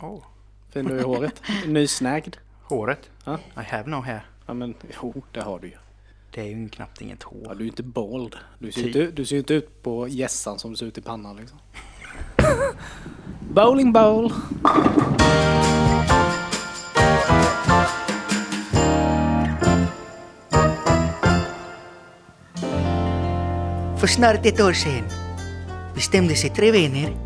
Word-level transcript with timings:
Oh. 0.00 0.22
Fin 0.70 0.84
du 0.84 0.94
är 0.96 1.00
i 1.00 1.02
håret. 1.02 1.42
Nysnägd. 1.66 2.36
Håret? 2.62 3.10
Ja. 3.24 3.34
I 3.34 3.60
have 3.64 3.90
no 3.90 3.96
hair. 3.96 4.26
Ja 4.46 4.54
men 4.54 4.74
jo, 5.02 5.22
det 5.32 5.40
har 5.40 5.58
du 5.58 5.66
ju. 5.66 5.76
Det 6.30 6.40
är 6.40 6.44
ju 6.44 6.68
knappt 6.68 7.00
inget 7.00 7.18
Ja, 7.22 7.28
hår. 7.48 7.54
du 7.54 7.60
är 7.60 7.60
ju 7.60 7.66
inte 7.66 7.82
bald. 7.82 8.36
Du 8.58 8.72
ser 8.72 8.80
ju 8.80 8.86
inte, 8.86 9.06
du 9.10 9.24
ser 9.24 9.36
ju 9.36 9.38
inte 9.40 9.54
ut 9.54 9.82
på 9.82 10.08
gässan 10.08 10.58
som 10.58 10.70
du 10.70 10.76
ser 10.76 10.86
ut 10.86 10.98
i 10.98 11.02
pannan 11.02 11.36
liksom. 11.36 11.58
Bowling 13.54 13.92
bowl. 13.92 14.32
För 23.98 24.06
snart 24.06 24.46
ett 24.46 24.60
år 24.60 24.72
sedan 24.72 25.04
bestämde 25.94 26.34
sig 26.34 26.50
tre 26.50 26.70
vänner 26.72 27.16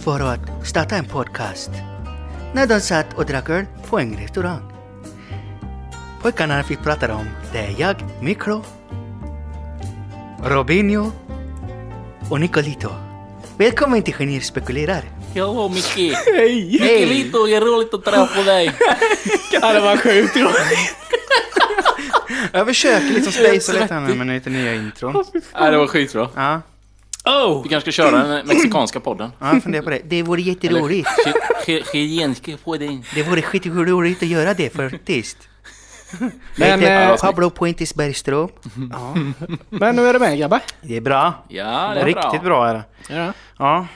för 0.00 0.20
att 0.20 0.66
starta 0.66 0.96
en 0.96 1.04
podcast. 1.04 1.70
När 2.54 2.66
de 2.66 2.80
satt 2.80 3.14
och 3.14 3.26
drack 3.26 3.50
öl 3.50 3.64
på 3.88 3.98
en 3.98 4.16
restaurang. 4.16 4.72
Pojkarna 6.22 6.64
vi 6.68 6.76
pratar 6.76 7.08
om 7.08 7.26
det 7.52 7.58
är 7.58 7.74
jag, 7.78 7.96
Mikro, 8.22 8.64
Robinho 10.44 11.10
och 12.30 12.40
Nicolito. 12.40 12.88
Välkommen 13.58 14.02
till 14.02 14.14
Genier 14.14 14.40
spekulerar. 14.40 15.02
Hallå 15.34 15.68
Micke! 15.68 16.16
Hej! 16.26 16.64
Micke 16.70 17.08
Lito, 17.08 17.46
det 17.46 17.54
är 17.54 17.60
roligt 17.60 17.94
att 17.94 18.04
träffa 18.04 18.42
dig! 18.42 18.72
Ja, 19.52 19.72
det 19.72 19.80
var 19.80 19.96
sjukt 19.96 20.36
roligt. 20.36 20.96
Jag 22.52 22.66
försöker 22.66 23.06
liksom 23.06 23.32
spacea 23.32 23.80
lite 23.82 23.94
här 23.94 24.00
nu 24.00 24.14
med 24.14 24.26
lite 24.26 24.50
nya 24.50 24.74
intron. 24.74 25.24
Nej, 25.60 25.70
det 25.70 25.78
var 25.78 25.86
skitbra. 25.86 26.28
Ja, 26.34 26.60
Oh! 27.24 27.62
Vi 27.62 27.68
kanske 27.68 27.92
ska 27.92 28.02
köra 28.02 28.26
den 28.26 28.46
mexikanska 28.46 29.00
podden. 29.00 29.30
ja 29.38 29.52
jag 29.52 29.62
funderar 29.62 29.82
på 29.82 29.90
det. 29.90 30.00
Det 30.04 30.22
vore 30.22 30.40
jätteroligt. 30.42 31.08
Chilenska 31.92 32.52
podden. 32.64 33.02
Det 33.14 33.22
vore 33.22 33.42
skitroligt 33.42 34.22
att 34.22 34.28
göra 34.28 34.54
det 34.54 34.70
faktiskt. 34.76 35.36
Men, 36.20 36.30
Jag 36.56 36.78
heter 36.78 37.10
eh, 37.10 37.16
Pablo 37.16 37.50
Puentes 37.50 37.94
Bergström. 37.94 38.48
Men 39.68 39.98
hur 39.98 40.06
är 40.08 40.12
det 40.12 40.18
med 40.18 40.38
grabbar? 40.38 40.60
det 40.82 40.96
är 40.96 41.00
bra. 41.00 41.32
Ja, 41.48 41.90
det 41.94 42.00
är 42.00 42.04
Riktigt 42.04 42.30
bra. 42.30 42.40
bra 42.42 42.68
är 42.68 42.74
det. 42.74 42.82
Ja. 43.08 43.32
Ja. 43.58 43.86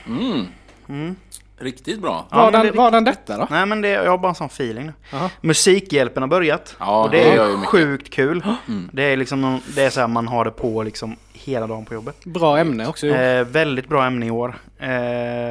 Mm. 0.89 1.15
Riktigt 1.61 1.99
bra. 2.01 2.27
Ja, 2.31 2.37
Var, 2.37 2.51
den, 2.51 2.65
det- 2.65 2.71
var 2.71 2.91
den 2.91 3.03
detta 3.03 3.37
då? 3.37 3.47
Nej 3.49 3.65
men 3.65 3.81
det, 3.81 3.89
jag 3.89 4.09
har 4.11 4.17
bara 4.17 4.29
en 4.29 4.35
sån 4.35 4.47
feeling 4.47 4.85
nu. 4.85 4.93
Jaha. 5.11 5.29
Musikhjälpen 5.41 6.23
har 6.23 6.27
börjat. 6.27 6.75
Ja, 6.79 7.03
och 7.03 7.09
det 7.09 7.17
det 7.23 7.29
är 7.31 7.65
sjukt 7.65 8.09
kul. 8.13 8.43
Det 8.91 9.03
är 9.03 9.17
liksom 9.17 9.61
det 9.75 9.83
är 9.83 9.89
så 9.89 9.99
här 9.99 10.07
man 10.07 10.27
har 10.27 10.45
det 10.45 10.51
på 10.51 10.83
liksom 10.83 11.15
hela 11.49 11.67
dagen 11.67 11.85
på 11.85 11.93
jobbet. 11.93 12.25
Bra 12.25 12.57
ämne 12.57 12.87
också. 12.87 13.07
Eh, 13.07 13.43
väldigt 13.45 13.89
bra 13.89 14.05
ämne 14.05 14.25
i 14.25 14.31
år. 14.31 14.55
Eh, 14.79 14.89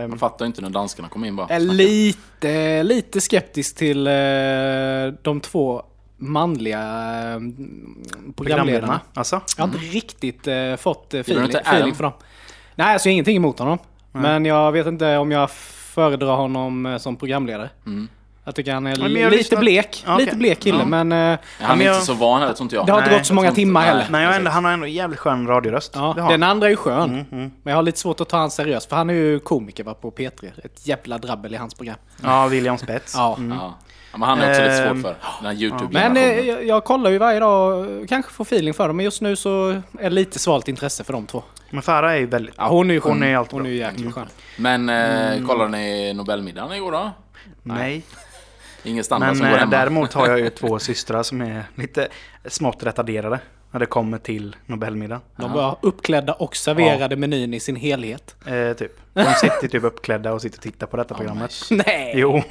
Man 0.09 0.19
fattar 0.19 0.47
inte 0.47 0.63
när 0.63 0.71
danskarna 0.71 1.09
kom 1.09 1.25
in 1.25 1.37
bara. 1.37 1.47
är 1.49 1.61
lite, 1.61 2.83
lite 2.83 3.21
skeptisk 3.21 3.77
till 3.77 4.07
eh, 4.07 4.13
de 5.23 5.41
två 5.43 5.83
manliga 6.17 6.81
eh, 7.35 7.41
programledarna. 8.37 9.01
Alltså? 9.15 9.41
Jag 9.57 9.63
har 9.67 9.69
inte 9.75 9.85
riktigt 9.87 10.47
eh, 10.47 10.77
fått 10.77 11.15
eh, 11.15 11.21
feeling, 11.21 11.45
inte 11.45 11.59
feeling 11.59 11.95
för 11.95 12.03
dem. 12.05 12.13
Nej, 12.75 12.93
alltså 12.93 13.09
jag 13.09 13.11
har 13.11 13.15
ingenting 13.15 13.37
emot 13.37 13.59
honom. 13.59 13.79
Men 14.13 14.45
jag 14.45 14.73
vet 14.73 14.87
inte 14.87 15.17
om 15.17 15.31
jag 15.31 15.51
föredrar 15.51 16.37
honom 16.37 16.87
eh, 16.87 16.99
som 16.99 17.17
programledare. 17.17 17.71
Mm. 17.87 18.09
Jag 18.49 18.55
tycker 18.55 18.75
han 18.75 18.87
är 18.87 18.97
men 18.97 19.13
lite 19.13 19.31
lyssnar- 19.31 19.61
blek. 19.61 20.05
Okej. 20.07 20.25
Lite 20.25 20.37
blek 20.37 20.61
kille, 20.61 20.79
Ja. 20.79 20.85
men 20.85 21.13
eh, 21.13 21.19
Han 21.19 21.71
är 21.71 21.77
men 21.77 21.87
jag- 21.87 21.95
inte 21.95 22.07
så 22.07 22.15
van 22.15 22.41
heller, 22.41 22.55
tror 22.55 22.65
inte 22.65 22.77
jag. 22.77 22.87
det 22.87 22.93
har 22.93 22.99
inte 22.99 23.11
Nej, 23.11 23.19
gått 23.19 23.27
så 23.27 23.35
många 23.35 23.53
timmar 23.53 23.81
nej. 23.81 23.89
heller. 23.91 24.07
Men 24.11 24.23
jag 24.23 24.29
har 24.29 24.37
ändå, 24.37 24.51
han 24.51 24.65
har 24.65 24.73
ändå 24.73 24.87
jävligt 24.87 25.19
skön 25.19 25.47
radioröst. 25.47 25.93
Ja, 25.95 26.27
den 26.29 26.43
andra 26.43 26.67
är 26.67 26.71
ju 26.71 26.77
skön. 26.77 27.11
Mm, 27.11 27.25
mm. 27.33 27.51
Men 27.63 27.71
jag 27.71 27.75
har 27.77 27.83
lite 27.83 27.99
svårt 27.99 28.21
att 28.21 28.29
ta 28.29 28.37
han 28.39 28.51
seriöst, 28.51 28.89
för 28.89 28.97
han 28.97 29.11
är 29.11 29.15
ju 29.15 29.39
komiker 29.41 29.85
va, 29.85 29.95
på 29.95 30.11
P3. 30.11 30.51
Ett 30.65 30.87
jävla 30.87 31.19
drabbel 31.19 31.55
i 31.55 31.57
hans 31.57 31.75
program. 31.75 31.97
Ja, 32.23 32.47
William 32.47 32.79
Spets. 32.79 33.15
Ja. 33.17 33.37
Ja. 33.51 33.75
Ja, 34.13 34.19
men 34.19 34.29
han 34.29 34.39
är 34.41 34.51
också 34.51 34.63
lite 34.63 34.75
Ehm, 34.83 35.03
svårt 35.03 35.03
för. 35.03 35.09
Den 35.09 35.19
här 35.23 35.43
Men 35.43 35.57
YouTube-generationen. 35.63 36.39
eh, 36.39 36.47
jag, 36.49 36.67
jag 36.67 36.85
kollar 36.85 37.11
ju 37.11 37.19
varje 37.19 37.41
dag, 37.41 37.87
kanske 38.09 38.33
får 38.33 38.45
feeling 38.45 38.75
för 38.75 38.87
dem, 38.89 38.97
men 38.97 39.05
just 39.05 39.23
nu 39.23 39.37
så 39.37 39.69
är 39.99 40.03
det 40.03 40.11
lite 40.11 40.39
svalt 40.39 40.69
intresse 40.69 41.05
för 41.05 41.13
de 41.13 41.27
två. 41.27 41.43
Men 41.71 41.83
Farah 41.83 42.13
är 42.13 42.17
ju 42.17 42.27
väldigt... 42.27 42.55
Ja, 42.59 42.69
hon 42.69 42.91
är 42.91 42.95
ju 42.95 43.01
skön. 43.01 43.13
Hon 43.13 43.23
är 43.23 43.37
alltid 43.37 43.53
hon 43.53 43.67
är 43.67 43.71
ju 43.71 43.77
jäkligt 43.77 44.15
skön. 44.15 44.27
Men 44.59 44.89
eh, 44.89 45.47
kollade 45.47 45.71
ni 45.71 46.13
Nobelmiddagen 46.15 46.73
igår 46.77 46.93
då? 46.93 47.11
Nej. 47.63 48.03
Ingen 48.83 49.05
standard 49.05 49.29
Men 49.29 49.37
som 49.37 49.47
går 49.47 49.55
eh, 49.55 49.59
hemma? 49.59 49.71
däremot 49.71 50.13
har 50.13 50.29
jag 50.29 50.41
ju 50.41 50.51
två 50.51 50.79
systrar 50.89 51.23
som 51.23 51.41
är 51.41 51.65
lite 51.75 52.09
smått 52.47 52.83
retarderade. 52.83 53.41
När 53.71 53.81
det 53.81 53.87
kommer 53.87 54.19
till 54.19 54.57
Nobelmiddag. 54.67 55.21
De 55.37 55.53
var 55.53 55.79
uppklädda 55.83 56.33
och 56.33 56.57
serverade 56.57 57.17
menyn 57.17 57.55
i 57.55 57.61
sin 57.61 57.77
helhet. 57.77 58.37
Eh, 58.47 58.73
typ. 58.73 58.93
De 59.13 59.35
sitter 59.35 59.69
typ 59.69 59.85
uppklädda 59.85 60.33
och 60.33 60.43
sitter 60.43 60.59
och 60.59 60.63
tittar 60.63 60.87
på 60.87 60.97
detta 60.97 61.15
programmet. 61.15 61.55
Nej! 61.71 62.13
Jo. 62.17 62.43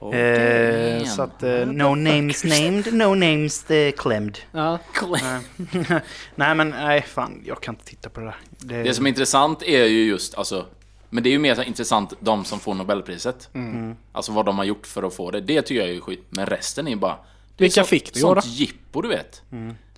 Oh, 0.00 0.16
eh, 0.16 1.04
så 1.04 1.22
att 1.22 1.42
eh, 1.42 1.50
no 1.50 1.94
names 1.94 2.44
named, 2.44 2.92
no 2.92 3.14
names 3.14 3.66
claimed. 3.96 4.38
Ja. 4.52 4.78
nej 6.34 6.54
men 6.54 6.68
nej 6.70 7.02
fan, 7.02 7.42
jag 7.44 7.62
kan 7.62 7.74
inte 7.74 7.84
titta 7.84 8.08
på 8.08 8.20
det 8.20 8.26
där. 8.26 8.36
Det, 8.58 8.82
Det 8.82 8.94
som 8.94 9.06
är 9.06 9.08
intressant 9.08 9.62
är 9.62 9.84
ju 9.84 10.04
just, 10.04 10.34
alltså, 10.34 10.66
men 11.14 11.22
det 11.22 11.28
är 11.28 11.32
ju 11.32 11.38
mer 11.38 11.62
intressant 11.62 12.12
de 12.20 12.44
som 12.44 12.60
får 12.60 12.74
Nobelpriset. 12.74 13.48
Mm. 13.54 13.96
Alltså 14.12 14.32
vad 14.32 14.46
de 14.46 14.58
har 14.58 14.64
gjort 14.64 14.86
för 14.86 15.02
att 15.02 15.14
få 15.14 15.30
det. 15.30 15.40
Det 15.40 15.62
tycker 15.62 15.80
jag 15.80 15.90
är 15.90 15.94
ju 15.94 16.00
skit. 16.00 16.24
Men 16.30 16.46
resten 16.46 16.86
är 16.86 16.90
ju 16.90 16.96
bara... 16.96 17.16
det 17.56 17.64
Vilka 17.64 17.82
så- 17.82 17.86
fick 17.88 18.12
det 18.14 18.20
Sånt 18.20 18.42
då? 18.44 18.48
jippo 18.48 19.02
du 19.02 19.08
vet. 19.08 19.42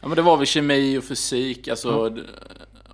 Ja 0.01 0.09
men 0.09 0.17
det 0.17 0.23
var 0.23 0.37
väl 0.37 0.47
kemi 0.47 0.99
och 0.99 1.05
fysik, 1.05 1.69
alltså... 1.69 2.09
d- 2.09 2.23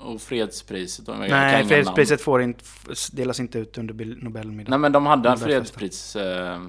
Och 0.00 0.20
fredspriset. 0.20 1.08
Och 1.08 1.18
nej, 1.18 1.64
fredspriset 1.66 2.20
får 2.20 2.42
inte, 2.42 2.64
delas 3.12 3.40
inte 3.40 3.58
ut 3.58 3.78
under. 3.78 3.94
Nobelmiddagen. 3.94 4.66
Nej 4.70 4.78
men 4.78 4.92
de 4.92 5.06
hade 5.06 5.28
en 5.28 5.38
fredspris... 5.38 6.16
Eh, 6.16 6.60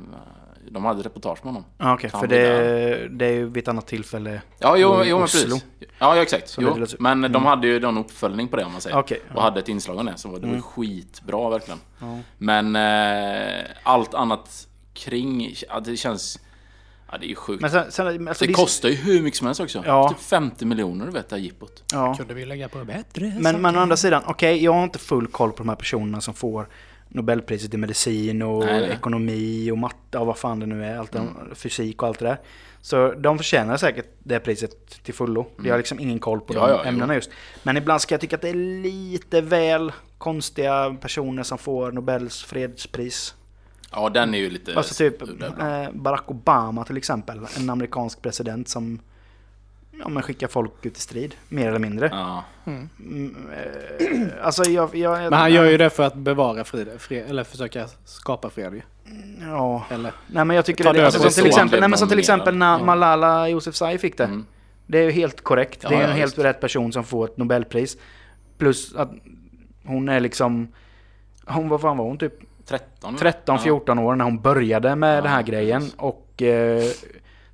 de 0.72 0.85
hade 0.85 1.03
reportage 1.03 1.40
med 1.44 1.53
honom. 1.53 1.69
Ah, 1.78 1.94
Okej, 1.94 2.09
Fan, 2.09 2.19
för 2.22 2.28
det 2.28 2.44
det, 2.44 3.07
det 3.07 3.25
är 3.25 3.31
ju 3.31 3.46
vid 3.46 3.63
ett 3.63 3.68
annat 3.68 3.88
tillfälle. 3.88 4.41
Ja, 4.59 4.78
jo, 4.78 4.90
Och 4.90 5.06
jo 5.06 5.18
men 5.18 5.28
precis. 5.28 5.66
Ja, 5.79 6.16
ja 6.16 6.22
exakt. 6.22 6.56
Det 6.57 6.63
Jo, 6.63 6.85
men 7.00 7.31
de 7.31 7.46
hade 7.46 7.68
ju 7.68 7.79
någon 7.79 7.97
uppföljning 7.97 8.47
på 8.47 8.56
det 8.56 8.66
om 8.66 8.72
man 8.72 8.81
säger. 8.81 8.97
Och 8.97 9.12
ja. 9.35 9.41
hade 9.41 9.59
ett 9.59 9.69
inslag 9.69 9.97
om 9.97 10.06
det, 10.06 10.18
så 10.18 10.29
var 10.29 10.40
det 10.40 10.47
var 10.47 10.62
skitbra 10.62 11.50
verkligen. 11.50 11.79
Ja. 12.00 12.18
Men 12.38 12.75
eh, 12.75 13.66
allt 13.84 14.13
annat 14.13 14.68
kring, 14.94 15.56
ja, 15.69 15.79
det 15.79 15.97
känns... 15.97 16.40
Ja, 17.12 17.18
det 17.18 17.25
är 17.25 17.30
ju 17.30 17.35
sjukt. 17.35 17.62
Men 17.62 17.72
sen, 17.72 17.91
sen, 17.91 18.28
alltså, 18.28 18.45
det 18.45 18.53
kostar 18.53 18.90
ju 18.90 18.95
hur 18.95 19.22
mycket 19.22 19.38
som 19.38 19.47
helst 19.47 19.62
också. 19.62 19.84
Ja. 19.85 20.09
Typ 20.09 20.19
50 20.19 20.66
miljoner 20.66 21.06
du 21.06 21.12
vet, 21.12 21.30
det 21.30 21.35
här 21.35 21.44
jippot. 21.44 21.84
Ja. 21.91 22.16
Kunde 22.16 22.34
vi 22.34 22.45
lägga 22.45 22.69
på 22.69 22.85
bättre 22.85 23.34
Men, 23.40 23.62
men 23.62 23.78
å 23.78 23.80
andra 23.80 23.97
sidan, 23.97 24.24
okej, 24.25 24.63
jag 24.63 24.74
har 24.74 24.84
inte 24.84 25.00
full 25.00 25.28
koll 25.28 25.51
på 25.51 25.57
de 25.57 25.69
här 25.69 25.75
personerna 25.75 26.22
som 26.22 26.34
får 26.34 26.68
Nobelpriset 27.13 27.74
i 27.74 27.78
medicin 27.78 28.41
och 28.41 28.66
Nej, 28.66 28.81
nej. 28.81 28.90
ekonomi 28.90 29.72
och 29.72 29.78
matte 29.78 30.18
och 30.18 30.28
vad 30.28 30.38
fan 30.38 30.59
det 30.59 30.66
nu 30.66 30.85
är, 30.85 30.97
allt 30.97 31.12
det, 31.12 31.22
fysik 31.56 32.01
och 32.01 32.07
allt 32.07 32.19
det 32.19 32.25
där. 32.25 32.38
Så 32.81 33.13
de 33.13 33.38
förtjänar 33.38 33.78
säkert 33.78 34.06
det 34.24 34.40
priset 34.40 35.03
till 35.03 35.13
fullo. 35.13 35.46
Jag 35.63 35.74
har 35.74 35.78
liksom 35.78 36.00
ingen 36.00 36.19
koll 36.19 36.41
på 36.41 36.53
Ja, 36.53 36.68
de 36.68 36.72
ja, 36.72 36.81
jo. 36.84 36.90
ämnena 36.90 37.16
just. 37.16 37.29
Men 37.63 37.78
ibland 37.78 38.01
ska 38.01 38.13
jag 38.13 38.22
tycka 38.22 38.35
att 38.35 38.41
det 38.41 38.50
är 38.50 38.81
lite 38.84 39.41
väl 39.41 39.91
konstiga 40.18 40.96
personer 41.01 41.44
som 41.44 41.57
får 41.57 41.91
Nobels 41.91 42.44
fredspris. 42.44 43.35
Ja, 43.91 44.09
den 44.09 44.34
är 44.34 44.38
ju 44.38 44.50
lite... 44.50 44.75
Alltså 44.75 44.94
typ 44.94 45.22
eh, 45.22 45.91
Barack 45.94 46.31
Obama 46.31 46.84
till 46.85 46.97
exempel, 46.97 47.40
en 47.57 47.69
amerikansk 47.69 48.22
president 48.22 48.69
som 48.69 49.00
ja, 50.00 50.09
men 50.09 50.24
skickar 50.24 50.48
folk 50.48 50.86
ut 50.86 50.98
i 50.98 51.02
strid, 51.02 51.36
mer 51.50 51.68
eller 51.68 51.80
mindre. 51.80 52.09
Ja. 52.12 52.44
Mm, 52.66 53.36
eh, 54.00 54.46
alltså 54.46 54.64
jag, 54.64 54.96
jag, 54.96 55.20
Men 55.22 55.34
han 55.34 55.54
gör 55.54 55.66
ju 55.66 55.78
det 55.78 55.90
för 55.90 56.04
att 56.04 56.16
bevara 56.16 56.64
fred, 56.64 56.88
fred 56.98 57.30
eller 57.30 57.44
försöka 57.44 57.88
skapa 58.06 58.50
fred 58.50 58.74
ju. 58.74 58.81
Ja. 59.42 59.86
Eller? 59.90 60.14
Nej 60.28 60.46
men 60.46 60.56
jag 60.56 60.66
tycker 60.66 60.84
det, 60.84 60.94
död 60.94 61.06
alltså, 61.06 61.20
som 61.20 61.31
till 61.31 61.46
exempel, 61.46 61.80
han 61.80 61.81
nej, 61.81 61.90
men 61.90 62.00
som 62.00 62.09
till 62.09 62.20
exempel 62.20 62.56
när 62.56 62.72
nominerad. 62.72 62.86
Malala 63.00 63.50
Yousafzai 63.50 63.98
fick 63.98 64.18
det. 64.18 64.24
Mm. 64.24 64.46
Det 64.88 64.98
är 65.00 65.04
ju 65.04 65.12
helt 65.12 65.42
korrekt. 65.42 65.80
Ja, 65.84 65.90
det 65.90 65.96
är 65.96 66.00
ju 66.00 66.04
ja, 66.04 66.10
en 66.12 66.18
helt 66.18 66.38
rätt 66.38 66.62
person 66.62 66.94
som 66.94 67.04
får 67.04 67.25
ett 67.25 67.38
Nobelpris. 67.38 67.98
Plus 68.58 68.96
att 68.96 69.12
hon 69.86 70.10
är 70.10 70.20
liksom... 70.20 70.68
Hon, 71.46 71.70
vad 71.70 71.81
fan 71.81 71.98
var 71.98 72.06
hon? 72.06 72.18
Typ 72.18 72.34
13? 72.66 73.18
13-14 73.18 74.02
år 74.02 74.16
när 74.16 74.25
hon 74.25 74.42
började 74.42 74.95
med 74.95 75.18
Ja, 75.18 75.22
den 75.22 75.31
här 75.31 75.44
grejen. 75.44 75.81
precis. 75.81 75.95
Och 75.98 76.42
eh, 76.42 76.84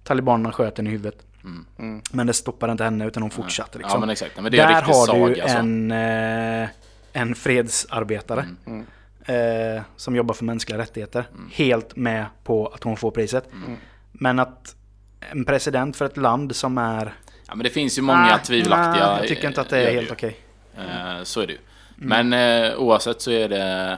talibanerna 0.03 0.51
sköt 0.51 0.77
henne 0.77 0.89
i 0.89 0.91
huvudet. 0.91 1.25
Mm. 1.43 2.01
Men 2.11 2.27
det 2.27 2.33
stoppade 2.33 2.71
inte 2.71 2.83
henne 2.83 3.05
utan 3.05 3.23
hon 3.23 3.31
fortsatte 3.31 3.77
liksom. 3.77 3.95
Ja 3.95 3.99
men 3.99 4.09
exakt, 4.09 4.35
men 4.41 4.51
det 4.51 4.59
är 4.59 4.67
Där 4.67 4.81
har 4.81 5.05
saga 5.05 5.35
du 5.35 5.41
alltså. 5.41 5.57
en, 5.57 5.91
eh, 5.91 6.69
en 7.13 7.35
fredsarbetare. 7.35 8.45
Mm. 8.65 8.85
Eh, 9.25 9.81
som 9.95 10.15
jobbar 10.15 10.33
för 10.33 10.45
mänskliga 10.45 10.77
rättigheter. 10.77 11.27
Mm. 11.33 11.49
Helt 11.53 11.95
med 11.95 12.25
på 12.43 12.67
att 12.67 12.83
hon 12.83 12.97
får 12.97 13.11
priset. 13.11 13.49
Men 14.11 14.39
att 14.39 14.75
en 15.31 15.45
president 15.45 15.95
för 15.97 16.05
ett 16.05 16.17
land 16.17 16.55
som 16.55 16.77
är... 16.77 17.13
Ja 17.47 17.55
men 17.55 17.63
det 17.63 17.69
finns 17.69 17.97
ju 17.97 18.01
många 18.01 18.33
Ah, 18.35 18.37
tvivelaktiga... 18.37 19.07
nej, 19.07 19.17
Jag 19.19 19.27
tycker 19.27 19.47
inte 19.47 19.61
att 19.61 19.69
det 19.69 19.83
är 19.89 19.93
helt 19.93 20.11
okej. 20.11 20.39
Eh, 20.77 21.23
Så 21.23 21.41
är 21.41 21.47
det 21.47 21.53
ju. 21.53 21.59
Men 21.95 22.33
eh, 22.33 22.75
oavsett 22.77 23.21
så 23.21 23.31
är 23.31 23.49
det... 23.49 23.97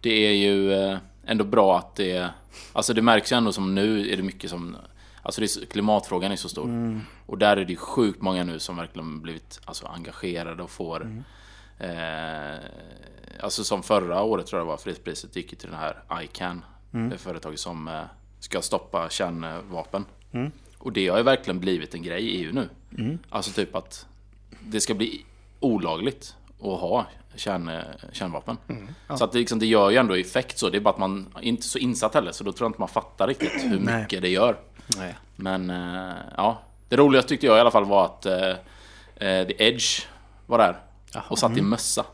Det 0.00 0.26
är 0.26 0.32
ju 0.32 0.72
eh, 0.72 0.98
ändå 1.26 1.44
bra 1.44 1.78
att 1.78 1.96
det... 1.96 2.28
Alltså 2.72 2.94
det 2.94 3.02
märks 3.02 3.32
ju 3.32 3.36
ändå 3.36 3.52
som 3.52 3.74
nu 3.74 4.12
är 4.12 4.16
det 4.16 4.22
mycket 4.22 4.50
som... 4.50 4.76
Alltså 5.26 5.42
är, 5.42 5.66
klimatfrågan 5.66 6.32
är 6.32 6.36
så 6.36 6.48
stor. 6.48 7.00
Och 7.26 7.38
där 7.38 7.56
är 7.56 7.64
det 7.64 7.70
ju 7.70 7.76
sjukt 7.76 8.22
många 8.22 8.44
nu 8.44 8.58
som 8.58 8.76
verkligen 8.76 9.20
blivit 9.20 9.60
alltså, 9.64 9.86
engagerade 9.86 10.62
och 10.62 10.70
får... 10.70 11.24
Eh, 11.78 12.58
alltså 13.40 13.64
som 13.64 13.82
förra 13.82 14.22
året 14.22 14.46
tror 14.46 14.60
jag 14.60 14.66
det 14.66 14.70
var, 14.70 14.76
fredspriset 14.76 15.36
gick 15.36 15.52
ju 15.52 15.58
till 15.58 15.70
den 15.70 15.78
här 15.78 16.22
ICAN. 16.22 16.64
Det 17.10 17.18
företaget 17.18 17.60
som 17.60 17.88
eh, 17.88 18.02
ska 18.40 18.62
stoppa 18.62 19.08
kärnvapen. 19.10 20.04
Mm. 20.32 20.50
Och 20.78 20.92
det 20.92 21.08
har 21.08 21.16
ju 21.18 21.22
verkligen 21.22 21.60
blivit 21.60 21.94
en 21.94 22.02
grej 22.02 22.22
i 22.22 22.44
EU 22.44 22.52
nu. 22.52 22.68
Alltså 23.30 23.52
typ 23.52 23.74
att 23.74 24.06
det 24.60 24.80
ska 24.80 24.94
bli 24.94 25.24
olagligt 25.60 26.36
att 26.58 26.80
ha 26.80 27.06
kärn, 27.34 27.68
eh, 27.68 27.82
kärnvapen. 28.12 28.56
Så 29.18 29.24
att 29.24 29.32
det, 29.32 29.38
liksom, 29.38 29.58
det 29.58 29.66
gör 29.66 29.90
ju 29.90 29.96
ändå 29.96 30.14
effekt 30.14 30.58
så. 30.58 30.70
Det 30.70 30.76
är 30.76 30.80
bara 30.80 30.94
att 30.94 30.98
man 30.98 31.26
är 31.36 31.42
inte 31.42 31.62
så 31.62 31.78
insatt 31.78 32.14
heller. 32.14 32.32
Så 32.32 32.44
då 32.44 32.52
tror 32.52 32.64
jag 32.66 32.68
inte 32.68 32.80
man 32.80 32.88
fattar 32.88 33.28
riktigt 33.28 33.64
hur 33.64 33.80
Nej. 33.80 34.00
mycket 34.00 34.22
det 34.22 34.28
gör. 34.28 34.56
Nej. 34.96 35.16
Men 35.36 35.70
eh, 35.70 36.16
ja, 36.36 36.62
det 36.88 36.96
roligaste 36.96 37.28
tyckte 37.28 37.46
jag 37.46 37.56
i 37.56 37.60
alla 37.60 37.70
fall 37.70 37.84
var 37.84 38.04
att 38.04 38.26
eh, 38.26 38.48
eh, 39.28 39.46
The 39.46 39.64
Edge 39.68 40.02
var 40.46 40.58
där. 40.58 40.76
Och 41.28 41.38
satt 41.38 41.56
i 41.56 41.62
mössa. 41.62 42.04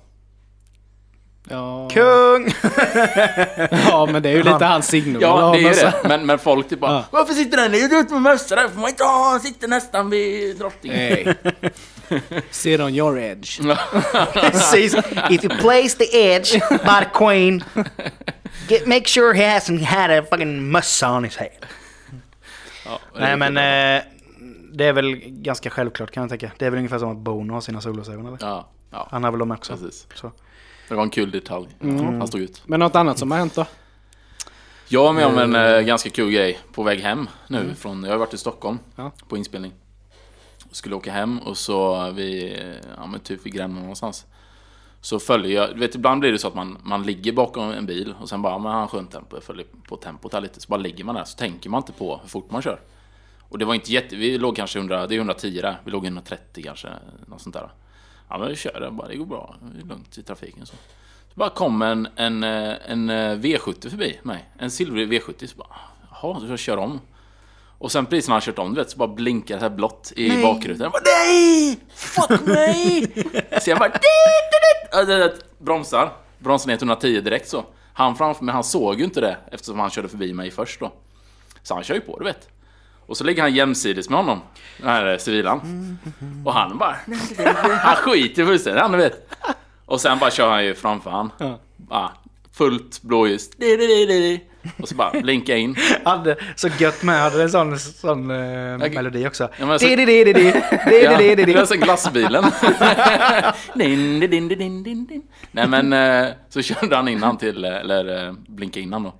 Ja. 1.49 1.89
Kung! 1.93 2.55
ja, 3.71 4.07
men 4.13 4.23
det 4.23 4.29
är 4.29 4.33
ju 4.33 4.43
lite 4.43 4.65
hans 4.65 4.87
signum. 4.87 5.23
Ja, 5.23 5.53
det 5.55 5.59
är 5.59 5.75
ju 5.75 5.75
det. 5.75 5.95
Men, 6.05 6.27
men 6.27 6.39
folk 6.39 6.69
typ 6.69 6.81
bara 6.81 6.93
Ja. 6.93 7.05
Varför 7.11 7.35
sitter 7.35 7.57
den 7.57 7.75
ut 7.75 8.11
med 8.11 8.23
mössa 8.23 8.57
där? 8.57 8.69
Får 8.69 8.81
man 8.81 8.91
inte 8.91 9.05
ha? 9.05 9.31
Han 9.31 9.41
sitter 9.41 9.69
nästan 9.69 10.11
vid 10.11 10.59
drottningen. 10.59 10.99
Hey. 10.99 11.35
Sit 12.51 12.81
on 12.81 12.95
your 12.95 13.19
edge. 13.19 13.61
Precis. 14.33 14.95
If 15.31 15.45
you 15.45 15.49
place 15.61 15.97
the 15.99 16.33
edge 16.33 16.53
by 16.69 17.05
the 17.05 17.11
queen, 17.15 17.65
get, 18.69 18.87
make 18.87 19.09
sure 19.09 19.35
he 19.35 19.59
hasn't 19.59 19.85
had 19.85 20.11
a 20.11 20.23
fucking 20.31 20.71
mössa 20.71 21.11
on 21.11 21.25
his 21.25 21.37
head. 21.37 21.67
Ja, 23.15 23.21
Nej 23.21 23.33
är 23.33 23.37
men 23.37 23.57
eh, 23.57 24.03
det 24.73 24.85
är 24.85 24.93
väl 24.93 25.15
ganska 25.17 25.71
självklart 25.71 26.11
kan 26.11 26.21
jag 26.23 26.31
tänka. 26.31 26.53
Det 26.59 26.67
är 26.67 26.71
väl 26.71 26.79
ungefär 26.79 26.99
som 26.99 27.11
att 27.11 27.17
Bono 27.19 27.53
har 27.53 27.61
sina 27.61 27.81
solglasögon 27.81 28.27
eller? 28.27 28.39
Ja, 28.41 28.69
ja, 28.91 29.09
Han 29.11 29.25
har 29.25 29.31
väl 29.31 29.39
dem 29.39 29.51
också. 29.51 29.73
precis. 29.73 30.07
Så. 30.15 30.33
Det 30.89 30.95
var 30.95 31.03
en 31.03 31.11
kul 31.11 31.31
detalj. 31.31 31.67
Han 31.81 32.27
stod 32.29 32.41
ut. 32.41 32.63
Men 32.67 32.81
något 32.81 32.95
annat 32.97 33.19
som 33.19 33.31
har 33.31 33.39
hänt 33.39 33.55
då? 33.55 33.67
Jag 34.89 35.03
var 35.03 35.13
med 35.13 35.27
om 35.27 35.39
en 35.39 35.55
eh, 35.55 35.81
ganska 35.81 36.11
kul 36.11 36.31
grej 36.31 36.59
på 36.73 36.83
väg 36.83 37.01
hem 37.01 37.29
nu. 37.49 37.75
Från, 37.75 38.05
jag 38.05 38.11
har 38.11 38.19
varit 38.19 38.35
i 38.35 38.39
Stockholm 38.39 38.79
Ja. 38.97 39.11
på 39.29 39.37
inspelning. 39.37 39.73
Skulle 40.71 40.95
åka 40.95 41.13
hem 41.13 41.39
och 41.39 41.57
så 41.59 42.11
vi, 42.11 42.59
ja 42.97 43.07
men 43.07 43.21
typ 43.21 43.47
vid 43.47 43.53
Gränna 43.55 43.81
någonstans. 43.81 44.27
Så 45.05 45.19
följer 45.19 45.63
jag, 45.63 45.75
du 45.75 45.81
vet 45.81 45.95
ibland 45.95 46.21
blir 46.21 46.33
det 46.33 46.39
så 46.39 46.49
att 46.49 46.55
man, 46.55 46.79
man 46.83 47.03
ligger 47.03 47.33
bakom 47.33 47.71
en 47.71 47.87
bil 47.87 48.15
och 48.21 48.29
sen 48.29 48.43
bara, 48.43 48.59
men 48.59 48.73
han 48.73 48.89
skönt 48.89 49.11
tempo, 49.11 49.37
jag 49.37 49.43
följer 49.43 49.67
på 49.89 49.97
tempot 49.97 50.33
här 50.33 50.41
lite. 50.41 50.61
Så 50.61 50.69
bara 50.69 50.81
ligger 50.81 51.05
man 51.05 51.15
där 51.15 51.25
så 51.25 51.37
tänker 51.37 51.71
man 51.71 51.79
inte 51.79 51.93
på 51.93 52.19
hur 52.23 52.29
fort 52.29 52.51
man 52.51 52.63
kör. 52.63 52.81
Och 53.41 53.59
det 53.59 53.65
var 53.65 53.75
inte 53.75 53.93
jätte, 53.93 54.17
vi 54.17 54.39
låg 54.39 54.57
kanske 54.57 54.79
100, 54.79 55.07
det 55.07 55.15
är 55.15 55.17
110 55.17 55.61
där, 55.63 55.81
vi 55.85 55.91
låg 55.91 56.05
130 56.05 56.65
kanske, 56.65 56.89
något 57.27 57.41
sånt 57.41 57.55
där. 57.55 57.71
Ja 58.29 58.39
men 58.39 58.49
vi 58.49 58.57
kör, 58.57 58.81
det, 58.81 58.91
bara, 58.91 59.09
det 59.09 59.17
går 59.17 59.27
bra, 59.27 59.57
det 59.75 59.81
är 59.81 59.87
lugnt 59.87 60.19
i 60.19 60.23
trafiken 60.23 60.67
så. 60.67 60.75
Så 61.29 61.35
bara 61.35 61.51
kom 61.51 61.83
en, 61.83 62.09
en, 62.17 62.43
en 62.43 63.11
eh, 63.11 63.39
V70 63.39 63.91
förbi 63.91 64.19
mig. 64.23 64.51
En 64.59 64.71
silvrig 64.71 65.13
V70. 65.13 65.47
Så 65.47 65.57
bara, 65.57 65.69
jaha, 66.11 66.41
så 66.41 66.47
jag 66.47 66.59
kör 66.59 66.77
om. 66.77 67.01
Och 67.79 67.93
sen 67.93 68.07
precis 68.07 68.29
när 68.29 68.35
han 68.35 68.41
kört 68.41 68.59
om, 68.59 68.75
du 68.75 68.81
vet, 68.81 68.91
så 68.91 68.97
bara 68.99 69.09
blinkar 69.09 69.55
det 69.55 69.61
här 69.61 69.71
blått 69.71 70.13
i 70.17 70.43
bakrutan. 70.43 70.83
Jag 70.83 70.93
bara, 70.93 71.03
nej! 71.05 71.79
Fuck 71.95 72.41
mig! 72.47 73.13
så 73.61 73.71
jag 73.71 73.79
bara, 73.79 73.89
dit, 73.89 74.52
det- 74.93 75.35
bromsar. 75.59 76.13
Bromsar 76.39 76.69
ner 76.69 76.77
till 76.77 76.87
110 76.89 77.21
direkt 77.21 77.49
så. 77.49 77.65
Han 77.93 78.17
framför 78.17 78.45
mig, 78.45 78.53
han 78.55 78.65
såg 78.65 78.99
ju 78.99 79.05
inte 79.05 79.21
det 79.21 79.37
eftersom 79.51 79.79
han 79.79 79.91
körde 79.91 80.09
förbi 80.09 80.33
mig 80.33 80.51
först 80.51 80.81
då. 80.81 80.93
Så 81.63 81.75
han 81.75 81.85
kör 81.85 81.95
ju 81.95 82.01
på, 82.01 82.19
du 82.19 82.25
vet. 82.25 82.49
Och 83.07 83.17
så 83.17 83.25
ligger 83.25 83.43
han 83.43 83.55
jämsides 83.55 84.09
med 84.11 84.19
honom, 84.19 84.41
den 84.79 84.89
här 84.89 85.19
civilan. 85.19 85.61
Och 86.45 86.53
han 86.55 86.79
bara, 86.79 86.97
han 87.79 87.97
skiter 87.97 88.47
fullständigt, 88.47 88.83
han 88.83 88.93
du 88.93 88.99
vet. 88.99 89.35
Och 89.87 90.01
sen 90.01 90.19
bara 90.19 90.31
kör 90.31 90.51
han 90.51 90.65
ju 90.65 90.75
framför 90.75 91.11
han. 91.11 91.31
Ja. 91.39 91.59
Bara, 91.77 92.13
fullt 92.53 93.03
blåljus. 93.03 93.51
Och 94.79 94.89
så 94.89 94.95
bara 94.95 95.21
blinka 95.21 95.57
in. 95.57 95.77
Hade 96.05 96.37
så 96.57 96.69
gött 96.79 97.03
med, 97.03 97.21
hade 97.21 97.43
en 97.43 97.51
sån, 97.51 97.79
sån 97.79 98.31
eh, 98.31 98.79
melodi 98.79 99.27
också. 99.27 99.49
Ja, 99.59 99.67
men 99.67 99.79
så- 99.79 99.87
Di, 99.87 99.97
di, 99.97 100.05
di, 100.07 100.25
di, 100.25 100.33
di, 100.33 100.53
Ja, 101.05 101.19
di, 101.19 101.29
di, 101.29 101.35
di, 101.35 101.45
det 101.53 101.59
var 101.59 101.65
sen 101.67 101.81
glassbilen. 101.81 102.45
din, 103.75 104.21
din, 104.21 104.31
din, 104.31 104.49
din, 104.49 104.83
din, 104.83 105.07
din. 105.07 105.23
Nej 105.53 105.69
men 105.69 105.93
eh, 105.93 106.33
så 106.49 106.63
körde 106.63 106.97
han 106.97 107.09
innan 107.09 107.39
till, 107.39 107.65
eh, 107.65 107.77
eller 107.77 108.27
eh, 108.27 108.33
blinka 108.49 108.81
innan 108.81 109.03
då. 109.03 109.15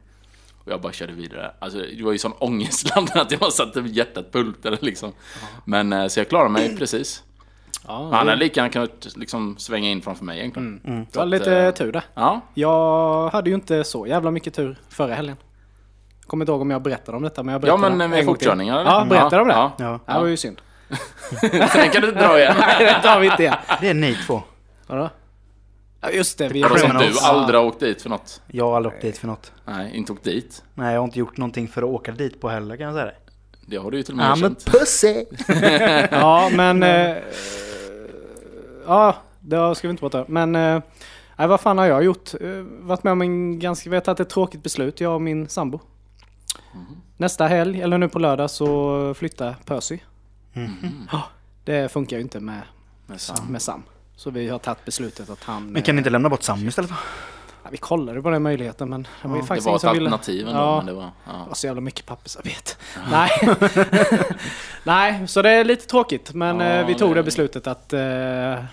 Och 0.65 0.73
jag 0.73 0.81
bara 0.81 0.93
körde 0.93 1.13
vidare. 1.13 1.51
Alltså 1.59 1.79
det 1.79 2.03
var 2.05 2.13
ju 2.13 2.19
sån 2.19 2.33
ångestladdning 2.39 3.23
att 3.23 3.31
jag 3.31 3.41
bara 3.41 3.51
satte 3.51 3.81
hjärtat 3.81 4.33
pultade 4.33 4.79
liksom. 4.81 5.13
Men 5.65 5.93
eh, 5.93 6.07
så 6.09 6.21
jag 6.21 6.29
klarade 6.29 6.51
mig 6.51 6.77
precis. 6.77 7.23
Ja, 7.87 7.95
Han 8.13 8.13
hade 8.29 8.37
lika 8.37 8.61
gärna 8.61 8.73
kunnat 8.73 9.17
liksom 9.17 9.57
svänga 9.59 9.91
in 9.91 10.03
framför 10.03 10.25
mig 10.25 10.39
egentligen. 10.39 10.81
det 10.85 11.13
Så 11.13 11.19
var 11.19 11.25
att, 11.25 11.31
lite 11.31 11.57
eh, 11.59 11.75
tur 11.75 11.93
där. 11.93 12.05
Ja, 12.15 12.41
Jag 12.55 13.31
hade 13.31 13.51
ju 13.51 13.55
inte 13.55 13.85
så 13.85 14.07
jävla 14.07 14.31
mycket 14.31 14.55
tur 14.55 14.77
förra 14.89 15.15
helgen. 15.15 15.37
Kommer 16.27 16.45
inte 16.45 16.53
ihåg 16.53 16.61
om 16.61 16.71
jag 16.71 16.83
berättade 16.83 17.17
om 17.17 17.23
detta, 17.23 17.43
men 17.43 17.53
jag 17.53 17.59
ja 17.59 17.63
berättade 17.77 17.81
men 17.91 17.99
det 17.99 18.09
med 18.09 18.19
en 18.21 18.27
gång 18.27 18.35
till. 18.37 18.47
fortkörningar? 18.47 18.85
Ja, 18.85 19.07
berättade 19.09 19.37
de 19.37 19.49
det? 19.49 19.55
Ja. 19.55 19.73
Ja. 19.79 20.01
Det 20.07 20.21
var 20.21 20.27
ju 20.27 20.37
synd. 20.37 20.61
Sen 21.73 21.91
kan 21.91 22.03
du 22.03 22.09
inte 22.09 22.21
dra 22.27 22.39
igen. 22.39 22.55
Nej, 22.61 22.85
det 22.85 23.03
tar 23.03 23.21
vi 23.21 23.27
inte 23.27 23.43
igen. 23.43 23.57
Det 23.81 23.89
är 23.89 23.95
ni 23.95 24.15
två. 24.27 24.43
Vadå? 24.87 25.11
Ja, 26.01 26.11
just 26.11 26.39
det. 26.39 26.49
Vi 26.49 26.63
Vadå 26.63 26.77
som 26.77 26.89
Criminals. 26.91 27.21
du 27.21 27.27
aldrig 27.27 27.61
har 27.61 27.67
åkt 27.67 27.81
dit 27.81 28.03
för 28.03 28.11
något? 28.11 28.41
Jag 28.47 28.65
har 28.69 28.77
aldrig 28.77 28.95
åkt 28.95 29.03
dit 29.03 29.19
för 29.19 29.27
något. 29.27 29.53
Nej, 29.65 29.97
inte 29.97 30.13
åkt 30.13 30.25
dit. 30.25 30.63
Nej, 30.75 30.93
jag 30.93 31.01
har 31.01 31.05
inte 31.05 31.19
gjort 31.19 31.37
någonting 31.37 31.69
för 31.69 31.83
att 31.83 31.89
åka 31.89 32.13
dit 32.13 32.41
på 32.41 32.49
heller 32.49 32.77
kan 32.77 32.87
jag 32.87 32.95
säga 32.95 33.07
det. 33.07 33.15
Det 33.73 33.79
har 33.79 33.91
du 33.91 33.97
ju 33.97 34.03
till 34.03 34.15
och 34.15 34.19
med 34.19 34.27
I'm 34.27 34.53
a 34.53 34.55
pussy. 34.65 35.25
Ja, 36.11 36.51
men... 36.53 36.83
Eh, 36.83 37.17
ja, 38.87 39.17
det 39.41 39.75
ska 39.75 39.89
vi 39.89 39.91
inte 39.91 40.01
prata 40.01 40.25
om. 40.25 40.25
Men... 40.29 40.57
Eh, 40.57 40.83
nej, 41.37 41.49
vad 41.49 41.61
fan 41.61 41.79
har 41.79 41.87
jag 41.87 42.05
gjort? 42.05 42.35
Eh, 42.41 42.49
varit 42.81 43.05
med 43.05 43.13
om 43.13 43.23
en 43.23 43.59
ganska... 43.59 43.91
Vi 43.91 43.97
har 43.97 44.01
tagit 44.01 44.21
ett 44.21 44.31
tråkigt 44.31 44.63
beslut, 44.63 45.01
jag 45.01 45.15
och 45.15 45.23
min 45.23 45.49
sambo. 45.49 45.81
Nästa 47.17 47.47
helg, 47.47 47.83
eller 47.83 47.99
nu 47.99 48.09
på 48.09 48.19
lördag, 48.19 48.51
så 48.51 49.15
flyttar 49.15 49.57
Percy. 49.65 49.99
Ja, 51.13 51.23
det 51.65 51.93
funkar 51.93 52.17
ju 52.17 52.23
inte 52.23 52.41
med, 52.41 52.63
Men 53.07 53.19
sant. 53.19 53.49
med 53.49 53.63
Sam. 53.63 53.83
Så 54.17 54.31
vi 54.31 54.49
har 54.49 54.59
tagit 54.59 54.85
beslutet 54.85 55.31
att 55.31 55.45
han... 55.45 55.67
Men 55.67 55.83
kan 55.83 55.95
ni 55.95 55.99
inte 56.01 56.11
lämna 56.11 56.29
bort 56.29 56.43
Sam 56.43 56.69
istället 56.69 56.91
då? 56.91 56.97
Ja, 57.73 57.75
vi 57.75 57.79
kollade 57.79 58.23
på 58.23 58.31
den 58.31 58.43
möjligheten 58.43 58.89
men 58.91 59.03
det 59.23 59.29
var 59.29 59.35
ju 59.37 59.41
Det 59.43 59.47
faktiskt 59.47 59.67
var 59.67 59.73
ingen 59.73 59.89
ett 59.91 59.97
ville. 59.97 60.11
alternativ 60.11 60.49
ändå, 60.49 60.61
Ja. 60.61 60.77
men 60.77 60.87
det 60.87 60.93
var... 60.93 61.03
Det 61.03 61.11
Ja. 61.27 61.45
var 61.49 61.55
så 61.55 61.67
jävla 61.67 61.81
mycket 61.81 62.07
pappersarbete. 62.07 62.71
Nej. 63.11 63.31
Nej, 64.85 65.29
så 65.29 65.43
det 65.43 65.51
är 65.51 65.65
lite 65.65 65.87
tråkigt. 65.87 66.35
Men 66.35 66.61
Ja, 66.61 66.67
eh, 66.67 66.87
vi 66.87 66.95
tog 66.95 67.11
det- 67.11 67.15
det 67.15 67.23
beslutet 67.23 67.67
att 67.67 67.93
eh, 67.93 68.01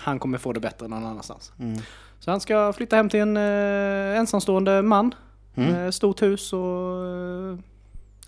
han 0.02 0.18
kommer 0.18 0.38
få 0.38 0.52
det 0.52 0.60
bättre 0.60 0.88
någon 0.88 1.06
annanstans. 1.06 1.52
Mm. 1.58 1.78
Så 2.18 2.30
han 2.30 2.40
ska 2.40 2.72
flytta 2.72 2.96
hem 2.96 3.08
till 3.08 3.20
en 3.20 3.36
eh, 3.36 4.18
ensamstående 4.18 4.82
man. 4.82 5.14
Mm. 5.54 5.72
Med 5.72 5.94
stort 5.94 6.22
hus 6.22 6.52
och... 6.52 6.58
Eh, 7.06 7.58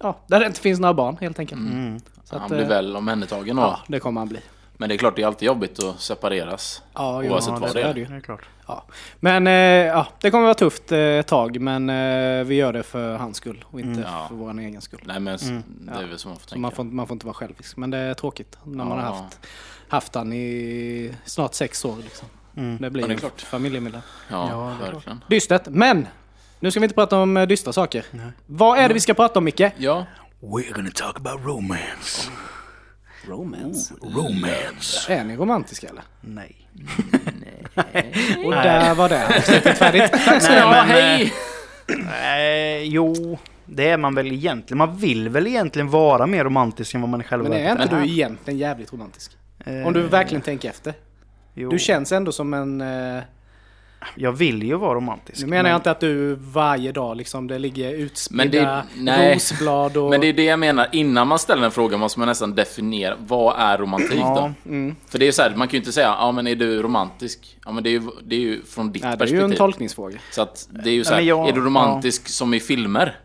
ja, 0.00 0.16
där 0.26 0.40
det 0.40 0.46
inte 0.46 0.60
finns 0.60 0.80
några 0.80 0.94
barn 0.94 1.16
helt 1.20 1.38
enkelt. 1.38 1.60
Mm. 1.60 2.00
Så 2.24 2.34
Han 2.38 2.42
att, 2.42 2.50
blir 2.50 2.68
väl 2.68 2.96
omhändertagen 2.96 3.56
då. 3.56 3.62
Ja, 3.62 3.78
det 3.88 4.00
kommer 4.00 4.20
han 4.20 4.28
bli. 4.28 4.40
Men 4.82 4.88
det 4.88 4.94
är 4.94 4.98
klart, 4.98 5.16
det 5.16 5.22
är 5.22 5.26
alltid 5.26 5.46
jobbigt 5.46 5.82
att 5.82 6.00
separeras. 6.00 6.82
Ja, 6.94 7.22
Oavsett 7.24 7.52
ja, 7.52 7.58
vad 7.60 7.74
det 7.74 7.82
är. 7.82 7.94
det. 7.94 8.04
Det 8.04 8.16
är 8.16 8.20
klart. 8.20 8.40
Ja. 8.66 8.84
Men 9.20 9.46
eh, 9.46 9.52
ja, 9.86 10.06
det 10.20 10.30
kommer 10.30 10.44
vara 10.44 10.54
tufft 10.54 10.92
eh, 10.92 10.98
ett 10.98 11.26
tag 11.26 11.60
men 11.60 11.90
eh, 11.90 12.44
vi 12.44 12.54
gör 12.54 12.72
det 12.72 12.82
för 12.82 13.16
hans 13.16 13.36
skull 13.36 13.64
och 13.70 13.80
inte 13.80 14.00
Ja. 14.00 14.26
för 14.28 14.34
vår 14.34 14.58
egen 14.60 14.80
skull. 14.80 15.00
Nej 15.04 15.20
men 15.20 15.38
Mm. 15.38 15.62
det 15.78 15.92
är 16.02 16.06
väl 16.06 16.18
så 16.18 16.28
man 16.28 16.36
får 16.36 16.42
Så 16.42 16.48
tänka. 16.48 16.60
man 16.60 16.72
får, 16.72 16.84
man 16.84 17.06
får 17.06 17.14
inte 17.14 17.26
vara 17.26 17.34
självisk. 17.34 17.76
Men 17.76 17.90
det 17.90 17.98
är 17.98 18.14
tråkigt 18.14 18.58
när 18.64 18.84
man 18.84 18.98
har 18.98 19.06
haft, 19.06 19.40
haft 19.88 20.14
han 20.14 20.32
i 20.32 21.14
snart 21.24 21.54
sex 21.54 21.84
år. 21.84 21.96
Liksom. 22.02 22.28
Mm. 22.56 22.78
Det 22.80 22.90
blir 22.90 23.02
Ja, 23.02 23.06
det 23.08 23.12
är 23.12 23.14
en 23.14 23.20
klart. 23.20 23.40
familjemiddag. 23.40 24.02
Ja, 24.30 24.48
Ja, 24.50 24.90
verkligen. 24.92 25.24
Dystert, 25.28 25.62
men! 25.66 26.06
Nu 26.60 26.70
ska 26.70 26.80
vi 26.80 26.84
inte 26.84 26.94
prata 26.94 27.18
om 27.18 27.46
dystra 27.48 27.72
saker. 27.72 28.04
Vad 28.46 28.78
är 28.78 28.88
det 28.88 28.94
vi 28.94 29.00
ska 29.00 29.14
prata 29.14 29.38
om 29.38 29.44
Micke? 29.44 29.60
Ja, 29.76 30.04
We're 30.40 30.72
gonna 30.72 30.90
talk 30.94 31.16
about 31.16 31.46
romance. 31.46 32.30
Romance. 33.28 33.94
Romance. 34.02 35.12
Är 35.14 35.24
ni 35.24 35.36
romantiska 35.36 35.88
eller? 35.88 36.02
Nej. 36.20 36.56
Och 38.44 38.50
där 38.52 38.94
var 38.94 39.08
det 39.08 39.26
avsnittet 39.26 39.78
färdigt. 39.78 40.12
Tack 40.24 40.42
ska 40.42 40.52
ni 40.52 40.58
Nej, 40.60 40.64
ha, 40.64 40.70
men, 40.70 40.88
hej! 40.88 41.32
Eh, 42.78 42.82
jo, 42.82 43.38
det 43.66 43.88
är 43.88 43.96
man 43.98 44.14
väl 44.14 44.32
egentligen. 44.32 44.78
Man 44.78 44.96
vill 44.96 45.28
väl 45.28 45.46
egentligen 45.46 45.90
vara 45.90 46.26
mer 46.26 46.44
romantisk 46.44 46.94
än 46.94 47.00
vad 47.00 47.10
man 47.10 47.20
är 47.20 47.24
själv 47.24 47.42
Men 47.42 47.52
är 47.52 47.82
inte 47.82 47.96
du 47.96 48.04
egentligen 48.06 48.58
jävligt 48.58 48.92
romantisk? 48.92 49.36
Eh, 49.64 49.86
Om 49.86 49.92
du 49.92 50.02
verkligen 50.02 50.42
tänker 50.42 50.68
efter. 50.68 50.94
jo. 51.54 51.70
Du 51.70 51.78
känns 51.78 52.12
ändå 52.12 52.32
som 52.32 52.54
en... 52.54 52.80
Eh, 52.80 53.22
Jag 54.14 54.32
vill 54.32 54.62
ju 54.62 54.74
vara 54.76 54.94
romantisk. 54.94 55.40
nu 55.42 55.46
menar 55.46 55.70
jag 55.70 55.78
inte 55.78 55.90
att 55.90 56.00
du 56.00 56.34
varje 56.34 56.92
dag 56.92 57.16
liksom, 57.16 57.46
det 57.46 57.58
ligger 57.58 57.90
Men 57.90 58.00
utspridda 58.00 58.82
det- 58.94 59.34
rosblad 59.34 59.96
och... 59.96 60.10
men 60.10 60.20
det 60.20 60.26
är 60.26 60.32
det 60.32 60.44
jag 60.44 60.58
menar. 60.58 60.88
Innan 60.92 61.28
man 61.28 61.38
ställer 61.38 61.62
en 61.64 61.70
fråga 61.70 61.96
måste 61.96 62.18
man 62.18 62.28
nästan 62.28 62.54
definiera 62.54 63.14
vad 63.18 63.54
är 63.58 63.78
romantik 63.78 64.12
Ja. 64.20 64.52
då? 64.64 64.70
Mm. 64.70 64.96
För 65.08 65.18
det 65.18 65.24
är 65.24 65.26
ju 65.26 65.32
så 65.32 65.42
här, 65.42 65.50
man 65.56 65.68
kan 65.68 65.72
ju 65.72 65.78
inte 65.78 65.92
säga 65.92 66.06
ja 66.18 66.32
men 66.32 66.46
är 66.46 66.54
du 66.56 66.82
romantisk? 66.82 67.58
Ja 67.64 67.72
men 67.72 67.82
det 67.84 67.88
är 67.90 67.92
ju, 67.92 68.02
det 68.24 68.36
är 68.36 68.40
ju 68.40 68.62
från 68.64 68.92
ditt 68.92 69.02
Nej, 69.02 69.10
det 69.10 69.14
är 69.14 69.18
perspektiv. 69.18 69.38
ju 69.48 69.52
en 69.52 69.56
tolkningsfråga. 69.58 70.18
Så 70.30 70.42
att 70.42 70.68
det 70.84 70.90
är 70.90 70.94
ju 70.94 71.04
så 71.04 71.10
här, 71.10 71.16
men 71.16 71.26
jag- 71.26 71.48
är 71.48 71.52
du 71.52 71.60
romantisk 71.60 72.28
som 72.28 72.54
i 72.54 72.60
filmer? 72.60 73.16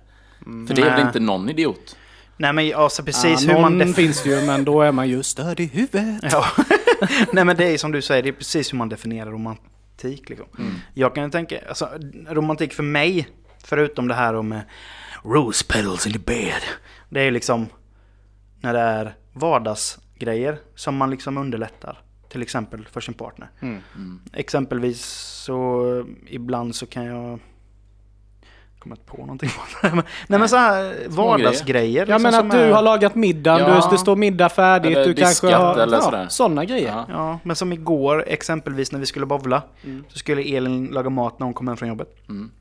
För 0.67 0.73
det 0.75 0.81
är 0.81 0.95
väl 0.97 1.07
inte 1.07 1.19
någon 1.19 1.49
idiot? 1.49 1.95
Nej 2.39 2.53
men 2.53 2.75
alltså 2.75 3.03
precis 3.03 3.41
ja, 3.43 3.53
hur 3.53 3.61
man... 3.61 3.77
någon 3.77 3.93
finns 3.93 4.25
ju, 4.25 4.41
men 4.41 4.63
då 4.65 4.81
är 4.81 4.91
man 4.91 5.09
ju 5.09 5.23
störd 5.23 5.59
i 5.59 5.65
huvudet. 5.65 6.23
ja. 6.31 6.45
Nej 7.33 7.45
men 7.45 7.55
det 7.57 7.65
är 7.73 7.77
som 7.77 7.91
du 7.91 8.01
säger, 8.01 8.23
det 8.23 8.29
är 8.29 8.33
precis 8.33 8.73
hur 8.73 8.77
man 8.77 8.89
definierar 8.89 9.31
romantik 9.31 9.65
liksom. 10.03 10.47
Mm. 10.59 10.73
Jag 10.93 11.15
kan 11.15 11.31
tänka, 11.31 11.59
alltså 11.69 11.89
romantik 12.27 12.73
för 12.73 12.83
mig, 12.83 13.27
förutom 13.63 14.07
det 14.07 14.13
här 14.13 14.33
om 14.33 14.51
eh, 14.51 14.61
Rose 15.23 15.65
petals 15.65 16.07
in 16.07 16.13
the 16.13 16.19
bed. 16.19 16.61
Det 17.09 17.21
är 17.21 17.31
liksom 17.31 17.67
när 18.61 18.73
det 18.73 18.79
är 18.79 19.15
vardagsgrejer 19.33 20.59
som 20.75 20.95
man 20.95 21.09
liksom 21.09 21.37
underlättar. 21.37 22.01
Till 22.29 22.41
exempel 22.41 22.85
för 22.85 23.01
sin 23.01 23.13
partner. 23.13 23.49
Mm. 23.59 23.81
Mm. 23.95 24.21
Exempelvis 24.33 25.05
så 25.45 26.05
ibland 26.27 26.75
så 26.75 26.85
kan 26.85 27.05
jag 27.05 27.39
inte 28.91 29.03
på 29.05 29.17
någonting. 29.17 29.49
Nej 30.27 30.39
men 30.39 30.49
så 30.49 30.55
här 30.55 30.95
vardagsgrejer. 31.07 32.05
Ja 32.09 32.17
liksom, 32.17 32.21
men 32.23 32.33
som 32.33 32.45
att 32.47 32.51
du 32.51 32.57
är- 32.57 32.71
har 32.73 32.81
lagat 32.81 33.15
middagen, 33.15 33.59
Ja. 33.59 33.81
du, 33.85 33.91
det 33.91 33.97
står 33.97 34.15
middag 34.15 34.49
färdigt, 34.49 34.97
Eller 34.97 35.05
du 35.07 35.13
kanske 35.13 35.55
har... 35.55 35.77
eller 35.77 35.97
ja, 35.97 36.01
sådär. 36.03 36.25
sådana 36.29 36.65
grejer. 36.65 36.87
Ja. 36.87 37.05
Ja, 37.09 37.39
men 37.43 37.55
som 37.55 37.73
igår 37.73 38.23
exempelvis 38.27 38.91
när 38.91 38.99
vi 38.99 39.05
skulle 39.05 39.25
bowla. 39.25 39.61
Mm. 39.83 40.03
Så 40.09 40.17
skulle 40.17 40.41
Elin 40.57 40.85
laga 40.85 41.09
mat 41.09 41.39
när 41.39 41.45
hon 41.45 41.53
kom 41.53 41.67
hem 41.67 41.77
från 41.77 41.89
jobbet. 41.89 42.15
Mm. 42.29 42.51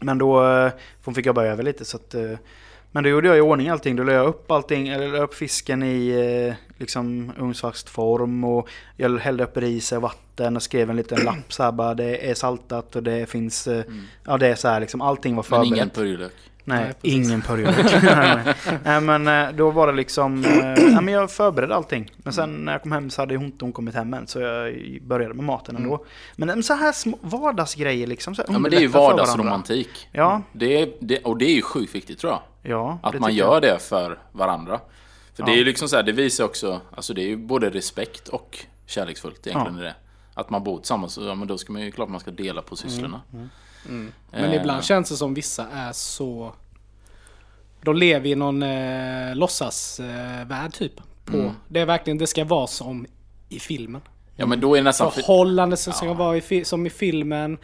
Men 0.00 0.18
då, 0.18 0.46
eh, 0.48 0.70
hon 1.04 1.14
fick 1.14 1.26
jobba 1.26 1.44
över 1.44 1.62
lite 1.62 1.84
så 1.84 1.96
att... 1.96 2.14
Men 2.92 3.04
då 3.04 3.10
gjorde 3.10 3.28
jag 3.28 3.36
i 3.38 3.40
ordning 3.40 3.68
allting. 3.68 3.96
Då 3.96 4.02
la 4.02 4.12
jag 4.12 4.26
upp 4.26 4.50
allting, 4.50 4.88
eller 4.88 5.08
la 5.08 5.18
upp 5.18 5.34
fisken 5.34 5.82
i 5.82 6.08
eh, 6.48 6.54
liksom 6.78 7.32
ugnsfast 7.38 7.88
form 7.88 8.44
och 8.44 8.68
jag 8.96 9.18
hällde 9.18 9.44
upp 9.44 9.56
ris 9.56 9.92
och 9.92 10.02
vatten 10.02 10.56
och 10.56 10.62
skrev 10.62 10.90
en 10.90 10.96
liten 10.96 11.24
lapp 11.24 11.52
så 11.52 11.62
här 11.62 11.72
bara 11.72 11.94
det 11.94 12.30
är 12.30 12.34
saltat 12.34 12.96
och 12.96 13.02
det 13.02 13.30
finns... 13.30 13.66
eh, 13.66 13.84
Ja 14.24 14.38
det 14.38 14.46
är 14.48 14.54
så 14.54 14.68
här 14.68 14.80
liksom, 14.80 15.00
allting 15.00 15.36
var 15.36 15.44
Mm. 15.44 15.58
Men 15.58 15.64
förberett. 15.68 15.76
ingen 15.76 15.90
purjolök. 15.90 16.32
Nej, 16.68 16.84
Nej, 16.84 16.94
ingen 17.02 17.42
purjolök. 17.42 17.76
Nej, 18.84 19.00
men 19.00 19.28
eh, 19.28 19.52
då 19.56 19.70
var 19.70 19.86
det 19.86 19.92
liksom, 19.92 20.40
nej, 20.40 20.98
men 21.02 21.08
jag 21.08 21.30
förberedde 21.30 21.74
allting. 21.74 22.10
Men 22.16 22.32
sen 22.32 22.50
när 22.50 22.72
jag 22.72 22.82
kom 22.82 22.92
hem 22.92 23.10
så 23.10 23.22
hade 23.22 23.36
hon 23.36 23.44
inte 23.46 23.64
hon 23.64 23.72
kommit 23.72 23.94
hem 23.94 24.14
än. 24.14 24.26
Så 24.26 24.40
jag 24.40 24.74
började 25.02 25.34
med 25.34 25.44
maten 25.44 25.76
ändå. 25.76 26.04
Men 26.36 26.50
eh, 26.50 26.60
så 26.60 26.74
här 26.74 26.92
små 26.92 27.18
vardagsgrejer 27.20 28.06
liksom. 28.06 28.34
Så 28.34 28.42
Ja 28.48 28.58
men 28.58 28.70
det 28.70 28.76
är 28.76 28.80
ju 28.80 28.86
vardagsromantik. 28.86 30.08
Ja, 30.12 30.42
Det 30.52 30.82
är, 30.82 30.88
det, 31.00 31.18
och 31.18 31.36
det 31.38 31.44
är 31.44 31.54
ju 31.54 31.62
sjukt 31.62 31.94
viktigt 31.94 32.18
tror 32.18 32.32
jag. 32.32 32.40
Ja. 32.68 32.98
Att 33.02 33.12
det 33.12 33.20
man 33.20 33.34
gör 33.34 33.52
jag. 33.52 33.62
det 33.62 33.78
för 33.78 34.18
varandra. 34.32 34.80
För 35.34 35.42
det 35.42 35.50
Ja. 35.50 35.54
är 35.54 35.58
ju 35.58 35.64
liksom 35.64 35.88
så 35.88 35.96
här, 35.96 36.02
det 36.02 36.12
visar 36.12 36.44
också, 36.44 36.80
alltså 36.96 37.14
det 37.14 37.22
är 37.22 37.26
ju 37.26 37.36
både 37.36 37.70
respekt 37.70 38.28
och 38.28 38.58
kärleksfullt 38.86 39.46
egentligen 39.46 39.78
Ja. 39.78 39.84
det. 39.84 39.94
Att 40.34 40.50
man 40.50 40.64
bor 40.64 40.78
tillsammans, 40.78 41.18
ja 41.22 41.34
men 41.34 41.48
då 41.48 41.58
ska 41.58 41.72
man 41.72 41.82
ju 41.82 41.90
klart 41.90 42.08
man 42.08 42.20
ska 42.20 42.30
dela 42.30 42.62
på 42.62 42.76
sysslorna. 42.76 43.20
Men 43.30 43.50
Eh, 44.32 44.54
ibland 44.54 44.84
känns 44.84 45.08
det 45.08 45.16
som 45.16 45.34
vissa 45.34 45.66
är 45.68 45.92
så... 45.92 46.52
De 47.82 47.96
lever 47.96 48.28
i 48.30 48.34
någon 48.34 48.62
eh, 48.62 49.34
låtsasvärld 49.34 50.72
typ. 50.72 50.92
På. 51.24 51.36
Mm. 51.36 51.52
Det 51.68 51.80
är 51.80 51.86
verkligen, 51.86 52.18
det 52.18 52.26
ska 52.26 52.44
vara 52.44 52.66
som 52.66 53.06
i 53.48 53.58
filmen. 53.60 54.00
Ja 54.36 54.46
men 54.46 54.60
då 54.60 54.74
är 54.74 54.78
det 54.78 54.84
nästan... 54.84 55.12
För, 55.12 55.20
Förhållande 55.20 55.76
som 55.76 55.92
ska 55.92 56.12
vara 56.12 56.36
i, 56.36 56.64
som 56.64 56.86
i 56.86 56.90
filmen. 56.90 57.58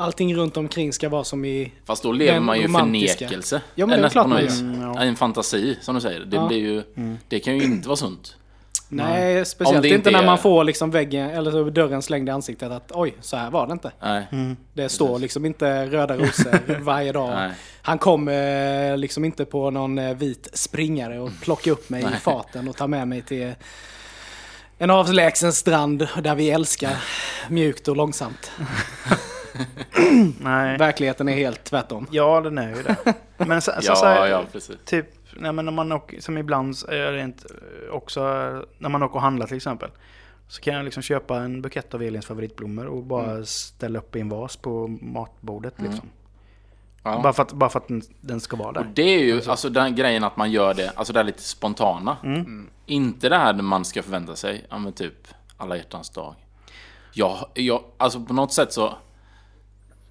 Allting 0.00 0.34
runt 0.36 0.56
omkring 0.56 0.92
ska 0.92 1.08
vara 1.08 1.24
som 1.24 1.44
i... 1.44 1.72
fast 1.84 2.02
då 2.02 2.12
lever 2.12 2.40
man 2.40 2.58
ju 2.58 2.64
i 2.64 2.68
förnekelse. 2.68 3.60
Ja, 3.74 3.86
men 3.86 3.88
det 3.88 3.94
är 3.94 3.98
Eller 3.98 4.08
klart 4.08 4.28
man 4.28 4.38
vis. 4.42 4.60
gör. 4.60 4.68
Mm, 4.68 4.80
ja. 4.82 5.00
En 5.02 5.16
fantasi, 5.16 5.78
som 5.80 5.94
du 5.94 6.00
säger. 6.00 6.20
Det, 6.20 6.36
Ja. 6.36 6.46
blir 6.48 6.58
ju, 6.58 6.82
det 7.28 7.40
kan 7.40 7.56
ju 7.58 7.64
inte 7.64 7.88
vara 7.88 7.96
sunt. 7.96 8.36
Nej, 8.88 9.38
Om 9.38 9.44
speciellt 9.44 9.82
det 9.82 9.88
inte, 9.88 9.96
inte 9.96 10.10
när 10.10 10.22
är- 10.22 10.26
man 10.26 10.38
får 10.38 10.64
liksom 10.64 10.90
väggen 10.90 11.30
eller 11.30 11.50
så 11.50 11.64
dörren 11.70 12.02
slängd 12.02 12.28
i 12.28 12.32
ansiktet 12.32 12.70
att 12.72 12.92
oj, 12.94 13.14
så 13.20 13.36
här 13.36 13.50
var 13.50 13.66
det 13.66 13.72
inte. 13.72 13.90
Nej. 14.02 14.26
Mm. 14.32 14.56
Det 14.74 14.88
står 14.88 15.18
liksom 15.18 15.44
inte 15.46 15.86
röda 15.86 16.16
rosor 16.16 16.80
varje 16.80 17.12
dag. 17.12 17.30
Nej. 17.30 17.50
Han 17.82 17.98
kommer 17.98 18.96
liksom 18.96 19.24
inte 19.24 19.44
på 19.44 19.70
någon 19.70 19.98
eh, 19.98 20.14
vit 20.16 20.48
springare 20.52 21.18
och 21.20 21.30
plockar 21.42 21.70
upp 21.72 21.90
mig 21.90 22.02
i 22.02 22.04
Nej. 22.04 22.20
farten 22.20 22.68
och 22.68 22.76
tar 22.76 22.86
med 22.88 23.08
mig 23.08 23.22
till 23.22 23.52
en 24.78 24.90
avlägsen 24.90 25.52
strand 25.52 26.08
där 26.22 26.34
vi 26.34 26.50
älskar 26.50 26.96
mjukt 27.48 27.88
och 27.88 27.96
långsamt. 27.96 28.50
Nej. 30.40 30.78
Verkligheten 30.78 31.28
är 31.28 31.32
helt 31.32 31.64
tvärtom. 31.64 32.06
Ja, 32.10 32.40
den 32.40 32.58
är 32.58 32.76
ju 32.76 32.82
det. 32.82 32.96
Men 33.36 33.62
så, 33.62 33.70
så, 33.80 33.80
Ja, 33.82 33.94
så 33.96 34.06
här, 34.06 34.26
ja, 34.26 34.44
precis. 34.52 34.76
typ, 34.84 35.06
nej, 35.36 35.52
men 35.52 35.64
när 35.64 35.72
man 35.72 35.92
åker, 35.92 36.20
som 36.20 36.38
ibland 36.38 36.76
så 36.76 36.86
är 36.86 37.12
det 37.12 37.22
inte 37.22 37.44
också, 37.90 38.20
när 38.78 38.88
man 38.88 39.02
åker 39.02 39.14
och 39.14 39.22
handlar 39.22 39.46
till 39.46 39.56
exempel. 39.56 39.90
Så 40.48 40.60
kan 40.60 40.74
jag 40.74 40.84
liksom 40.84 41.02
köpa 41.02 41.36
en 41.38 41.62
bukett 41.62 41.94
av 41.94 42.02
Elins 42.02 42.26
favoritblommor 42.26 42.86
och 42.86 43.02
bara 43.02 43.44
ställa 43.44 43.98
upp 43.98 44.16
i 44.16 44.20
en 44.20 44.28
vas 44.28 44.56
på 44.56 44.86
matbordet 45.00 45.74
liksom. 45.76 46.08
Ja. 47.02 47.20
Bara, 47.22 47.32
för 47.32 47.42
att, 47.42 47.52
bara 47.52 47.70
för 47.70 47.78
att 47.78 47.88
den, 47.88 48.02
den 48.20 48.40
ska 48.40 48.56
vara 48.56 48.68
Och 48.68 48.74
där. 48.74 48.90
det 48.94 49.02
är 49.02 49.18
ju 49.18 49.42
alltså 49.50 49.68
den 49.68 49.94
grejen 49.94 50.24
att 50.24 50.36
man 50.36 50.50
gör 50.50 50.74
det, 50.74 50.92
alltså 50.94 51.12
det 51.12 51.20
är 51.20 51.24
lite 51.24 51.42
spontana. 51.42 52.16
Mm. 52.24 52.70
Inte 52.86 53.28
det 53.28 53.36
här 53.36 53.54
man 53.54 53.84
ska 53.84 54.02
förvänta 54.02 54.36
sig, 54.36 54.66
ja 54.70 54.78
men 54.78 54.92
typ 54.92 55.28
alla 55.56 55.76
hjärtans 55.76 56.10
dag. 56.10 56.34
Jag, 57.12 57.38
jag, 57.54 57.82
alltså 57.96 58.20
på 58.20 58.32
något 58.34 58.52
sätt 58.52 58.72
så 58.72 58.94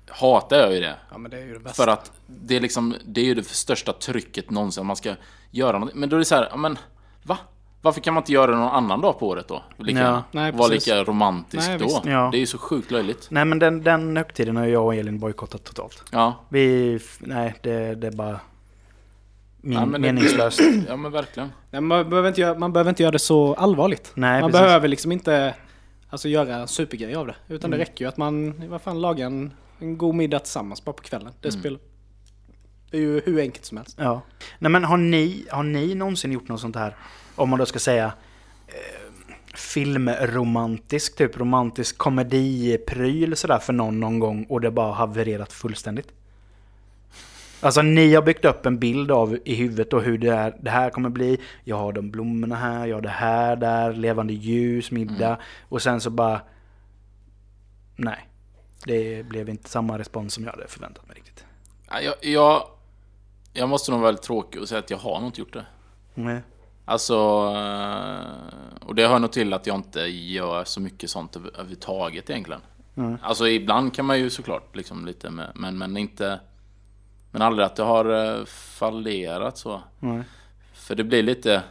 hatar 0.10 0.58
jag 0.58 0.74
ju 0.74 0.80
det. 0.80 0.96
Ja 1.12 1.18
men 1.18 1.32
det 1.32 1.38
är 1.38 1.46
ju 1.46 1.54
det 1.54 1.60
bästa. 1.60 1.84
För 1.84 1.92
att 1.92 2.12
det 2.28 2.56
är 2.56 2.60
liksom, 2.60 2.96
det 3.06 3.22
är 3.22 3.26
ju 3.26 3.34
det 3.36 3.44
största 3.48 3.94
trycket 3.94 4.50
någonsin, 4.50 4.86
man 4.86 4.96
ska 4.96 5.16
göra 5.52 5.80
något. 5.80 5.94
Men 5.96 6.10
då 6.10 6.16
är 6.16 6.20
det 6.20 6.26
så 6.26 6.36
här, 6.36 6.58
men 6.58 6.78
va? 7.24 7.38
Varför 7.82 8.02
kan 8.02 8.14
man 8.14 8.22
inte 8.24 8.32
göra 8.34 8.52
det 8.52 8.58
någon 8.58 8.68
annan 8.72 9.02
dag 9.02 9.20
på 9.20 9.28
året 9.28 9.48
då? 9.48 9.64
Lika, 9.78 10.00
Ja. 10.00 10.24
Nej, 10.32 10.52
Vara 10.52 10.68
lika 10.68 11.04
romantisk 11.04 11.68
Nej, 11.68 11.78
då. 11.78 11.84
visst. 11.86 12.06
Ja. 12.06 12.30
Det 12.32 12.38
är 12.38 12.40
ju 12.40 12.46
så 12.46 12.58
sjukt 12.58 12.92
löjligt. 12.92 13.28
Nej 13.32 13.46
men 13.46 13.60
den, 13.60 13.84
den 13.84 14.18
högtiden 14.18 14.56
har 14.58 14.66
jag 14.66 14.86
och 14.86 14.96
Elin 14.96 15.20
bojkottat 15.20 15.64
totalt. 15.64 16.04
Ja, 16.12 16.36
Vi, 16.50 17.00
nej 17.20 17.56
det, 17.64 17.96
det 17.96 18.08
är 18.08 18.12
bara 18.12 18.40
min, 19.62 19.74
Ja, 19.78 19.86
men 19.86 19.92
det- 20.02 20.14
meningslöst. 20.14 20.60
ja 20.88 20.96
men 20.96 21.12
verkligen. 21.12 21.52
Nej, 21.72 21.82
man, 21.82 22.10
behöver 22.10 22.30
inte 22.30 22.42
göra, 22.42 22.60
man 22.60 22.74
behöver 22.74 22.90
inte 22.90 23.04
göra 23.04 23.12
det 23.12 23.20
så 23.20 23.54
allvarligt. 23.54 24.12
Nej, 24.14 24.42
man 24.42 24.52
precis. 24.52 24.62
behöver 24.66 24.88
liksom 24.88 25.12
inte 25.12 25.54
alltså, 26.10 26.30
göra 26.30 26.56
en 26.56 26.68
supergrej 26.68 27.16
av 27.16 27.28
det. 27.28 27.36
Utan 27.48 27.68
Mm. 27.70 27.80
det 27.80 27.86
räcker 27.86 28.06
ju 28.06 28.10
att 28.10 28.18
man 28.18 28.54
vad 28.70 28.82
fan, 28.82 29.02
lagar 29.02 29.26
en, 29.26 29.54
en 29.80 29.98
god 29.98 30.16
middag 30.16 30.40
tillsammans 30.40 30.86
bara 30.86 30.94
på 30.94 31.04
kvällen. 31.04 31.34
Det, 31.42 31.50
Mm. 31.50 31.60
spelar, 31.62 31.80
det 32.92 32.98
är 32.98 33.02
ju 33.02 33.22
hur 33.26 33.40
enkelt 33.40 33.66
som 33.66 33.78
helst. 33.78 33.98
Ja. 34.00 34.22
Nej 34.60 34.72
men 34.72 34.84
har 34.84 34.98
ni, 34.98 35.46
har 35.52 35.64
ni 35.64 35.96
någonsin 35.96 36.32
gjort 36.32 36.48
något 36.48 36.62
sånt 36.62 36.76
här? 36.76 36.96
Om 37.36 37.50
man 37.50 37.60
då 37.60 37.66
ska 37.66 37.80
säga 37.80 38.06
eh, 38.68 38.74
filmromantisk, 39.56 41.16
typ 41.16 41.38
romantisk 41.38 41.98
komedipryl 41.98 43.36
sådär 43.36 43.60
för 43.60 43.74
någon 43.74 44.00
någon 44.00 44.20
gång 44.20 44.44
och 44.50 44.62
det 44.62 44.72
bara 44.72 44.94
havererat 44.94 45.54
fullständigt? 45.54 46.08
Alltså 47.60 47.82
ni 47.82 48.14
har 48.16 48.22
byggt 48.22 48.46
upp 48.46 48.66
en 48.66 48.80
bild 48.80 49.12
av 49.12 49.38
i 49.46 49.56
huvudet 49.56 49.94
och 49.94 50.02
hur 50.04 50.18
det, 50.18 50.28
är, 50.30 50.56
det 50.62 50.70
här 50.70 50.90
kommer 50.90 51.10
bli. 51.10 51.42
Jag 51.64 51.76
har 51.78 51.94
de 51.94 52.12
blommorna 52.12 52.56
här, 52.56 52.86
jag 52.88 52.96
har 52.96 53.02
det 53.02 53.10
här 53.10 53.56
där, 53.56 53.94
levande 53.94 54.34
ljus, 54.34 54.92
middag. 54.92 55.38
Och 55.70 55.82
sen 55.82 56.02
så 56.02 56.10
bara... 56.10 56.42
Nej. 57.96 58.28
Det 58.88 59.24
blev 59.26 59.50
inte 59.50 59.70
samma 59.70 59.98
respons 60.00 60.34
som 60.34 60.44
jag 60.44 60.52
hade 60.52 60.68
förväntat 60.68 61.08
mig 61.08 61.16
riktigt. 61.18 61.46
Ja, 61.90 62.02
Jag, 62.02 62.16
jag, 62.22 62.68
jag 63.54 63.70
måste 63.70 63.92
nog 63.92 64.00
vara 64.00 64.08
väldigt 64.08 64.24
tråkig 64.26 64.62
och 64.62 64.70
säga 64.70 64.80
att 64.80 64.90
jag 64.90 64.98
har 64.98 65.20
nog 65.20 65.28
inte 65.30 65.40
gjort 65.42 65.54
det. 65.54 65.66
Nej. 66.14 66.42
Alltså, 66.86 67.14
eh, 67.56 68.86
och 68.88 68.96
det 68.96 69.08
hör 69.08 69.20
nog 69.20 69.32
till 69.32 69.54
att 69.54 69.68
jag 69.68 69.76
inte 69.76 70.00
gör 70.08 70.64
så 70.64 70.82
mycket 70.82 71.10
sånt 71.10 71.36
över- 71.36 71.50
överhuvudtaget 71.54 72.30
egentligen. 72.30 72.62
Mm. 72.96 73.18
Alltså 73.22 73.48
ibland 73.48 73.94
kan 73.96 74.06
man 74.06 74.20
ju 74.20 74.30
såklart 74.30 74.76
liksom 74.76 75.06
lite 75.06 75.30
med, 75.30 75.52
men, 75.56 75.78
men 75.78 75.98
inte... 75.98 76.40
Men 77.32 77.42
aldrig 77.42 77.66
att 77.66 77.76
det 77.76 77.84
har 77.84 78.38
eh, 78.40 78.46
fallerat 78.46 79.58
så. 79.58 79.82
Nej. 80.00 80.24
För 80.74 80.96
det 80.96 81.04
blir 81.04 81.24
lite... 81.24 81.64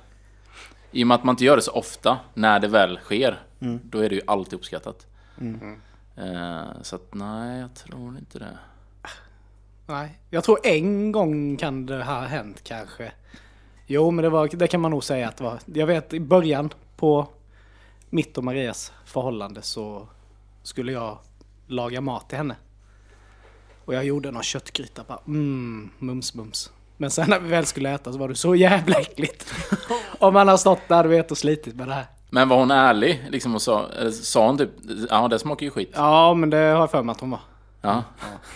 I 0.93 1.03
och 1.03 1.07
med 1.07 1.15
att 1.15 1.25
man 1.25 1.33
inte 1.33 1.45
gör 1.45 1.57
det 1.57 1.63
så 1.63 1.73
ofta, 1.73 2.19
när 2.35 2.61
det 2.61 2.69
väl 2.69 2.99
sker, 2.99 3.43
Mm. 3.61 3.81
då 3.85 3.99
är 3.99 4.09
det 4.09 4.15
ju 4.15 4.21
alltid 4.27 4.55
uppskattat. 4.55 5.07
Mm. 5.41 5.81
Eh, 6.17 6.83
så 6.83 6.97
att 6.97 7.15
nej, 7.15 7.61
jag 7.61 7.75
tror 7.75 8.19
inte 8.19 8.39
det. 8.39 8.59
Nej, 9.87 10.19
jag 10.31 10.45
tror 10.45 10.59
en 10.67 11.13
gång 11.13 11.57
kan 11.57 11.87
det 11.87 12.05
ha 12.05 12.21
hänt 12.21 12.65
kanske. 12.65 13.13
Jo, 13.87 14.11
men 14.11 14.23
det, 14.23 14.29
var, 14.29 14.49
det 14.49 14.67
kan 14.67 14.81
man 14.81 14.91
nog 14.91 15.05
säga 15.05 15.29
att 15.29 15.37
det 15.37 15.45
var. 15.45 15.59
Jag 15.65 15.87
vet 15.87 16.13
i 16.15 16.21
början 16.21 16.71
på 16.97 17.29
mitt 18.11 18.39
och 18.39 18.45
Marias 18.45 18.93
förhållande 19.05 19.63
så 19.63 20.09
skulle 20.63 20.93
jag 20.93 21.19
laga 21.67 22.01
mat 22.01 22.29
till 22.29 22.39
henne. 22.39 22.57
Och 23.85 23.95
jag 23.95 24.05
gjorde 24.05 24.31
någon 24.31 24.43
köttgryta 24.43 25.05
bara 25.09 25.21
mm, 25.27 25.91
mums 25.99 26.35
mums. 26.35 26.73
Men 26.97 27.11
sen 27.11 27.31
när 27.31 27.41
vi 27.41 27.49
väl 27.49 27.67
skulle 27.67 27.91
äta 27.91 28.13
så 28.13 28.19
var 28.19 28.29
det 28.29 28.35
så 28.35 28.55
jävla 28.55 29.01
äckligt. 29.01 29.55
Om 30.19 30.35
man 30.35 30.49
har 30.49 30.57
stått 30.57 30.89
där 30.89 31.03
du 31.03 31.09
vet 31.09 31.31
och 31.31 31.39
slitit 31.39 31.77
med 31.77 31.89
det 31.89 31.95
här. 31.95 32.07
Men 32.37 32.49
var 32.49 32.57
hon 32.57 32.71
ärlig 32.71 33.27
liksom 33.31 33.55
och 33.55 33.63
sa, 33.63 33.89
eller 33.89 34.11
sa 34.11 34.47
hon 34.47 34.59
typ, 34.59 34.71
ja 35.11 35.29
det 35.29 35.39
smakar 35.39 35.67
ju 35.67 35.71
skit. 35.71 35.91
Ja, 35.95 36.35
men 36.35 36.51
det 36.51 36.57
har 36.57 36.65
jag 36.81 36.91
för 36.91 37.03
mig 37.03 37.13
att 37.13 37.21
hon 37.21 37.31
var. 37.31 37.41
Ja. 37.81 38.03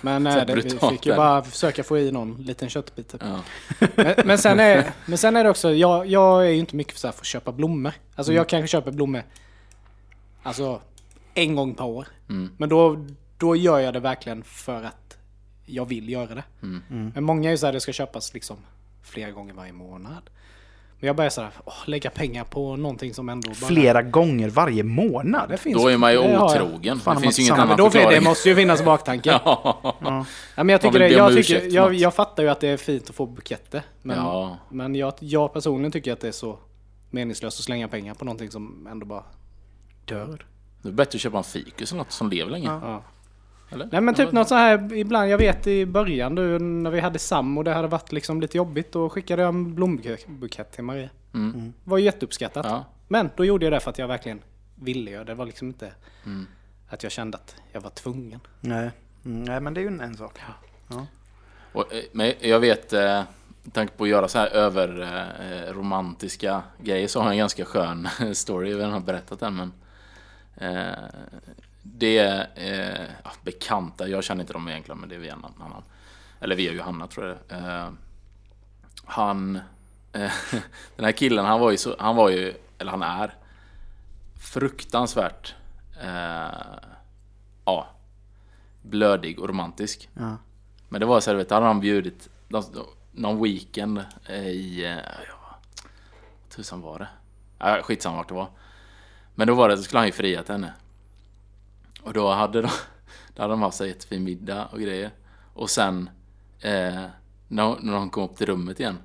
Men 0.01 0.25
Så 0.33 0.37
nej, 0.37 0.47
det, 0.47 0.55
vi 0.55 0.71
fick 0.71 1.07
ju 1.07 1.17
bara 1.17 1.43
försöka 1.43 1.85
få 1.85 1.99
i 1.99 2.13
någon 2.13 2.35
liten 2.43 2.69
köttbit. 2.69 3.09
Typ. 3.09 3.23
ja. 3.25 3.41
Men, 3.95 4.15
men, 4.25 4.39
sen 4.39 4.61
är, 4.61 4.93
men 5.07 5.19
sen 5.19 5.37
är 5.37 5.45
det 5.45 5.51
också, 5.51 5.73
jag, 5.73 6.07
jag 6.07 6.47
är 6.47 6.51
ju 6.51 6.59
inte 6.59 6.77
mycket 6.77 6.93
för, 6.93 7.01
så 7.01 7.07
här, 7.07 7.13
för 7.13 7.21
att 7.21 7.27
köpa 7.27 7.53
blommor. 7.53 7.93
Alltså 8.15 8.33
Mm. 8.33 8.37
jag 8.37 8.49
kanske 8.49 8.69
köper 8.69 8.91
blommor 8.93 9.23
alltså, 10.43 10.81
en 11.35 11.57
gång 11.57 11.75
per 11.75 11.85
år. 11.85 12.07
Mm. 12.29 12.51
Men 12.57 12.69
då, 12.69 13.07
då 13.39 13.57
gör 13.57 13.79
jag 13.79 13.95
det 13.95 14.01
verkligen 14.01 14.43
för 14.45 14.83
att 14.85 15.17
jag 15.67 15.85
vill 15.89 16.09
göra 16.09 16.35
det. 16.35 16.45
Mm. 16.63 17.13
Men 17.15 17.25
många 17.25 17.49
är 17.49 17.53
ju 17.53 17.59
så 17.59 17.67
här, 17.67 17.73
det 17.73 17.81
ska 17.81 17.93
köpas 17.93 18.35
liksom 18.35 18.57
flera 19.03 19.31
gånger 19.31 19.55
varje 19.55 19.73
månad. 19.73 20.31
Men 21.01 21.07
jag 21.07 21.17
börjar 21.17 21.31
såhär, 21.31 21.51
åh, 21.65 21.75
lägga 21.87 22.11
pengar 22.11 22.45
på 22.45 22.77
någonting 22.77 23.15
som 23.15 23.29
ändå 23.29 23.49
bara... 23.49 23.55
Flera 23.69 24.03
gånger 24.03 24.49
varje 24.49 24.83
månad. 24.83 25.49
Det 25.49 25.57
finns, 25.57 25.77
Då 25.83 25.89
är 25.89 25.97
man 25.97 26.13
ju 26.13 26.19
det 26.19 26.39
otrogen. 26.39 26.99
Fan, 27.01 27.15
det 27.15 27.17
om 27.17 27.23
finns 27.23 27.39
ju 27.39 27.43
ingen 27.43 27.55
annan 27.55 27.77
då, 27.77 27.85
fin- 27.85 27.93
det 27.93 28.05
förklaring. 28.05 28.25
måste 28.25 28.49
ju 28.49 28.55
finnas 28.57 28.81
i 28.81 28.85
baktanken. 28.85 29.33
ja. 29.45 29.95
Ja. 30.01 30.25
men 30.57 30.69
jag 30.69 30.81
tycker 30.81 30.99
det, 30.99 31.09
jag, 31.09 31.35
tycker, 31.35 31.75
jag, 31.75 31.95
jag 31.95 32.15
fattar 32.15 32.43
ju 32.43 32.49
att 32.49 32.61
det 32.61 32.69
är 32.69 32.77
fint 32.77 33.09
att 33.11 33.15
få 33.15 33.27
buketter. 33.27 33.83
Men, 34.03 34.17
Ja. 34.17 34.59
men 34.69 34.95
jag, 34.95 35.13
jag 35.19 35.53
personligen 35.53 35.93
tycker 35.93 36.13
att 36.13 36.21
det 36.21 36.29
är 36.29 36.33
så 36.33 36.59
meningslöst 37.11 37.59
att 37.59 37.65
slänga 37.65 37.89
pengar 37.89 38.15
på 38.15 38.25
någonting 38.25 38.51
som 38.51 38.87
ändå 38.91 39.07
bara 39.07 39.25
dör. 40.05 40.47
Det 40.83 40.89
är 40.89 40.93
bättre 40.93 41.17
att 41.17 41.21
köpa 41.21 41.39
en 41.39 41.45
fikus 41.45 41.93
eller 41.93 41.99
något 41.99 42.13
som 42.13 42.31
lever 42.31 42.51
länge. 42.51 42.67
Ja. 42.69 43.03
Eller? 43.73 43.89
Nej 43.93 44.01
men 44.01 44.15
typ 44.15 44.33
något 44.33 44.49
så 44.49 44.55
här 44.55 44.93
ibland, 44.95 45.29
jag 45.31 45.39
vet 45.39 45.67
i 45.67 45.87
början 45.87 46.35
nu 46.35 46.59
när 46.59 46.91
vi 46.91 47.01
hade 47.01 47.19
Sam 47.19 47.59
och 47.59 47.65
det 47.65 47.73
hade 47.73 47.89
varit 47.89 48.13
liksom 48.13 48.41
lite 48.41 48.57
jobbigt 48.57 48.93
då 48.93 49.09
skickade 49.11 49.43
jag 49.43 49.49
en 49.49 49.75
blombukett 49.75 50.73
till 50.73 50.85
Maria. 50.85 51.09
Mm. 51.35 51.73
var 51.85 51.99
ju 51.99 52.05
jätteuppskattat. 52.05 52.67
Ja. 52.67 52.85
Men 53.09 53.31
då 53.37 53.45
gjorde 53.45 53.67
jag 53.67 53.73
det 53.73 53.81
för 53.81 53.91
att 53.91 53.99
jag 53.99 54.09
verkligen 54.09 54.41
ville 54.75 55.11
göra 55.11 55.25
det. 55.25 55.35
Var 55.35 55.47
liksom 55.47 55.69
inte 55.69 55.93
Mm. 56.27 56.47
att 56.89 57.03
jag 57.03 57.13
kände 57.13 57.39
att 57.39 57.57
jag 57.73 57.81
var 57.81 57.91
tvungen. 57.91 58.41
Nej. 58.61 58.91
Mm, 59.25 59.43
Nej, 59.45 59.61
men 59.61 59.75
det 59.75 59.81
är 59.81 59.83
ju 59.83 59.89
en, 59.89 60.01
en 60.01 60.17
sak. 60.17 60.39
Och, 61.73 61.95
eh, 61.95 62.03
men 62.13 62.33
jag 62.41 62.61
vet, 62.61 62.93
eh, 62.93 63.23
med 63.63 63.73
tanke 63.73 63.93
på 63.97 64.05
att 64.05 64.11
göra 64.11 64.29
så 64.29 64.39
här 64.39 64.47
över 64.49 65.01
eh, 65.41 65.73
romantiska 65.75 66.63
grejer 66.83 67.09
så 67.09 67.19
har 67.21 67.27
jag 67.27 67.33
en 67.33 67.39
ganska 67.39 67.65
skön 67.65 68.09
story, 68.35 68.71
jag 68.71 68.77
vet 68.77 68.85
inte 68.85 68.87
om 68.87 68.93
jag 68.93 69.01
har 69.01 69.07
berättat 69.07 69.41
den 69.41 69.57
men 69.57 69.73
eh, 70.57 70.93
Det 71.83 72.19
är 72.19 72.49
eh, 72.55 73.33
bekanta, 73.43 74.09
jag 74.09 74.25
känner 74.25 74.41
inte 74.41 74.53
dem 74.53 74.69
egentligen 74.69 74.99
men 75.01 75.09
det 75.09 75.15
är 75.15 75.19
via 75.19 75.33
en 75.33 75.45
annan 75.45 75.83
Eller 76.41 76.57
via 76.57 76.73
Johanna 76.73 77.07
tror 77.07 77.27
jag 77.27 77.37
det 77.49 77.55
är. 77.55 77.85
eh, 77.87 77.93
Han 79.05 79.57
eh, 80.13 80.33
Den 80.97 81.05
här 81.05 81.13
killen 81.13 81.45
han 81.45 81.61
var 81.61 81.71
ju 81.71 81.77
så, 81.77 81.97
han 81.99 82.17
var 82.17 82.29
ju, 82.31 82.55
eller 82.79 82.91
han 82.91 83.03
är 83.03 83.35
Fruktansvärt 84.41 85.55
eh, 86.03 86.79
Ja 87.65 87.87
Blödig 88.83 89.39
och 89.41 89.49
romantisk 89.49 90.09
Ja. 90.15 90.37
men 90.89 91.01
det 91.01 91.07
var 91.07 91.21
så 91.21 91.31
här, 91.31 91.37
vet, 91.37 91.51
hade 91.51 91.67
han 91.67 91.81
bjudit 91.81 92.29
de- 92.49 92.87
någon 93.13 93.43
weekend 93.43 94.05
eh, 94.27 94.47
i... 94.49 94.85
eh, 94.85 94.97
Ja, 95.29 95.57
tusan 96.49 96.81
var 96.81 96.99
det? 96.99 97.09
Ja, 97.59 97.83
skitsamma 97.83 98.17
vart 98.17 98.29
det 98.29 98.35
var. 98.35 98.49
Men 99.35 99.47
då 99.49 99.55
var 99.55 99.69
det, 99.69 99.77
så 99.77 99.83
skulle 99.83 99.99
han 99.99 100.07
ju 100.07 100.13
fria 100.13 100.43
till 100.43 100.53
henne. 100.53 100.73
Och 102.03 102.13
då 102.13 102.31
hade 102.31 102.63
de, 102.63 102.71
då 103.35 103.43
hade 103.43 103.53
de 103.53 103.63
haft 103.63 103.77
så 103.77 103.85
här 103.85 103.89
jättefin 103.89 104.25
middag 104.25 104.67
och 104.67 104.81
grejer. 104.81 105.11
Och 105.55 105.71
sen, 105.71 106.11
eh, 106.61 107.05
när, 107.49 107.81
när 107.81 107.93
de 107.93 108.11
kom 108.11 108.25
upp 108.25 108.37
till 108.37 108.47
rummet 108.47 108.81
igen, 108.81 108.99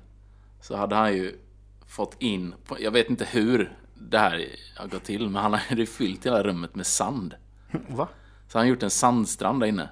så 0.60 0.76
hade 0.76 0.94
han 0.96 1.12
ju 1.12 1.38
fått 1.86 2.16
in, 2.22 2.54
jag 2.78 2.90
vet 2.90 3.10
inte 3.10 3.24
hur 3.24 3.76
det 3.94 4.18
här 4.18 4.46
har 4.76 4.86
gått 4.86 5.04
till, 5.04 5.28
men 5.28 5.42
han 5.42 5.54
hade 5.54 5.80
ju 5.80 5.86
fyllt 5.98 6.26
hela 6.26 6.42
rummet 6.42 6.74
med 6.74 6.86
sand. 6.86 7.34
Va? 7.88 8.08
Så 8.48 8.58
han 8.58 8.66
har 8.66 8.70
gjort 8.70 8.82
en 8.82 8.90
sandstrand 8.90 9.60
där 9.60 9.66
inne. 9.66 9.88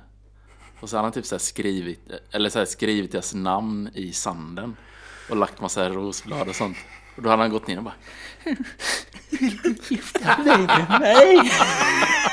Och 0.81 0.91
så 0.91 0.97
har 0.97 1.03
han 1.03 1.13
typ 1.13 1.27
så 1.27 1.35
här 1.35 1.41
skrivit, 1.41 2.11
eller 2.31 2.49
så 2.49 2.59
här 2.59 2.67
skrivit 2.67 3.13
deras 3.13 3.35
namn 3.35 3.91
i 3.95 4.13
sanden. 4.13 4.77
Och 5.31 5.37
lagt 5.37 5.61
massa 5.61 5.89
rosblad 5.89 6.49
och 6.49 6.55
sånt. 6.55 6.77
Och 7.17 7.23
då 7.23 7.29
hade 7.31 7.43
han 7.43 7.51
gått 7.51 7.67
ner 7.67 7.79
och 7.79 7.85
bara 7.85 7.95
Nej! 11.01 11.51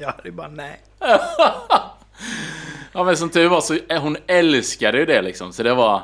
Jag 0.00 0.06
hade 0.06 0.22
ju 0.24 0.30
bara 0.32 0.48
nej. 0.48 0.80
Ja 2.92 3.04
men 3.04 3.16
som 3.16 3.30
tur 3.30 3.48
var 3.48 3.60
så, 3.60 3.78
eh, 3.88 4.02
hon 4.02 4.16
älskade 4.26 4.98
ju 4.98 5.04
det 5.06 5.22
liksom. 5.22 5.52
Så 5.52 5.62
det 5.62 5.74
var, 5.74 6.02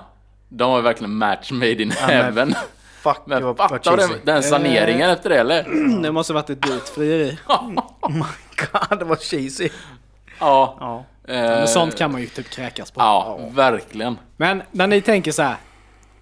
de 0.48 0.70
var 0.70 0.80
verkligen 0.80 1.14
match 1.14 1.50
made 1.50 1.82
in 1.82 1.90
heaven. 1.90 2.54
Fuck, 3.02 3.16
Men 3.26 3.38
det 3.38 3.44
var, 3.46 3.54
var 3.54 3.68
fatta 3.68 3.96
den, 3.96 4.10
den 4.24 4.42
saneringen 4.42 5.10
efter 5.10 5.30
det 5.30 5.36
eller? 5.38 5.64
Det 6.02 6.12
måste 6.12 6.32
varit 6.32 6.50
ett 6.50 6.62
dyrt 6.62 6.88
frieri. 6.88 7.38
Oh 8.00 8.10
my 8.14 8.22
god, 8.56 8.98
det 8.98 9.04
var 9.04 9.16
cheesy. 9.16 9.68
Ja. 10.40 10.76
Ja. 10.80 11.04
eh, 11.34 11.40
Men 11.42 11.68
sånt 11.68 11.96
kan 11.98 12.12
man 12.12 12.20
ju 12.20 12.26
typ 12.26 12.50
kräkas 12.50 12.90
på. 12.90 13.00
Ja, 13.00 13.38
verkligen. 13.52 14.18
Men 14.36 14.62
när 14.70 14.86
ni 14.86 15.00
tänker 15.00 15.32
så 15.32 15.42
här, 15.42 15.56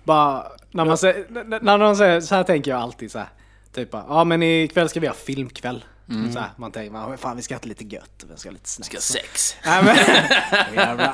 bara 0.05 0.43
när 0.71 0.85
man 0.85 0.99
säger, 0.99 1.25
när 1.61 1.79
någon 1.79 1.97
säger 1.97 2.21
så 2.21 2.35
här 2.35 2.43
tänker 2.43 2.71
jag 2.71 2.81
alltid 2.81 3.11
så 3.13 3.19
här. 3.19 3.29
Typ 3.75 3.91
bara, 3.91 4.05
ja 4.09 4.25
men 4.25 4.43
ikväll 4.43 4.89
ska 4.89 5.01
vi 5.01 5.07
ha 5.07 5.15
filmkväll. 5.15 5.85
Så 6.33 6.39
här, 6.39 6.51
man 6.57 6.73
tänker, 6.73 6.93
man, 6.93 7.19
fan 7.19 7.37
vi 7.37 7.43
ska 7.43 7.55
ha 7.55 7.61
lite 7.63 7.85
gött, 7.85 8.25
vi 8.31 8.37
ska 8.37 8.49
ha 8.49 8.53
lite 8.53 8.69
snacks. 8.69 8.89
Ska 8.89 9.01
sex. 9.19 9.57
Nej 9.67 9.85
men. 9.85 9.97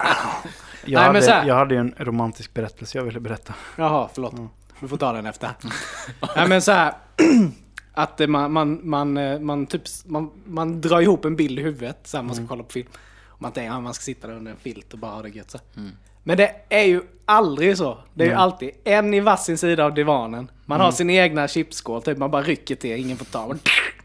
Jag, 0.85 1.01
Nej, 1.01 1.13
men 1.13 1.23
hade, 1.23 1.49
jag 1.49 1.55
hade 1.55 1.75
ju 1.75 1.81
en 1.81 1.95
romantisk 1.99 2.55
berättelse 2.55 2.99
jag 2.99 3.05
ville 3.05 3.21
berätta. 3.21 3.55
Jaha, 3.77 4.09
förlåt. 4.15 4.35
Du 4.81 4.89
får 4.89 4.97
ta 4.97 5.13
den 5.13 5.27
efter. 5.27 5.51
Nej 6.37 6.49
men 6.49 6.63
så 6.63 6.73
här. 6.73 6.95
Att 7.95 8.21
eh, 8.21 8.27
man, 8.27 8.53
man, 8.53 8.81
man, 8.83 9.17
eh, 9.17 9.39
man, 9.41 9.67
typ, 9.67 9.83
man, 10.05 10.31
man 10.45 10.81
drar 10.81 11.01
ihop 11.01 11.25
en 11.25 11.37
bild 11.37 11.59
i 11.59 11.63
huvudet 11.63 11.99
så 12.05 12.17
här, 12.17 12.25
man 12.25 12.37
ska 12.37 12.47
kolla 12.47 12.63
på 12.63 12.71
film. 12.73 12.89
Och 13.27 13.43
man 13.43 13.53
tänker 13.53 13.77
att 13.77 13.83
man 13.83 13.95
ska 13.95 14.03
sitta 14.03 14.27
där 14.29 14.35
under 14.35 14.51
en 14.51 14.57
filt 14.57 14.93
och 14.93 14.99
bara 14.99 15.11
ha 15.13 15.23
det 15.23 15.29
gött 15.29 15.51
så. 15.51 15.59
här. 15.59 15.91
Men 16.23 16.37
det 16.37 16.55
är 16.69 16.85
ju 16.85 17.03
aldrig 17.25 17.77
så. 17.79 17.99
Det 18.15 18.25
är 18.25 18.29
ju 18.29 18.35
alltid 18.35 18.71
en 18.85 19.15
i 19.15 19.21
varsin 19.21 19.59
sida 19.59 19.85
av 19.85 19.95
divanen. 19.95 20.51
Man 20.67 20.81
har 20.81 20.93
sin 20.93 21.11
egna 21.11 21.49
chipsskål, 21.49 22.03
typ 22.03 22.19
man 22.19 22.31
bara 22.31 22.43
rycker 22.43 22.75
till, 22.75 22.93
ingen 23.01 23.17
får 23.17 23.25
ta. 23.25 23.55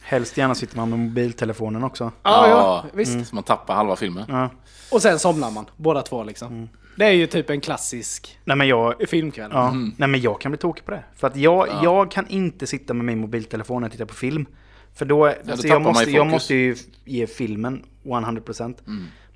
Helst 0.07 0.37
gärna 0.37 0.55
sitter 0.55 0.77
man 0.77 0.89
med 0.89 0.99
mobiltelefonen 0.99 1.83
också. 1.83 2.11
Ja, 2.23 2.47
ja, 2.49 2.85
visst. 2.93 3.27
Så 3.27 3.35
man 3.35 3.43
tappar 3.43 3.75
halva 3.75 3.95
filmen. 3.95 4.25
Ja. 4.27 4.49
Och 4.91 5.01
sen 5.01 5.19
somnar 5.19 5.51
man, 5.51 5.65
båda 5.77 6.01
två 6.01 6.23
liksom. 6.23 6.69
Det 6.95 7.05
är 7.05 7.11
ju 7.11 7.27
typ 7.27 7.49
en 7.49 7.61
klassisk 7.61 8.39
Nej 8.43 8.57
men 8.57 8.67
jag... 8.67 9.09
filmkväll. 9.09 9.51
Ja, 9.53 9.71
nej 9.97 10.09
men 10.09 10.21
jag 10.21 10.41
kan 10.41 10.51
bli 10.51 10.57
tokig 10.57 10.85
på 10.85 10.91
det. 10.91 11.03
För 11.15 11.27
att 11.27 11.35
jag, 11.35 11.69
jag 11.83 12.11
kan 12.11 12.27
inte 12.27 12.67
sitta 12.67 12.93
med 12.93 13.05
min 13.05 13.19
mobiltelefon 13.19 13.81
när 13.81 13.87
jag 13.87 13.91
tittar 13.91 14.05
på 14.05 14.13
film. 14.13 14.45
För 14.93 15.05
då, 15.05 15.33
då 15.43 15.51
alltså 15.51 15.67
jag, 15.67 15.81
måste, 15.81 16.09
ju 16.09 16.15
jag 16.15 16.27
måste 16.27 16.55
ju 16.55 16.75
ge 17.05 17.27
filmen 17.27 17.83
100%. 18.03 18.75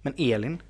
Men 0.02 0.14
Elin, 0.18 0.62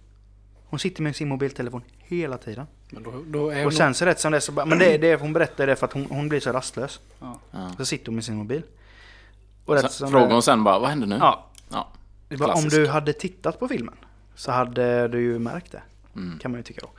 hon 0.65 0.79
sitter 0.79 1.03
med 1.03 1.15
sin 1.15 1.29
mobiltelefon 1.29 1.81
hela 1.97 2.37
tiden. 2.37 2.65
Men 2.89 3.03
då, 3.03 3.23
då 3.27 3.49
är 3.49 3.65
Och 3.65 3.73
sen 3.73 3.93
så 3.93 4.05
rätt 4.05 4.19
som 4.19 4.31
det 4.31 4.37
är 4.37 4.39
så 4.39 4.51
bara, 4.51 4.65
men 4.65 4.79
det, 4.79 4.97
det 4.97 5.21
hon 5.21 5.33
berättar 5.33 5.67
det 5.67 5.75
för 5.75 5.85
att 5.85 5.93
hon, 5.93 6.05
hon 6.09 6.29
blir 6.29 6.39
så 6.39 6.51
rastlös. 6.51 6.99
Ja. 7.19 7.39
Så 7.77 7.85
sitter 7.85 8.05
hon 8.05 8.15
med 8.15 8.23
sin 8.23 8.35
mobil. 8.35 8.61
Och 9.65 9.76
rätt 9.76 9.91
Sen, 9.91 10.12
det- 10.12 10.19
hon 10.19 10.41
sen 10.43 10.63
bara, 10.63 10.80
vad 10.80 10.89
hände 10.89 11.06
nu? 11.06 11.15
Ja, 11.19 11.47
Ja. 11.69 11.88
var, 12.30 12.54
om 12.58 12.69
du 12.69 12.88
hade 12.88 13.13
tittat 13.13 13.60
på 13.60 13.67
filmen 13.67 13.95
så 14.36 14.52
hade 14.52 15.08
du 15.08 15.21
ju 15.21 15.39
märkt 15.39 15.71
det. 15.71 15.82
Mm. 16.15 16.39
Kan 16.39 16.52
man 16.52 16.60
ju 16.60 16.63
tycka 16.63 16.82
då. 16.82 16.89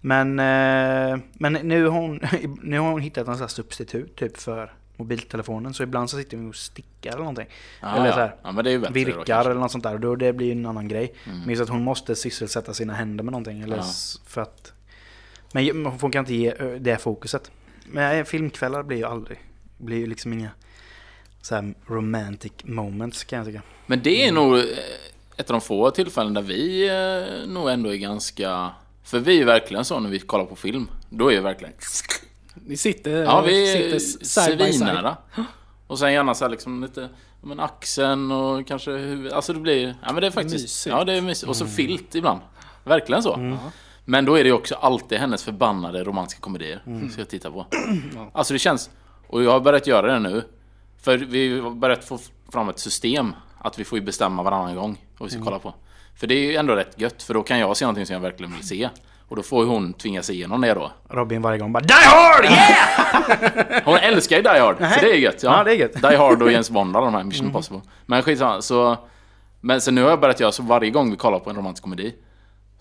Men, 0.00 0.38
eh, 0.38 1.18
men 1.32 1.52
nu, 1.52 1.84
har 1.86 2.00
hon, 2.00 2.20
nu 2.62 2.78
har 2.78 2.90
hon 2.90 3.00
hittat 3.00 3.28
en 3.28 3.38
sån 3.38 3.48
substitut 3.48 4.16
typ 4.16 4.36
för 4.38 4.72
mobiltelefonen. 4.96 5.74
Så 5.74 5.82
ibland 5.82 6.10
så 6.10 6.16
sitter 6.16 6.36
hon 6.36 6.48
och 6.48 6.54
stickar 6.56 7.10
eller 7.10 7.18
någonting. 7.18 7.46
Ja, 7.80 7.94
eller 7.96 8.06
ja. 8.06 8.12
så 8.12 8.18
här, 8.18 8.36
ja, 8.42 8.52
då, 8.52 8.62
virkar 8.92 9.24
kanske. 9.24 9.50
eller 9.50 9.60
något 9.60 9.70
sånt 9.72 9.84
där. 9.84 9.98
Då 9.98 10.16
det 10.16 10.32
blir 10.32 10.46
ju 10.46 10.52
en 10.52 10.66
annan 10.66 10.88
grej. 10.88 11.14
Mm. 11.26 11.38
Men 11.40 11.48
just 11.50 11.62
att 11.62 11.68
hon 11.68 11.84
måste 11.84 12.16
sysselsätta 12.16 12.74
sina 12.74 12.92
händer 12.94 13.24
med 13.24 13.32
någonting. 13.32 13.60
Eller 13.62 13.76
Ja. 13.76 13.84
för 14.26 14.40
att... 14.40 14.72
Men 15.52 15.86
hon 15.86 16.10
kan 16.10 16.18
inte 16.20 16.34
ge 16.34 16.52
ö, 16.58 16.78
det 16.80 16.98
fokuset. 16.98 17.50
Men 17.86 18.18
eh, 18.18 18.24
filmkvällar 18.24 18.82
blir 18.82 18.96
ju 18.98 19.04
aldrig... 19.04 19.38
blir 19.78 19.96
ju 19.96 20.06
liksom 20.06 20.32
inga 20.32 20.50
så 21.42 21.54
här 21.54 21.74
romantic 21.86 22.52
moments 22.62 23.24
kan 23.24 23.36
jag 23.36 23.46
tycka. 23.46 23.62
Men 23.86 24.02
det 24.02 24.26
är 24.26 24.32
nog 24.32 24.58
eh, 24.58 24.64
ett 25.36 25.50
av 25.50 25.54
de 25.54 25.60
få 25.60 25.90
tillfällen 25.90 26.34
där 26.34 26.42
vi 26.42 26.88
eh, 26.88 27.48
nog 27.48 27.70
ändå 27.70 27.90
är 27.92 27.96
ganska... 27.96 28.70
För 29.04 29.18
vi 29.18 29.40
är 29.40 29.44
verkligen 29.44 29.84
så 29.84 30.00
när 30.00 30.10
vi 30.10 30.18
kollar 30.18 30.44
på 30.44 30.56
film. 30.56 30.88
Då 31.10 31.32
är 31.32 31.36
vi 31.36 31.40
verkligen... 31.40 31.74
Ni 32.54 32.76
sitter, 32.76 33.22
Ja, 33.22 33.40
vi 33.40 33.72
sitter 33.72 33.98
side 34.24 34.58
by 34.58 34.72
side. 34.72 35.14
Och 35.86 35.98
sen 35.98 36.12
gärna 36.12 36.34
så 36.34 36.44
här 36.44 36.50
liksom 36.50 36.82
lite... 36.82 37.08
Men 37.44 37.60
axeln 37.60 38.32
och 38.32 38.66
kanske 38.66 38.90
huvudet. 38.90 39.32
Alltså 39.32 39.52
det 39.52 39.60
blir... 39.60 39.96
Ja 40.02 40.12
men 40.12 40.20
det 40.20 40.26
är 40.26 40.30
faktiskt... 40.30 40.62
Mysigt. 40.62 40.86
Ja 40.96 41.04
det 41.04 41.12
är 41.12 41.20
mysigt. 41.20 41.48
Och 41.48 41.56
så 41.56 41.66
filt 41.66 42.14
ibland. 42.14 42.40
Verkligen 42.84 43.22
så. 43.22 43.58
Men 44.04 44.24
då 44.24 44.34
är 44.34 44.44
det 44.44 44.48
ju 44.48 44.54
också 44.54 44.74
alltid 44.74 45.18
hennes 45.18 45.44
förbannade 45.44 46.04
romantiska 46.04 46.40
komedier. 46.40 47.08
Ska 47.10 47.20
jag 47.20 47.28
titta 47.28 47.50
på. 47.50 47.66
Alltså 48.32 48.52
det 48.52 48.58
känns... 48.58 48.90
Och 49.26 49.42
jag 49.42 49.50
har 49.50 49.60
börjat 49.60 49.86
göra 49.86 50.12
det 50.12 50.18
nu. 50.18 50.44
För 51.02 51.16
vi 51.16 51.60
har 51.60 51.70
börjat 51.70 52.04
få 52.04 52.18
fram 52.52 52.68
ett 52.68 52.78
system. 52.78 53.34
Att 53.58 53.78
vi 53.78 53.84
får 53.84 53.98
ju 53.98 54.04
bestämma 54.04 54.42
varannan 54.42 54.76
gång 54.76 55.00
vad 55.18 55.28
vi 55.28 55.34
ska 55.34 55.44
kolla 55.44 55.58
på. 55.58 55.74
För 56.16 56.26
det 56.26 56.34
är 56.34 56.50
ju 56.50 56.56
ändå 56.56 56.74
rätt 56.74 57.00
gött. 57.00 57.22
För 57.22 57.34
då 57.34 57.42
kan 57.42 57.58
jag 57.58 57.76
se 57.76 57.84
någonting 57.84 58.06
som 58.06 58.14
jag 58.14 58.20
verkligen 58.20 58.52
vill 58.52 58.68
se. 58.68 58.88
Och 59.28 59.36
då 59.36 59.42
får 59.42 59.64
ju 59.64 59.70
hon 59.70 59.92
tvinga 59.92 60.22
sig 60.22 60.34
igenom 60.34 60.60
det 60.60 60.74
då. 60.74 60.92
Robin 61.08 61.42
varje 61.42 61.58
gång 61.58 61.72
bara 61.72 61.80
Die 61.80 61.94
Hard! 61.94 62.44
Yeah! 62.44 63.84
Hon 63.84 63.96
älskar 63.96 64.36
ju 64.36 64.42
Die 64.42 64.48
Hard, 64.48 64.76
så 64.76 65.00
det 65.00 65.12
är 65.12 65.18
gött. 65.18 65.42
Ja. 65.42 65.58
Ja, 65.58 65.64
det 65.64 65.70
är 65.70 65.74
gött. 65.74 66.02
Die 66.02 66.16
Hard 66.16 66.42
och 66.42 66.52
James 66.52 66.70
Bond, 66.70 66.92
de 66.92 67.14
här 67.14 67.24
Mission 67.24 67.46
Impossible. 67.46 67.80
Men 68.06 68.22
skitsamma, 68.22 68.62
så... 68.62 68.96
Men 69.60 69.80
så 69.80 69.90
nu 69.90 70.02
har 70.02 70.10
jag 70.10 70.20
börjat 70.20 70.40
göra 70.40 70.52
så 70.52 70.62
varje 70.62 70.90
gång 70.90 71.10
vi 71.10 71.16
kollar 71.16 71.38
på 71.38 71.50
en 71.50 71.56
romantisk 71.56 71.82
komedi 71.82 72.14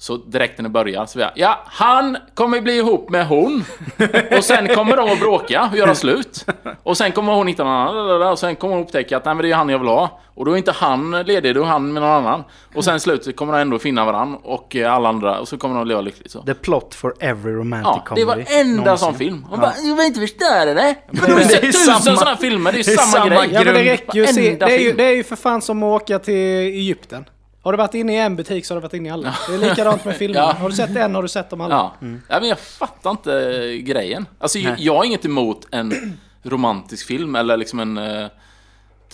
Så 0.02 0.18
direkt 0.18 0.58
när 0.58 0.64
det 0.64 0.70
börjar 0.70 1.06
så 1.06 1.20
jag, 1.20 1.32
ja, 1.36 1.60
han 1.66 2.18
kommer 2.34 2.62
bli 2.62 2.78
ihop 2.78 3.10
med 3.10 3.28
hon. 3.28 3.64
Och 4.38 4.44
sen 4.44 4.68
kommer 4.76 4.98
de 4.98 5.10
att 5.12 5.20
bråka 5.20 5.70
och 5.72 5.78
göra 5.78 5.96
slut. 5.96 6.46
Och 6.84 6.98
sen 6.98 7.12
kommer 7.12 7.34
hon 7.34 7.48
hitta 7.48 7.64
någon 7.64 7.74
annan, 7.74 8.32
och 8.32 8.40
sen 8.40 8.56
kommer 8.56 8.74
hon 8.76 8.84
upptäcka 8.84 9.18
att 9.18 9.26
nej 9.26 9.36
men 9.36 9.44
det 9.46 9.52
är 9.52 9.56
han 9.56 9.70
jag 9.70 9.80
vill 9.80 9.88
ha. 9.88 10.20
Och 10.36 10.46
då 10.46 10.52
är 10.52 10.58
inte 10.58 10.72
han 10.72 11.12
ledig, 11.12 11.56
då 11.56 11.62
är 11.62 11.66
han 11.66 11.94
med 11.94 12.02
någon 12.04 12.12
annan. 12.12 12.44
Och 12.76 12.84
sen 12.84 13.00
slutet 13.00 13.36
kommer 13.36 13.54
de 13.54 13.60
ändå 13.60 13.80
finna 13.80 14.06
varandra 14.06 14.40
och 14.44 14.76
eh, 14.76 14.94
alla 14.94 15.10
andra, 15.10 15.40
och 15.40 15.48
så 15.48 15.58
kommer 15.58 15.76
de 15.76 15.82
att 15.82 15.88
leva 15.88 16.02
lyckligt 16.02 16.32
så. 16.32 16.42
The 16.42 16.54
plot 16.54 16.96
for 16.96 17.14
every 17.20 17.54
romantic 17.54 17.88
Ja, 18.10 18.16
det 18.16 18.22
comedy. 18.22 18.26
var 18.26 18.60
enda 18.60 18.98
sån 18.98 19.16
film. 19.16 19.42
Man 19.42 19.50
Ja. 19.52 19.58
bara, 19.58 19.74
jag 19.90 19.96
vill 19.96 20.06
inte 20.06 20.20
förstöra 20.20 20.74
det. 20.74 20.96
Men 21.10 21.30
det 21.30 21.36
det 21.36 21.54
är 21.56 21.62
tusen 21.62 21.96
sådana 21.96 22.38
filmer, 22.38 22.72
det 22.72 22.80
är 22.80 22.84
det 22.84 22.92
är 22.94 22.98
samma, 22.98 23.12
samma 23.12 23.28
grej. 23.46 23.50
Ja 23.54 23.64
men 23.64 23.74
det 23.74 23.84
räcker 23.84 24.16
ju 24.16 24.24
att 24.24 24.36
se. 24.36 24.56
Det 24.56 24.66
är 24.76 24.80
ju, 24.80 24.94
det 24.94 25.04
är 25.04 25.16
ju 25.16 25.24
för 25.24 25.36
fan 25.36 25.62
som 25.62 25.84
att 25.84 26.02
åka 26.02 26.20
till 26.20 26.34
Egypten. 26.36 27.26
Har 27.63 27.71
du 27.71 27.78
varit 27.78 27.93
inne 27.93 28.13
i 28.13 28.17
en 28.17 28.36
butik 28.36 28.65
så 28.65 28.74
har 28.74 28.82
du 28.82 28.82
varit 28.82 28.93
inne 28.93 29.10
i 29.10 29.12
alla. 29.12 29.36
Det 29.50 29.54
är 29.56 29.58
likadant 29.69 30.06
med 30.06 30.15
filmer. 30.17 30.39
Ja. 30.39 30.52
Har 30.60 30.69
du 30.69 30.76
sett 30.76 30.95
en 30.95 31.15
har 31.15 31.21
du 31.21 31.28
sett 31.28 31.50
dem 31.50 31.62
alla. 31.62 31.76
Ja. 31.76 31.95
ja, 32.30 32.39
men 32.39 32.50
jag 32.50 32.60
fattar 32.60 33.12
inte 33.12 33.34
eh, 33.34 33.78
grejen. 33.82 34.26
Alltså, 34.39 34.60
Nej. 34.60 34.76
jag 34.78 34.95
har 34.95 35.04
inget 35.06 35.26
emot 35.26 35.67
en 35.71 36.17
romantisk 36.43 37.08
film 37.08 37.36
eller 37.36 37.58
liksom 37.58 37.80
en... 37.80 37.97
eh, 37.97 38.28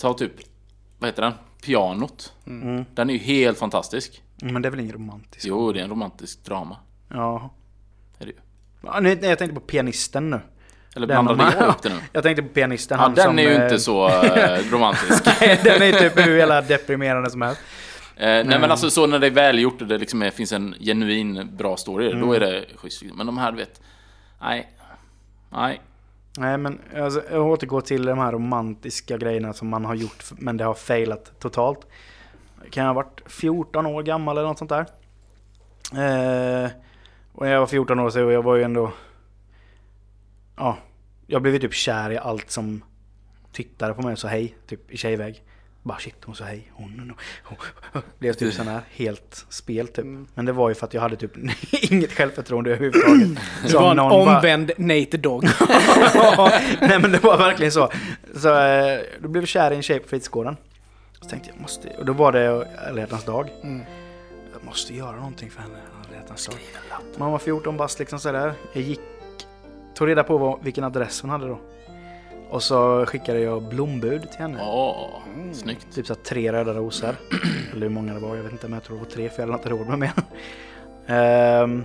Ta 0.00 0.14
typ, 0.14 0.32
vad 0.98 1.08
heter 1.08 1.22
den? 1.22 1.32
Pianot. 1.64 2.32
Mm. 2.46 2.84
Den 2.94 3.10
är 3.10 3.14
ju 3.14 3.20
helt 3.20 3.58
fantastisk. 3.58 4.22
Men 4.42 4.62
det 4.62 4.68
är 4.68 4.70
väl 4.70 4.80
inget 4.80 4.94
romantiskt? 4.94 5.44
Jo, 5.44 5.72
det 5.72 5.80
är 5.80 5.84
en 5.84 5.90
romantisk 5.90 6.44
drama. 6.44 6.76
Ja. 7.08 7.54
Är 8.18 8.24
det 8.26 8.30
ju. 8.30 8.36
Ja, 8.82 9.00
nu, 9.00 9.14
nej, 9.20 9.28
jag 9.30 9.38
tänkte 9.38 9.54
på 9.54 9.66
pianisten 9.66 10.30
nu. 10.30 10.40
Eller 10.96 11.06
blandade 11.06 11.38
de- 11.38 11.52
jag 11.58 11.68
upp 11.68 11.82
det 11.82 11.88
nu? 11.88 11.94
Jag 12.12 12.22
tänkte 12.22 12.42
på 12.42 12.48
pianisten. 12.48 12.96
Ja, 12.96 13.02
han 13.02 13.14
den 13.14 13.24
som, 13.24 13.38
är 13.38 13.42
ju 13.42 13.54
eh, 13.54 13.62
inte 13.64 13.78
så 13.78 14.08
eh, 14.08 14.58
romantisk. 14.72 15.24
den 15.40 15.82
är 15.82 15.92
typ 16.00 16.26
hur 16.26 16.36
jävla 16.36 16.60
deprimerande 16.62 17.30
som 17.30 17.42
helst. 17.42 17.60
Eh, 18.20 18.44
nej 18.46 18.60
men 18.60 18.70
alltså 18.70 18.90
så 18.90 19.06
när 19.06 19.18
det 19.18 19.26
är 19.26 19.30
välgjort 19.30 19.80
och 19.82 19.86
det 19.88 19.98
liksom 19.98 20.22
är, 20.22 20.30
finns 20.30 20.52
en 20.52 20.74
genuin 20.80 21.48
bra 21.56 21.76
story, 21.76 22.10
Mm. 22.10 22.20
då 22.20 22.32
är 22.32 22.40
det 22.40 22.64
schysst. 22.76 23.02
Men 23.14 23.26
de 23.26 23.38
här 23.38 23.52
du 23.52 23.58
vet, 23.58 23.80
nej. 24.40 24.72
Nej. 25.50 25.80
Nej 26.38 26.58
men 26.58 26.80
alltså, 26.96 27.22
jag 27.30 27.46
återgår 27.46 27.80
till 27.80 28.04
de 28.06 28.18
här 28.18 28.32
romantiska 28.32 29.16
grejerna 29.16 29.52
som 29.52 29.68
man 29.68 29.84
har 29.84 29.94
gjort 29.94 30.24
men 30.30 30.56
det 30.56 30.64
har 30.64 30.74
failat 30.74 31.32
totalt. 31.40 31.86
Kan 32.70 32.84
jag 32.84 32.88
ha 32.88 32.94
varit 32.94 33.20
14 33.26 33.86
år 33.86 34.02
gammal 34.02 34.38
eller 34.38 34.48
något 34.48 34.58
sånt 34.58 34.70
där. 34.70 34.86
Eh, 35.92 36.70
och 37.32 37.42
när 37.46 37.52
jag 37.52 37.60
var 37.60 37.66
14 37.66 37.98
år 38.00 38.10
så 38.10 38.18
jag 38.18 38.42
var 38.42 38.56
ju 38.56 38.62
ändå... 38.62 38.92
Ja, 40.56 40.76
jag 41.26 41.42
blev 41.42 41.54
ju 41.54 41.60
typ 41.60 41.74
kär 41.74 42.10
i 42.10 42.18
allt 42.18 42.50
som 42.50 42.84
tittade 43.52 43.94
på 43.94 44.02
mig 44.02 44.12
och 44.12 44.18
sa 44.18 44.28
hej, 44.28 44.56
typ 44.66 44.90
i 44.90 44.96
tjejväg. 44.96 45.42
Bara 45.82 45.98
shit, 45.98 46.14
hon 46.24 46.34
sa 46.34 46.44
hej. 46.44 46.70
Hon, 46.72 47.14
hon, 47.44 47.58
hon, 47.92 48.02
blev 48.18 48.32
typ 48.32 48.54
sån 48.54 48.68
här 48.68 48.80
helt 48.90 49.46
spel 49.48 49.88
typ. 49.88 50.06
Men 50.34 50.44
det 50.44 50.52
var 50.52 50.68
ju 50.68 50.74
för 50.74 50.86
att 50.86 50.94
jag 50.94 51.00
hade 51.00 51.16
typ 51.16 51.32
inget 51.72 52.12
självförtroende 52.12 52.70
överhuvudtaget. 52.70 53.44
Så 53.66 53.80
var 53.80 53.90
en 53.90 53.96
någon 53.96 54.10
bara- 54.10 54.36
omvänd 54.36 54.72
Nate 54.78 55.16
Dog. 55.16 55.44
Nej 56.80 56.98
men 57.00 57.12
det 57.12 57.18
var 57.22 57.38
verkligen 57.38 57.72
så. 57.72 57.90
Så 58.34 58.54
eh, 58.60 59.00
då 59.20 59.28
blev 59.28 59.42
jag 59.42 59.48
kär 59.48 59.70
i 59.70 59.76
en 59.76 59.82
tjej 59.82 59.98
på 59.98 60.08
fritidsgården. 60.08 60.56
Så 61.20 61.28
tänkte 61.28 61.50
jag, 61.50 61.60
måste... 61.60 61.88
Och 61.88 62.04
då 62.04 62.12
var 62.12 62.32
det 62.32 62.68
alla 62.88 63.06
dag. 63.26 63.50
Mm. 63.62 63.82
Jag 64.52 64.64
måste 64.64 64.94
göra 64.94 65.16
någonting 65.16 65.50
för 65.50 65.62
henne 65.62 65.78
alla 66.06 66.16
hjärtans 66.16 66.46
dag. 66.46 66.56
Man 67.16 67.32
var 67.32 67.38
14 67.38 67.76
bast 67.76 67.98
liksom 67.98 68.20
sådär. 68.20 68.54
Jag 68.72 68.82
gick... 68.82 69.00
Tog 69.94 70.08
reda 70.08 70.24
på 70.24 70.38
vad, 70.38 70.64
vilken 70.64 70.84
adress 70.84 71.22
hon 71.22 71.30
hade 71.30 71.46
då. 71.46 71.58
Och 72.50 72.62
så 72.62 73.06
skickade 73.06 73.40
jag 73.40 73.62
blombud 73.62 74.30
till 74.30 74.40
henne. 74.40 74.58
Åh, 74.62 75.10
snyggt. 75.52 75.94
Typ 75.94 76.06
så 76.06 76.14
tre 76.14 76.52
röda 76.52 76.74
rosor. 76.74 77.16
Eller 77.72 77.82
hur 77.86 77.94
många 77.94 78.14
det 78.14 78.20
var, 78.20 78.36
jag 78.36 78.42
vet 78.42 78.52
inte 78.52 78.66
men 78.68 78.74
jag 78.74 78.82
tror 78.84 78.96
det 78.96 79.02
var 79.02 79.10
tre 79.10 79.28
för 79.28 79.42
jag 79.42 79.46
hade 79.46 79.58
inte 79.58 79.68
råd 79.68 79.88
med 79.88 79.98
mer. 79.98 80.12
Ehm, 81.06 81.84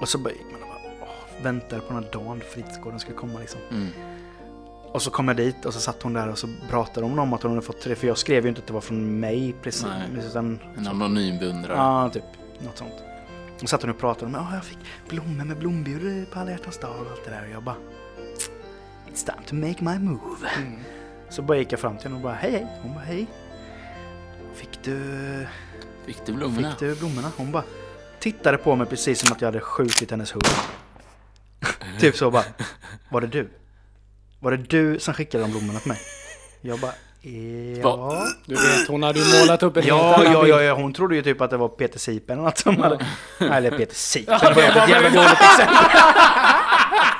och 0.00 0.08
så 0.08 0.18
bara 0.18 0.30
gick 0.30 0.46
man 0.52 0.62
och 0.62 0.68
bara, 0.68 0.92
åh, 1.02 1.42
väntade 1.44 1.80
på 1.82 1.92
den 1.94 2.04
här 2.04 2.12
dagen 2.12 2.40
fritidsgården 2.40 2.98
skulle 3.00 3.16
komma 3.16 3.38
liksom. 3.38 3.60
Mm. 3.70 3.88
Och 4.92 5.02
så 5.02 5.10
kom 5.10 5.28
jag 5.28 5.36
dit 5.36 5.64
och 5.64 5.74
så 5.74 5.80
satt 5.80 6.02
hon 6.02 6.12
där 6.12 6.28
och 6.28 6.38
så 6.38 6.48
pratade 6.70 7.06
hon 7.06 7.18
om 7.18 7.32
att 7.32 7.42
hon 7.42 7.50
hade 7.52 7.62
fått 7.62 7.80
tre. 7.80 7.94
För 7.94 8.06
jag 8.06 8.18
skrev 8.18 8.42
ju 8.42 8.48
inte 8.48 8.60
att 8.60 8.66
det 8.66 8.72
var 8.72 8.80
från 8.80 9.20
mig 9.20 9.54
precis. 9.62 9.86
Nej. 10.14 10.26
Utan, 10.26 10.58
En 10.76 10.86
anonym 10.86 11.38
beundrare. 11.38 11.76
ja, 11.76 12.10
typ. 12.12 12.24
Något 12.58 12.78
sånt. 12.78 12.92
Och 13.62 13.68
satt 13.68 13.82
hon 13.82 13.90
och 13.90 13.98
pratade 13.98 14.26
om 14.26 14.34
att 14.34 14.54
jag 14.54 14.64
fick 14.64 14.78
blommor 15.08 15.44
med 15.44 15.56
blombjud 15.58 16.30
på 16.30 16.38
alla 16.38 16.50
hjärtans 16.50 16.78
dag 16.78 16.90
och 16.90 17.10
allt 17.10 17.24
det 17.24 17.30
där. 17.30 17.42
Och 17.46 17.50
jag 17.54 17.62
bara... 17.62 17.76
It's 19.12 19.24
time 19.24 19.42
to 19.46 19.54
make 19.54 19.84
my 19.84 19.98
move. 19.98 20.50
Så 21.28 21.42
bara 21.42 21.58
gick 21.58 21.72
jag 21.72 21.80
fram 21.80 21.96
till 21.96 22.04
henne 22.04 22.16
och 22.16 22.22
bara 22.22 22.34
hej 22.34 22.50
hej. 22.52 22.66
Hon 22.82 22.94
bara 22.94 23.04
hej. 23.04 23.26
Fick 24.54 24.82
du, 24.82 25.46
Fick 26.06 26.26
du 26.26 26.32
blommorna? 26.32 26.70
fick 26.70 26.78
du 26.78 26.94
blommorna? 26.94 27.32
Hon 27.36 27.52
bara 27.52 27.62
tittade 28.20 28.58
på 28.58 28.76
mig 28.76 28.86
precis 28.86 29.20
som 29.20 29.32
att 29.32 29.40
jag 29.40 29.48
hade 29.48 29.60
skjutit 29.60 30.10
hennes 30.10 30.34
huvud. 30.34 30.44
typ 32.00 32.16
så 32.16 32.30
bara. 32.30 32.44
Var 33.10 33.20
det 33.20 33.26
du? 33.26 33.50
Var 34.40 34.50
det 34.50 34.56
du 34.56 34.98
som 34.98 35.14
skickade 35.14 35.44
de 35.44 35.50
blommorna 35.50 35.78
till 35.78 35.88
mig? 35.88 35.98
Jag 36.60 36.80
bara 36.80 36.92
ja. 37.82 38.26
Du 38.46 38.54
vet, 38.54 38.88
hon 38.88 39.02
hade 39.02 39.18
ju 39.18 39.40
målat 39.40 39.62
upp 39.62 39.76
en 39.76 39.82
helt 39.82 39.88
Ja, 39.96 40.14
annan 40.14 40.32
ja, 40.32 40.46
ja, 40.46 40.62
ja, 40.62 40.74
hon 40.74 40.92
trodde 40.92 41.14
ju 41.16 41.22
typ 41.22 41.40
att 41.40 41.50
det 41.50 41.56
var 41.56 41.68
Peter 41.68 41.98
Sipen 41.98 42.38
eller 42.38 42.44
något 42.44 42.58
som 42.58 42.78
hade... 42.80 43.06
Eller 43.38 43.70
Peter 43.70 43.94
Sipen, 43.94 44.38
det 44.42 44.54
var 44.54 44.62
ett 44.62 44.88
jävla 44.88 45.10
dåligt 45.10 45.40
exempel. 45.40 45.76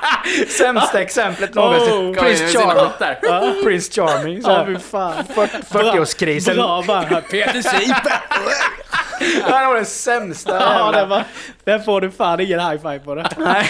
Sämsta 0.57 1.01
exemplet 1.01 1.53
någonsin. 1.55 1.93
Oh, 1.93 2.13
Prince 2.23 2.47
Charming. 2.47 2.91
där. 2.99 3.63
Prince 3.63 3.91
Charming. 3.91 4.41
Ja, 4.43 4.59
Så 4.59 4.65
fy 4.65 4.79
fan. 4.79 5.23
40-årskrisen. 5.69 6.55
Bra 6.55 6.83
bara. 6.87 7.21
Peter 7.21 7.61
Sipen. 7.61 7.95
Ja, 9.49 9.59
det 9.61 9.67
var 9.67 9.75
den 9.75 9.85
sämsta 9.85 10.55
Ja, 10.61 10.91
det 10.91 11.05
var, 11.05 11.23
den 11.63 11.83
får 11.83 12.01
du 12.01 12.11
fan 12.11 12.39
ingen 12.39 12.59
high 12.59 12.81
five 12.81 12.99
på 12.99 13.15
det. 13.15 13.29
Nej, 13.37 13.65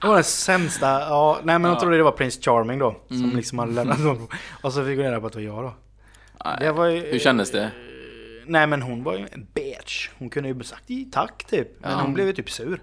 det 0.00 0.06
var 0.06 0.14
den 0.14 0.24
sämsta. 0.24 0.86
Ja, 0.86 1.38
nej 1.42 1.58
men 1.58 1.70
hon 1.70 1.80
trodde 1.80 1.96
det 1.96 2.02
var 2.02 2.12
Prince 2.12 2.40
Charming 2.42 2.78
då. 2.78 2.96
Som 3.08 3.32
liksom 3.36 3.58
hade 3.58 3.72
lämnat 3.72 3.98
honom. 3.98 4.28
Och 4.62 4.72
så 4.72 4.84
fick 4.84 4.96
hon 4.96 5.04
reda 5.04 5.20
på 5.20 5.26
att 5.26 5.32
det 5.32 5.38
var 5.38 5.44
jag 5.56 5.64
då. 5.64 5.74
Nej. 6.44 6.56
Det 6.60 6.72
var 6.72 6.86
ju... 6.86 7.00
Hur 7.12 7.18
kändes 7.18 7.50
det? 7.50 7.70
Nej 8.46 8.66
men 8.66 8.82
hon 8.82 9.02
var 9.04 9.12
ju 9.14 9.26
en 9.32 9.46
bitch. 9.54 10.08
Hon 10.18 10.30
kunde 10.30 10.48
ju 10.48 10.62
sagt 10.62 10.90
"I, 10.90 11.04
tack 11.12 11.44
typ. 11.50 11.68
Men 11.80 11.90
Ja. 11.92 11.98
hon 12.00 12.14
blev 12.14 12.26
ju 12.26 12.32
typ 12.32 12.50
sur. 12.50 12.80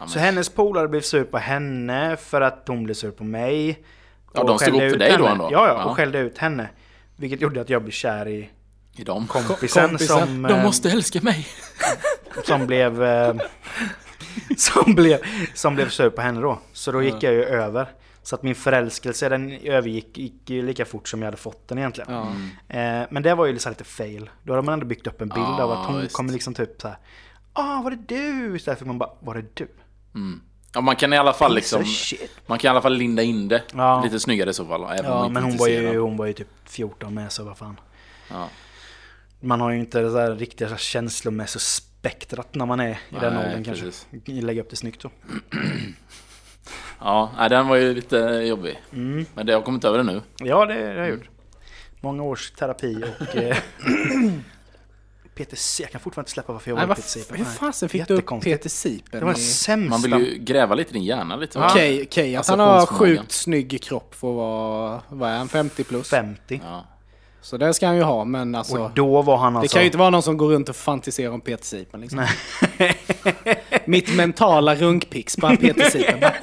Ja, 0.00 0.06
Så 0.06 0.18
hennes 0.18 0.48
polare 0.48 0.88
blev 0.88 1.00
sur 1.00 1.24
på 1.24 1.38
henne 1.38 2.16
för 2.16 2.40
att 2.40 2.64
hon 2.68 2.84
blev 2.84 2.94
sur 2.94 3.10
på 3.10 3.24
mig. 3.24 3.82
Ja, 4.34 4.40
Och 4.40 4.46
de 4.48 4.58
stod 4.58 4.74
upp 4.74 4.80
för 4.80 4.86
ut 4.86 4.98
dig 4.98 5.08
då 5.18 5.26
henne. 5.26 5.30
ändå? 5.30 5.44
Ja, 5.52 5.66
ja, 5.68 5.74
Ja. 5.78 5.84
och 5.84 5.96
skällde 5.96 6.18
ut 6.18 6.38
henne. 6.38 6.68
Vilket 7.16 7.40
gjorde 7.40 7.60
att 7.60 7.70
jag 7.70 7.82
blev 7.82 7.92
kär 7.92 8.28
i 8.28 8.50
I 8.96 9.04
dem. 9.04 9.26
kompisen, 9.26 9.88
kompisen. 9.88 10.18
som, 10.26 10.42
De 10.42 10.54
eh, 10.54 10.62
måste 10.64 10.90
älska 10.90 11.20
mig. 11.22 11.46
som 12.44 12.66
blev... 12.66 13.02
Eh, 13.04 13.34
som, 14.56 14.94
blev 14.94 15.18
som 15.54 15.74
blev 15.74 15.88
sur 15.88 16.10
på 16.10 16.22
henne 16.22 16.40
då. 16.40 16.58
Så 16.72 16.92
då 16.92 17.02
gick 17.02 17.22
jag 17.22 17.32
ju 17.32 17.44
över. 17.44 17.86
Så 18.22 18.34
att 18.34 18.42
min 18.42 18.54
förälskelse 18.54 19.28
den 19.28 19.52
övergick 19.52 20.18
gick 20.18 20.50
ju 20.50 20.62
lika 20.62 20.84
fort 20.84 21.08
som 21.08 21.22
jag 21.22 21.26
hade 21.26 21.36
fått 21.36 21.68
den 21.68 21.78
egentligen. 21.78 22.12
Ja. 22.12 22.26
Eh, 22.78 23.06
men 23.10 23.22
det 23.22 23.34
var 23.34 23.46
ju 23.46 23.52
liksom 23.52 23.72
lite 23.72 23.84
fail. 23.84 24.30
Då 24.42 24.52
hade 24.52 24.62
man 24.66 24.72
ändå 24.72 24.86
byggt 24.86 25.06
upp 25.06 25.20
en 25.20 25.28
bild 25.28 25.46
Ja, 25.58 25.62
av 25.62 25.70
att 25.72 25.86
hon 25.86 26.00
visst. 26.00 26.14
kommer 26.16 26.32
liksom 26.32 26.54
typ 26.54 26.80
så 26.82 26.88
här. 26.88 26.96
Ah, 27.52 27.82
var 27.82 27.90
det 27.90 27.96
du? 28.16 28.56
Istället 28.56 28.78
för 28.78 28.86
man 28.86 28.98
bara, 28.98 29.10
var 29.20 29.34
det 29.34 29.44
du? 29.54 29.68
Mm. 30.16 30.40
Ja, 30.74 30.80
man 30.80 30.96
kan 30.96 31.12
i 31.12 31.16
alla 31.16 31.32
fall 31.32 31.54
liksom... 31.54 31.84
Man 32.46 32.58
kan 32.58 32.68
i 32.68 32.70
alla 32.70 32.82
fall 32.82 32.94
linda 32.96 33.22
in 33.22 33.48
det 33.48 33.62
Ja. 33.74 34.00
lite 34.04 34.20
snyggare 34.20 34.50
i 34.50 34.54
så 34.54 34.66
fall. 34.66 34.82
Även 34.84 35.04
Ja, 35.10 35.28
men 35.28 35.42
hon 35.42 35.56
var, 35.56 35.68
ju, 35.68 35.98
hon 35.98 36.16
var 36.16 36.26
ju 36.26 36.32
typ 36.32 36.48
14 36.64 37.14
med 37.14 37.32
så 37.32 37.44
vad 37.44 37.58
fan. 37.58 37.80
Ja. 38.30 38.48
Man 39.40 39.60
har 39.60 39.70
ju 39.70 39.78
inte 39.78 40.00
det 40.00 40.12
där 40.12 40.34
riktiga 40.34 40.68
här 40.68 40.76
känslomässiga 40.76 41.60
spektrat 41.60 42.54
när 42.54 42.66
man 42.66 42.80
är 42.80 42.90
i 42.90 43.14
den 43.20 43.36
åldern 43.36 43.64
kanske. 43.64 43.90
Lägga 44.26 44.60
upp 44.62 44.70
det 44.70 44.76
snyggt 44.76 45.02
så. 45.02 45.10
Ja, 47.00 47.46
den 47.50 47.68
var 47.68 47.76
ju 47.76 47.94
lite 47.94 48.16
jobbig. 48.48 48.82
Mm. 48.92 49.26
Men 49.34 49.46
det 49.46 49.52
har 49.52 49.62
kommit 49.62 49.84
över 49.84 49.98
det 49.98 50.04
nu. 50.04 50.22
Ja, 50.38 50.66
det, 50.66 50.74
det 50.74 50.86
har 50.86 50.94
jag 50.94 51.08
gjort. 51.10 51.28
Många 52.00 52.22
års 52.22 52.50
terapi 52.50 53.04
och... 53.20 53.26
Peter 55.36 55.56
C. 55.56 55.82
Jag 55.82 55.92
kan 55.92 56.00
fortfarande 56.00 56.24
inte 56.24 56.32
släppa 56.32 56.52
varför 56.52 56.70
jag 56.70 56.76
Nej, 56.78 56.86
vad 56.86 56.96
Peter 56.96 57.08
Sipen. 57.08 57.36
hur 57.36 57.44
Nej. 57.44 57.54
fasen 57.54 57.88
fick 57.88 58.08
du 58.08 58.14
upp. 58.14 58.42
Peter 58.42 58.68
Sipen? 58.68 59.20
Det 59.20 59.26
var 59.26 59.32
den 59.32 59.42
sämsta. 59.42 59.90
Man 59.90 60.02
vill 60.02 60.12
ju 60.12 60.38
gräva 60.38 60.74
lite 60.74 60.90
i 60.90 60.92
din 60.92 61.04
hjärna 61.04 61.36
lite. 61.36 61.58
Okej, 61.58 62.02
okej. 62.02 62.36
Att 62.36 62.48
han 62.48 62.60
har 62.60 62.86
sjukt 62.86 63.32
snygg 63.32 63.82
kropp 63.82 64.14
för 64.14 64.28
att 64.30 64.36
vara, 64.36 65.00
vad 65.08 65.30
är 65.30 65.36
han, 65.38 65.48
50 65.48 65.84
plus? 65.84 66.08
50. 66.08 66.60
Ja. 66.64 66.86
Så 67.40 67.56
det 67.56 67.74
ska 67.74 67.86
han 67.86 67.96
ju 67.96 68.02
ha, 68.02 68.24
men 68.24 68.54
alltså... 68.54 68.76
Och 68.78 68.90
då 68.94 69.22
var 69.22 69.36
han 69.36 69.52
det 69.52 69.58
alltså... 69.58 69.74
kan 69.74 69.82
ju 69.82 69.86
inte 69.86 69.98
vara 69.98 70.10
någon 70.10 70.22
som 70.22 70.36
går 70.36 70.48
runt 70.48 70.68
och 70.68 70.76
fantiserar 70.76 71.32
om 71.32 71.40
Peter 71.40 71.64
Sipen 71.64 72.00
liksom. 72.00 72.26
Mitt 73.84 74.14
mentala 74.16 74.74
runkpix, 74.74 75.36
bara 75.36 75.56
Peter 75.56 75.90
Sipen. 75.90 76.20
Bara, 76.20 76.34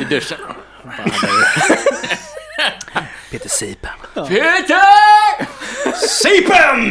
I 0.00 0.04
duschen. 0.10 0.38
Peter 3.30 3.48
Sipen. 3.48 3.90
Peter! 4.14 4.99
Sipen! 6.10 6.84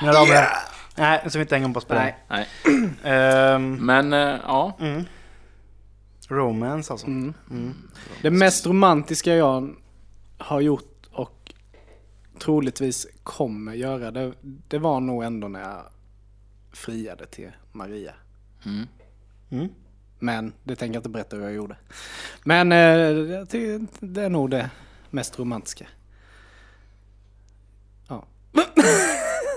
Mina 0.00 0.12
damer 0.12 0.20
och 0.20 0.26
herrar. 0.26 0.58
Nej, 0.96 1.30
så 1.30 1.38
vi 1.38 1.42
inte 1.42 1.54
hänger 1.56 1.74
på 1.74 1.80
spår. 1.80 1.94
Nej. 1.94 2.16
Nej, 2.28 2.46
Ehm, 3.04 3.74
men 3.86 4.12
eh, 4.12 4.38
ja. 4.46 4.78
romance 6.28 6.92
alltså. 6.92 7.06
Mm. 7.06 7.34
Det 8.22 8.30
mest 8.30 8.66
romantiska 8.66 9.34
jag 9.34 9.74
har 10.38 10.60
gjort 10.60 11.06
och 11.10 11.52
troligtvis 12.40 13.06
kommer 13.22 13.72
göra, 13.74 14.10
det, 14.10 14.32
det 14.42 14.78
var 14.78 15.00
nog 15.00 15.24
ändå 15.24 15.48
när 15.48 15.60
jag 15.60 15.82
friade 16.72 17.26
till 17.26 17.50
Maria. 17.72 18.12
Mm. 18.66 18.86
Mm. 19.50 19.68
Men 20.18 20.52
det 20.64 20.76
tänker 20.76 20.94
jag 20.94 21.00
inte 21.00 21.08
berätta 21.08 21.36
hur 21.36 21.42
jag 21.42 21.52
gjorde. 21.52 21.76
Men 22.44 22.72
eh, 22.72 23.46
det 24.00 24.22
är 24.22 24.28
nog 24.28 24.50
det 24.50 24.70
mest 25.10 25.38
romantiska. 25.38 25.86
Ja. 28.52 28.62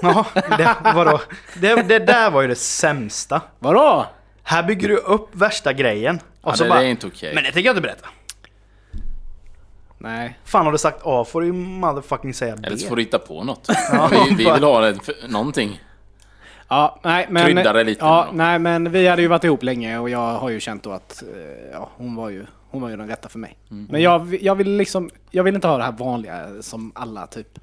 Ja, 0.02 0.26
det, 0.58 0.76
vadå? 0.84 1.22
Det, 1.56 1.76
det 1.76 2.00
där 2.00 2.32
var 2.32 2.42
ju 2.42 2.48
det 2.48 2.56
sämsta. 2.56 3.42
Vadå? 3.60 4.06
Här 4.44 4.64
bygger 4.64 4.88
du 4.90 4.98
upp 4.98 5.30
värsta 5.32 5.74
grejen. 5.74 6.20
Och 6.42 6.52
Ja, 6.52 6.56
så 6.56 6.64
det, 6.64 6.70
bara, 6.70 6.80
det 6.80 6.86
är 6.86 6.90
inte 6.90 7.08
okej. 7.08 7.36
Men 7.36 7.44
det 7.44 7.52
tänker 7.52 7.70
jag 7.70 7.74
inte 7.74 7.82
berätta. 7.82 8.08
Nej. 9.98 10.40
Fan 10.46 10.66
har 10.66 10.72
du 10.72 10.78
sagt 10.78 11.00
A 11.04 11.26
får 11.26 11.42
du 11.42 11.48
ju 11.48 11.54
motherfucking 11.54 12.34
säga 12.34 12.56
B. 12.56 12.68
Eller 12.68 12.78
så 12.78 12.88
får 12.88 12.96
du 12.96 13.02
hitta 13.02 13.20
på 13.20 13.44
något. 13.44 13.68
Ja, 13.92 14.10
vi, 14.12 14.36
vi 14.36 14.52
vill 14.52 14.64
ha 14.64 14.80
det, 14.80 15.00
för, 15.04 15.16
någonting. 15.28 15.82
Ja, 16.68 17.00
nej 17.04 17.28
men... 17.30 17.46
Krydda 17.46 17.74
det 17.74 17.84
lite 17.84 18.06
Ja, 18.06 18.28
nej 18.34 18.60
men 18.60 18.92
vi 18.92 19.08
hade 19.08 19.22
ju 19.22 19.28
varit 19.28 19.44
ihop 19.44 19.64
länge 19.64 19.98
och 19.98 20.10
jag 20.10 20.38
har 20.40 20.50
ju 20.50 20.60
känt 20.60 20.84
då 20.84 20.92
att 20.92 21.24
eh, 21.24 21.72
ja, 21.72 21.90
hon 21.96 22.16
var 22.16 22.30
ju, 22.30 22.46
hon 22.70 22.82
var 22.82 22.90
ju 22.90 22.98
den 22.98 23.08
rätta 23.08 23.30
för 23.30 23.40
mig. 23.40 23.58
Mm. 23.72 23.88
Men 23.92 24.02
jag, 24.02 24.38
jag 24.42 24.56
vill 24.56 24.78
liksom, 24.78 25.10
jag 25.32 25.44
vill 25.44 25.56
inte 25.56 25.68
ha 25.68 25.78
det 25.78 25.84
här 25.84 25.92
vanliga 25.92 26.62
som 26.62 26.92
alla 26.96 27.28
typ, 27.28 27.60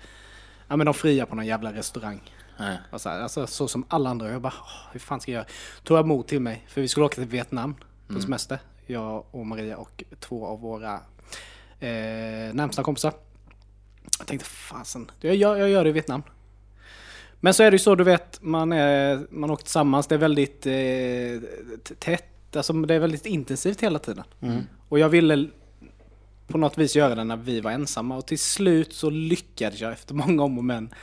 ja 0.71 0.77
men 0.77 0.85
de 0.85 0.95
fria 0.95 1.27
på 1.27 1.35
någon 1.35 1.47
jävla 1.47 1.73
restaurang. 1.73 2.21
Nej. 2.59 2.79
Och 2.91 3.01
så, 3.01 3.09
här, 3.09 3.21
alltså, 3.21 3.47
så 3.47 3.69
som 3.69 3.85
alla 3.89 4.11
andra. 4.11 4.31
Jag 4.31 4.43
bara, 4.43 4.55
åh, 4.61 4.93
hur 4.93 5.01
fan 5.01 5.21
ska 5.21 5.33
jag 5.33 5.39
göra? 5.39 5.47
Tog 5.85 5.99
jag 5.99 6.07
mod 6.07 6.27
till 6.27 6.41
mig, 6.41 6.65
för 6.69 6.81
vi 6.81 6.89
skulle 6.89 7.07
åka 7.07 7.15
till 7.15 7.25
Vietnam 7.25 7.75
på 7.75 8.13
Mm. 8.13 8.23
semester. 8.23 8.59
Jag 8.87 9.25
och 9.31 9.47
Maria 9.47 9.77
och 9.77 10.05
två 10.21 10.47
av 10.47 10.61
våra 10.61 10.95
eh, 11.81 12.55
närmsta 12.55 12.83
kompisar. 12.83 13.13
Jag 14.19 14.27
tänkte, 14.27 14.47
fasen, 14.49 15.11
jag, 15.21 15.35
gör- 15.37 15.57
jag 15.57 15.69
gör 15.71 15.85
det 15.85 15.91
i 15.91 15.93
Vietnam. 15.93 16.23
Men 17.41 17.55
så 17.55 17.63
är 17.63 17.71
det 17.71 17.75
ju 17.75 17.79
så, 17.79 17.95
du 17.95 18.05
vet, 18.05 18.39
man, 18.43 18.73
är, 18.73 19.27
man 19.31 19.51
åker 19.51 19.63
tillsammans, 19.65 20.07
det 20.07 20.15
är 20.15 20.19
väldigt 20.19 20.67
eh, 20.67 21.95
tätt, 21.99 22.57
alltså 22.57 22.73
det 22.73 22.95
är 22.95 22.99
väldigt 22.99 23.27
intensivt 23.27 23.81
hela 23.83 23.99
tiden. 23.99 24.25
Och 24.89 24.99
jag 24.99 25.09
ville 25.09 25.49
på 26.51 26.59
något 26.59 26.79
vis 26.79 26.97
göra 26.97 27.15
det 27.15 27.25
när 27.25 27.37
vi 27.37 27.61
var 27.61 27.71
ensamma 27.71 28.17
och 28.17 28.27
till 28.27 28.39
slut 28.39 28.93
så 28.93 29.11
lyckades 29.11 29.81
jag 29.81 29.93
efter 29.93 30.15
många 30.15 30.43
om 30.43 30.59
och 30.59 30.65
men 30.65 30.95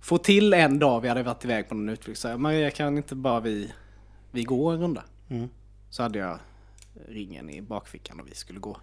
få 0.00 0.18
till 0.18 0.54
en 0.54 0.78
dag 0.78 1.00
vi 1.00 1.08
hade 1.08 1.22
varit 1.22 1.44
iväg 1.44 1.68
på 1.68 1.74
någon 1.74 1.88
utflykt. 1.88 2.20
Så 2.20 2.28
jag, 2.28 2.40
Maria 2.40 2.70
kan 2.70 2.96
inte 2.96 3.14
bara 3.14 3.40
vi, 3.40 3.72
vi 4.30 4.44
gå 4.44 4.70
en 4.70 4.80
runda? 4.80 5.04
Mm. 5.28 5.48
Så 5.90 6.02
hade 6.02 6.18
jag 6.18 6.38
ringen 7.08 7.50
i 7.50 7.62
bakfickan 7.62 8.20
och 8.20 8.28
vi 8.28 8.34
skulle 8.34 8.60
gå 8.60 8.76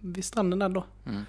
vid 0.00 0.24
stranden 0.24 0.58
där 0.58 0.68
då. 0.68 0.84
Mm. 1.06 1.24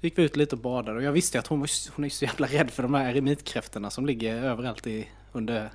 Så 0.00 0.06
gick 0.06 0.18
vi 0.18 0.22
ut 0.22 0.36
lite 0.36 0.56
och 0.56 0.62
badade 0.62 0.96
och 0.96 1.02
jag 1.02 1.12
visste 1.12 1.38
att 1.38 1.46
hon, 1.46 1.60
var, 1.60 1.70
hon 1.96 2.04
är 2.04 2.08
så 2.08 2.24
jävla 2.24 2.46
rädd 2.46 2.70
för 2.70 2.82
de 2.82 2.94
här 2.94 3.10
eremitkräftorna 3.10 3.90
som 3.90 4.06
ligger 4.06 4.34
överallt 4.34 4.86
i, 4.86 5.08
under, 5.32 5.70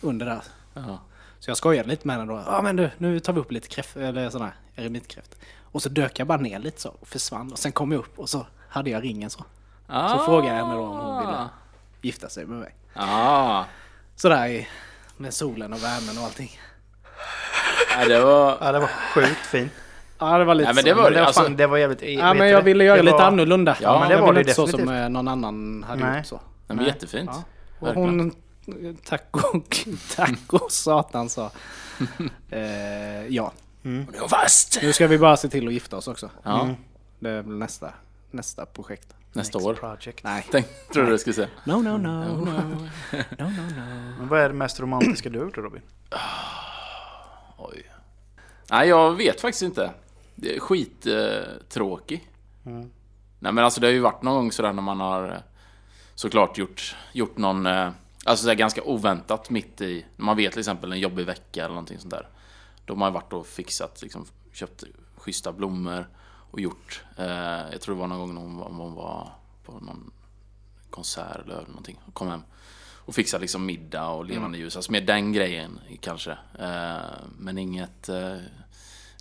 under 0.00 0.26
där. 0.26 0.42
Ja. 0.74 1.00
Så 1.38 1.50
jag 1.50 1.56
skojade 1.56 1.88
lite 1.88 2.06
med 2.06 2.16
henne 2.16 2.32
då. 2.32 2.42
Ja 2.46 2.62
men 2.62 2.76
du, 2.76 2.90
nu 2.98 3.20
tar 3.20 3.32
vi 3.32 3.40
upp 3.40 3.52
lite 3.52 3.68
kräft, 3.68 3.96
eller 3.96 4.30
sådana 4.30 4.52
här 4.74 4.84
eremitkräftor. 4.84 5.38
Och 5.74 5.82
så 5.82 5.88
dök 5.88 6.18
jag 6.18 6.26
bara 6.26 6.38
ner 6.38 6.58
lite 6.58 6.80
så 6.80 6.88
och 7.00 7.08
försvann 7.08 7.52
och 7.52 7.58
sen 7.58 7.72
kom 7.72 7.92
jag 7.92 7.98
upp 7.98 8.18
och 8.18 8.28
så 8.28 8.46
hade 8.68 8.90
jag 8.90 9.02
ringen 9.04 9.30
så. 9.30 9.44
Ah. 9.86 10.08
Så 10.18 10.24
frågade 10.24 10.48
jag 10.48 10.64
henne 10.64 10.74
då 10.74 10.80
om 10.86 10.96
hon 10.98 11.20
ville 11.26 11.48
gifta 12.02 12.28
sig 12.28 12.46
med 12.46 12.58
mig. 12.58 12.74
Ah. 12.94 13.64
Sådär 14.16 14.68
med 15.16 15.34
solen 15.34 15.72
och 15.72 15.82
värmen 15.84 16.18
och 16.18 16.24
allting. 16.24 16.50
Ja, 17.98 18.08
det 18.08 18.20
var... 18.24 18.58
Ja, 18.60 18.72
det 18.72 18.78
var 18.78 18.86
sjukt 19.14 19.46
fint. 19.46 19.72
Ja 20.18 20.38
det 20.38 20.44
var 20.44 20.54
lite 20.54 20.66
Nej, 20.72 20.74
men 20.74 20.82
så. 20.82 20.88
det 20.88 20.94
var 20.94 21.02
Men 21.02 21.12
det. 21.12 21.18
det 21.18 21.20
var, 21.20 21.26
Alltså, 21.26 21.42
fan, 21.42 21.56
det 21.56 21.66
var 21.66 21.76
jävligt... 21.78 22.02
Ja 22.02 22.34
men 22.34 22.48
jag 22.48 22.60
det? 22.60 22.64
ville 22.64 22.84
göra 22.84 22.96
Det 22.96 23.02
lite 23.02 23.16
var- 23.16 23.22
annorlunda. 23.24 23.76
Ja, 23.80 23.98
men 24.00 24.08
det 24.08 24.14
jag 24.14 24.20
var 24.20 24.26
ville 24.28 24.38
det 24.38 24.40
inte 24.42 24.54
så 24.54 24.66
definitivt. 24.66 24.88
som 24.88 24.96
eh, 24.96 25.08
någon 25.08 25.28
annan 25.28 25.82
hade 25.88 26.04
Nej. 26.04 26.16
gjort 26.18 26.26
så. 26.26 26.36
nej, 26.36 26.42
men 26.66 26.76
Nej. 26.76 26.86
jättefint. 26.86 27.30
Ja. 27.32 27.42
Och 27.80 27.86
Verkligen. 27.86 28.20
hon, 28.20 28.96
tack 29.04 29.28
och, 29.30 29.76
tack 30.16 30.52
och 30.52 30.72
satan 30.72 31.28
sa. 31.28 31.50
Eh, 32.50 33.26
ja. 33.28 33.52
Det 33.84 34.20
var 34.20 34.28
fast! 34.28 34.78
Nu 34.82 34.92
ska 34.92 35.06
vi 35.06 35.18
bara 35.18 35.36
se 35.36 35.48
till 35.48 35.66
att 35.66 35.72
gifta 35.72 35.96
oss 35.96 36.08
också. 36.08 36.30
Ja, 36.42 36.74
Det 37.18 37.30
är 37.30 37.42
väl 37.42 37.56
nästa, 37.58 37.94
nästa 38.30 38.66
projekt. 38.66 39.14
nästa 39.32 39.58
Next 39.58 39.68
år. 39.68 39.74
Project. 39.74 40.24
Nej. 40.24 40.46
Tänk, 40.50 40.66
tror 40.92 41.04
du 41.04 41.10
det 41.10 41.18
skulle 41.18 41.34
säga. 41.34 41.48
No, 41.64 41.72
no, 41.72 41.96
no, 41.96 41.96
no. 41.96 42.44
No, 43.38 43.44
no, 43.44 43.62
no. 43.76 44.14
Men 44.18 44.28
vad 44.28 44.40
är 44.40 44.48
det 44.48 44.54
mest 44.54 44.80
romantiska 44.80 45.30
du 45.30 45.38
har 45.38 45.46
gjort 45.46 45.54
då, 45.54 45.60
Robin? 45.62 45.82
Oj. 47.58 47.90
Nej, 48.70 48.88
jag 48.88 49.14
vet 49.14 49.40
faktiskt 49.40 49.62
inte. 49.62 49.90
Det 50.34 50.56
är 50.56 50.60
skittråkig. 50.60 52.28
Mm. 52.66 52.90
Nej, 53.38 53.52
men 53.52 53.64
alltså 53.64 53.80
det 53.80 53.86
har 53.86 53.92
ju 53.92 54.00
varit 54.00 54.22
någon 54.22 54.34
gång 54.34 54.52
sådär 54.52 54.72
när 54.72 54.82
man 54.82 55.00
har 55.00 55.28
eh, 55.28 55.38
såklart 56.14 56.58
gjort, 56.58 56.96
gjort 57.12 57.36
någon, 57.36 57.66
eh, 57.66 57.90
alltså 58.24 58.42
sådär 58.42 58.54
ganska 58.54 58.82
oväntat 58.82 59.50
mitt 59.50 59.80
i, 59.80 60.04
man 60.16 60.36
vet 60.36 60.52
till 60.52 60.58
exempel 60.60 60.92
en 60.92 61.00
jobbig 61.00 61.26
vecka 61.26 61.60
eller 61.60 61.74
någonting 61.74 61.98
sånt 61.98 62.10
där. 62.10 62.28
Då 62.86 62.94
har 62.94 63.10
varit 63.10 63.32
och 63.32 63.46
fixat, 63.46 64.02
liksom 64.02 64.26
köpt 64.52 64.84
schyssta 65.16 65.52
blommor 65.52 66.08
och 66.50 66.60
gjort, 66.60 67.04
eh, 67.16 67.26
jag 67.72 67.80
tror 67.80 67.94
det 67.94 68.00
var 68.00 68.06
någon 68.06 68.18
gång 68.18 68.34
när 68.34 68.40
hon 68.40 68.56
var, 68.56 68.68
hon 68.68 68.94
var 68.94 69.32
på 69.64 69.72
någon 69.72 70.10
konsert 70.90 71.44
eller 71.44 71.66
någonting 71.66 71.98
och 72.06 72.14
kom 72.14 72.28
hem 72.28 72.42
och 73.06 73.14
fixade 73.14 73.40
liksom 73.40 73.66
middag 73.66 74.08
och 74.08 74.24
levande 74.24 74.58
ljus. 74.58 74.76
Alltså 74.76 74.92
med 74.92 75.06
den 75.06 75.32
grejen 75.32 75.80
kanske. 76.00 76.30
Eh, 76.58 77.00
men 77.38 77.58
inget... 77.58 78.08
Eh, 78.08 78.36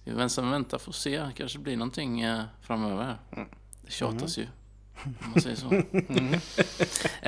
vi 0.04 0.12
väntar 0.12 0.41
vänta 0.41 0.80
får 0.80 0.91
se. 0.91 1.30
Kanske 1.36 1.60
blir 1.60 1.78
någonting 1.78 2.21
eh, 2.21 2.43
framöver. 2.62 3.17
Det 3.82 3.91
tjatas 3.91 4.38
ju. 4.38 4.47
Om 5.04 5.32
man 5.34 5.41
säger 5.41 5.56
så. 5.56 5.73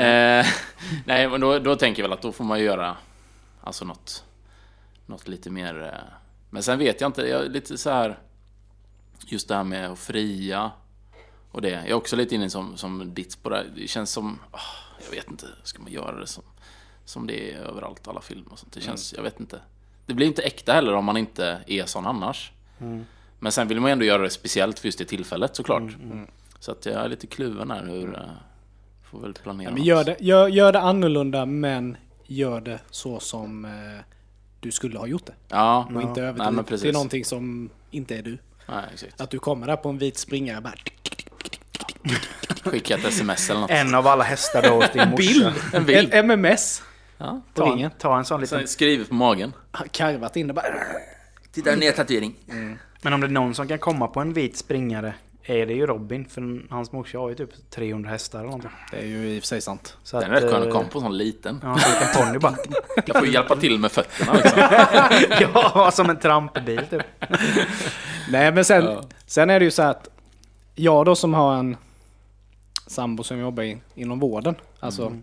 eh, 0.02 0.46
nej, 1.06 1.30
men 1.30 1.42
då, 1.42 1.60
då 1.60 1.76
tänker 1.76 2.02
jag 2.02 2.10
väl 2.10 2.18
att 2.18 2.22
då 2.22 2.32
får 2.32 2.44
man 2.44 2.60
göra 2.60 2.98
alltså 3.62 3.86
något, 3.86 4.24
något 5.06 5.28
lite 5.28 5.50
mer... 5.50 6.04
Men 6.56 6.64
sen 6.64 6.80
vet 6.80 7.02
jag 7.02 7.08
inte, 7.08 7.22
jag 7.22 7.46
är 7.46 7.50
lite 7.50 7.78
så 7.78 7.90
här 7.90 8.20
Just 9.26 9.48
det 9.48 9.56
här 9.56 9.64
med 9.64 9.92
att 9.92 10.00
fria 10.00 10.72
och 11.52 11.62
det. 11.62 11.70
Jag 11.70 11.88
är 11.88 11.94
också 11.94 12.16
lite 12.16 12.36
inne 12.36 12.50
som, 12.50 12.78
som 12.78 13.14
ditt 13.14 13.44
på 13.44 13.50
det. 13.50 13.56
här. 13.56 13.66
Det 13.76 13.88
känns 13.88 14.12
som, 14.12 14.40
ah, 14.52 14.60
jag 15.06 15.12
vet 15.16 15.32
inte, 15.32 15.48
ska 15.64 15.82
man 15.82 15.92
göra 15.92 16.20
det 16.20 16.28
som, 16.28 16.44
som 17.06 17.28
det 17.28 17.54
är 17.54 17.58
överallt, 17.58 18.08
alla 18.08 18.22
filmer 18.22 18.52
och 18.52 18.60
sånt. 18.60 18.74
Det 18.74 18.82
känns, 18.82 19.14
jag 19.14 19.24
vet 19.24 19.40
inte. 19.40 19.60
Det 20.06 20.14
blir 20.14 20.28
inte 20.28 20.42
äkta 20.42 20.74
heller 20.74 20.94
om 20.94 21.06
man 21.06 21.18
inte 21.18 21.64
är 21.68 21.86
sån 21.86 22.06
annars. 22.06 22.52
Men 23.40 23.52
sen 23.52 23.68
vill 23.68 23.80
man 23.80 23.92
ändå 23.92 24.06
göra 24.06 24.22
det 24.22 24.30
speciellt 24.30 24.80
för 24.80 24.88
just 24.88 25.00
det 25.00 25.06
tillfället 25.06 25.56
såklart. 25.56 25.98
Så 26.60 26.72
att 26.72 26.86
jag 26.86 26.96
är 26.96 27.08
lite 27.08 27.28
kluven 27.28 27.72
här 27.72 27.86
hur, 27.86 28.16
eh, 28.16 28.22
får 29.04 29.20
väl 29.20 29.34
planera. 29.34 29.72
Men 29.72 29.84
gör 29.84 30.04
det, 30.04 30.18
gör, 30.20 30.48
gör 30.48 30.74
det 30.74 30.80
annorlunda 30.80 31.46
men 31.46 31.98
gör 32.26 32.62
det 32.62 32.80
så 32.92 33.20
som 33.20 33.66
eh, 33.66 34.15
du 34.60 34.72
skulle 34.72 35.00
ha 35.00 35.08
gjort 35.08 35.26
det. 35.26 35.34
Ja, 35.48 35.90
Och 35.96 36.02
inte 36.02 36.22
Nej, 36.22 36.34
men 36.34 36.42
överdrivet 36.42 36.82
till 36.82 36.94
någonting 36.94 37.26
som 37.26 37.70
inte 37.92 38.18
är 38.18 38.22
du. 38.22 38.38
Nej, 38.68 38.84
exakt. 38.94 39.22
Att 39.22 39.30
du 39.30 39.40
kommer 39.40 39.68
där 39.68 39.76
på 39.76 39.90
en 39.90 39.98
vit 39.98 40.18
springare 40.18 40.62
bara... 40.62 40.74
Skicka 42.64 42.96
ett 42.96 43.06
sms 43.06 43.50
eller 43.50 43.60
något. 43.60 43.70
En 43.72 43.96
av 43.96 44.08
alla 44.08 44.24
hästar 44.24 44.62
då 44.62 44.70
hos 44.70 44.92
din 44.92 45.10
morsa. 45.12 45.54
En 45.74 45.86
bild. 45.86 46.14
En 46.14 46.26
MMS 46.26 46.82
Ja. 47.18 47.42
Ta, 47.54 47.66
ringen. 47.66 47.92
ta 48.00 48.18
en 48.18 48.26
sån 48.26 48.42
liten... 48.42 48.60
Sen 48.60 48.68
skrivet 48.68 49.10
på 49.10 49.16
magen. 49.16 49.54
Karvat 49.92 50.36
in 50.38 50.48
det 50.48 50.54
bara... 50.54 50.66
Titta, 51.52 51.74
en 51.74 51.94
tatuering. 51.94 52.36
Men 53.02 53.14
om 53.14 53.22
det 53.22 53.28
är 53.28 53.32
någon 53.32 53.56
som 53.56 53.68
kan 53.68 53.80
komma 53.80 54.08
på 54.08 54.20
en 54.20 54.34
vit 54.34 54.58
springare 54.58 55.14
är 55.48 55.66
det 55.66 55.74
ju 55.74 55.86
Robin. 55.86 56.26
För 56.26 56.66
hans 56.74 56.92
morsa 56.92 57.18
har 57.18 57.30
ju 57.30 57.36
typ 57.36 57.70
300 57.70 58.10
hästar 58.10 58.40
eller 58.40 58.48
någonting. 58.48 58.72
Det 58.92 58.98
är 58.98 59.06
ju 59.06 59.30
i 59.30 59.40
och 59.40 59.44
för 59.44 59.48
sig 59.48 59.62
sant. 59.62 59.98
Så 60.04 60.20
Den 60.20 60.30
är 60.32 60.34
rätt 60.42 60.52
skön 60.52 60.62
att 60.62 60.68
eh, 60.68 60.72
komma 60.74 60.86
på 60.92 60.98
en 60.98 61.04
sån 61.04 61.18
liten. 61.18 61.60
Ja, 61.64 61.78
en 62.02 62.26
ponny 62.26 62.40
bara. 62.40 62.56
Jag 63.06 63.18
får 63.18 63.28
hjälpa 63.28 63.56
till 63.56 63.80
med 63.80 63.92
fötterna 63.92 64.34
liksom. 64.34 64.62
ja, 65.54 65.92
som 65.94 66.10
en 66.10 66.20
trampbil 66.20 66.82
typ. 66.90 67.02
Nej 68.32 68.52
men 68.52 68.66
sen, 68.66 68.84
Ja. 68.86 69.04
sen 69.26 69.50
är 69.50 69.60
det 69.60 69.66
ju 69.66 69.72
så 69.72 69.84
att 69.84 70.10
jag 70.76 71.06
då 71.06 71.16
som 71.16 71.34
har 71.34 71.56
en 71.56 71.78
sambo 72.88 73.24
som 73.24 73.40
jobbar 73.40 73.64
in, 73.64 73.82
inom 73.96 74.20
vården. 74.20 74.56
Alltså, 74.80 75.14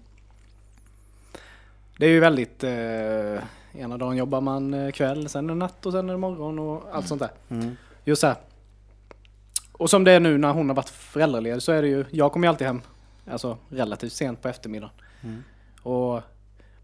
Det 1.99 2.07
är 2.07 2.11
ju 2.11 2.21
väldigt... 2.21 2.65
Eh, 2.65 3.43
ena 3.81 3.97
dagen 3.99 4.17
jobbar 4.17 4.41
man 4.41 4.75
eh, 4.75 4.91
kväll, 4.91 5.29
sen 5.29 5.45
är 5.45 5.49
det 5.49 5.59
natt 5.59 5.87
och 5.87 5.93
sen 5.93 6.09
är 6.09 6.13
det 6.13 6.19
morgon 6.19 6.59
och 6.59 6.83
allt 6.93 7.09
sånt 7.09 7.21
där. 7.21 7.31
Mm. 7.49 7.77
Just 8.05 8.21
så 8.21 8.27
här. 8.27 8.37
Och 9.83 9.91
som 9.91 10.05
det 10.05 10.13
är 10.13 10.21
nu 10.21 10.39
när 10.39 10.53
hon 10.53 10.69
har 10.69 10.77
varit 10.77 10.89
föräldraledig 10.89 11.63
så 11.63 11.73
är 11.73 11.83
det 11.83 11.89
ju, 11.89 12.05
jag 12.11 12.33
kommer 12.33 12.47
ju 12.47 12.49
alltid 12.49 12.67
hem 12.67 12.81
alltså, 13.31 13.59
relativt 13.69 14.13
sent 14.13 14.43
på 14.43 14.49
eftermiddagen. 14.49 14.95
Mm. 15.23 15.43
Och, 15.83 16.21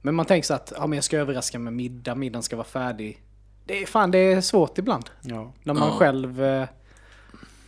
men 0.02 0.14
man 0.14 0.26
tänker 0.26 0.46
så 0.46 0.54
att 0.54 0.72
ja, 0.76 0.86
men 0.86 0.96
jag 0.96 1.04
ska 1.04 1.18
överraska 1.18 1.58
med 1.58 1.72
middag, 1.72 2.14
middagen 2.14 2.42
ska 2.42 2.56
vara 2.56 2.66
färdig. 2.66 3.22
Det 3.64 3.82
är 3.82 3.86
fan 3.86 4.10
det 4.10 4.18
är 4.18 4.40
svårt 4.40 4.78
ibland. 4.78 5.10
Ja. 5.22 5.52
När 5.62 5.74
man 5.74 5.88
Ja. 5.88 5.94
själv 5.94 6.42
eh, 6.44 6.68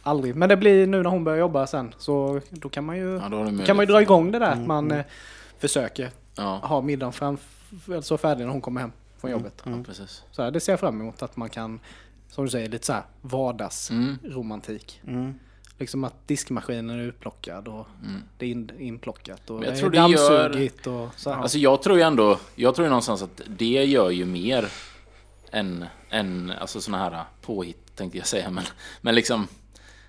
aldrig, 0.02 0.36
men 0.36 0.48
det 0.48 0.56
blir 0.56 0.86
nu 0.86 1.02
när 1.02 1.10
hon 1.10 1.24
börjar 1.24 1.38
jobba 1.38 1.66
sen 1.66 1.94
så 1.98 2.40
då 2.50 2.68
kan 2.68 2.84
man 2.84 2.96
ju, 2.96 3.14
Ja, 3.16 3.64
kan 3.66 3.76
man 3.76 3.86
ju 3.86 3.92
dra 3.92 4.02
igång 4.02 4.32
det 4.32 4.38
där 4.38 4.50
att 4.52 4.66
man 4.66 4.90
eh, 4.90 5.04
försöker 5.58 6.10
Ja, 6.36 6.60
ha 6.62 6.80
middagen 6.80 7.12
fram, 7.12 7.38
så 8.02 8.18
färdig 8.18 8.44
när 8.44 8.52
hon 8.52 8.60
kommer 8.60 8.80
hem 8.80 8.92
från 9.18 9.30
jobbet. 9.30 9.62
ja 9.64 9.72
precis. 9.86 10.22
Så 10.30 10.42
här, 10.42 10.50
det 10.50 10.60
ser 10.60 10.72
jag 10.72 10.80
fram 10.80 11.00
emot 11.00 11.22
att 11.22 11.36
man 11.36 11.48
kan, 11.48 11.80
som 12.30 12.44
du 12.44 12.50
säger, 12.50 12.68
lite 12.68 12.86
så 12.86 12.92
här 12.92 13.02
vardagsromantik. 13.20 15.00
Mm. 15.06 15.20
Mm. 15.20 15.34
Liksom 15.78 16.04
att 16.04 16.28
diskmaskinen 16.28 16.90
är 16.90 16.98
utplockad 17.02 17.68
och 17.68 17.86
det 18.38 18.46
är 18.46 18.50
in, 18.50 18.70
inplockat 18.78 19.50
och 19.50 19.64
jag 19.64 19.74
det 19.74 19.78
tror 19.78 19.96
är 19.96 20.08
det 20.08 20.12
gör- 20.12 20.88
och 20.88 21.10
så. 21.16 21.30
här. 21.30 21.42
Alltså 21.42 21.58
jag 21.58 21.82
tror 21.82 21.96
ju 21.96 22.02
ändå, 22.02 22.38
jag 22.54 22.74
tror 22.74 22.84
ju 22.86 22.88
någonstans 22.88 23.22
att 23.22 23.40
det 23.46 23.84
gör 23.84 24.10
ju 24.10 24.24
mer 24.24 24.68
än, 25.50 25.84
än 26.10 26.52
alltså 26.60 26.80
såna 26.80 26.98
här 26.98 27.24
påhitt 27.42 27.96
tänkte 27.96 28.18
jag 28.18 28.26
säga, 28.26 28.50
men, 28.50 28.64
men 29.00 29.14
liksom... 29.14 29.48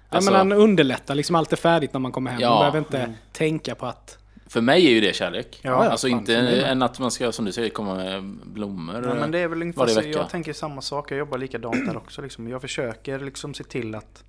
Alltså, 0.09 0.31
ja, 0.31 0.37
men 0.37 0.51
han 0.51 0.59
underlättar 0.61 1.15
liksom 1.15 1.35
allt 1.35 1.53
är 1.53 1.57
färdigt 1.57 1.93
när 1.93 1.99
man 1.99 2.11
kommer 2.11 2.31
hem. 2.31 2.41
Ja. 2.41 2.49
Man 2.49 2.59
behöver 2.59 2.77
inte 2.79 3.13
tänka 3.31 3.75
på 3.75 3.85
att... 3.85 4.17
För 4.51 4.61
mig 4.61 4.85
är 4.87 4.91
ju 4.91 5.01
det 5.01 5.15
kärlek. 5.15 5.59
Ja, 5.61 5.71
alltså 5.89 6.07
fan, 6.09 6.19
inte 6.19 6.35
än 6.61 6.81
att 6.81 6.99
man 6.99 7.11
ska, 7.11 7.31
som 7.31 7.45
du 7.45 7.51
säger, 7.51 7.69
komma 7.69 7.95
med 7.95 8.23
blommor. 8.45 9.03
Ja, 9.07 9.13
men 9.13 9.31
det 9.31 9.39
är 9.39 9.47
väl 9.47 9.61
ungefär 9.61 9.81
varje 9.81 9.95
vecka. 9.95 10.09
jag 10.09 10.29
tänker 10.29 10.53
samma 10.53 10.81
sak, 10.81 11.11
jag 11.11 11.17
jobbar 11.19 11.37
likadant 11.37 11.85
där 11.87 11.97
också. 11.97 12.21
Liksom. 12.21 12.47
Jag 12.49 12.61
försöker 12.61 13.19
liksom 13.19 13.53
se 13.53 13.63
till 13.63 13.95
att 13.95 14.23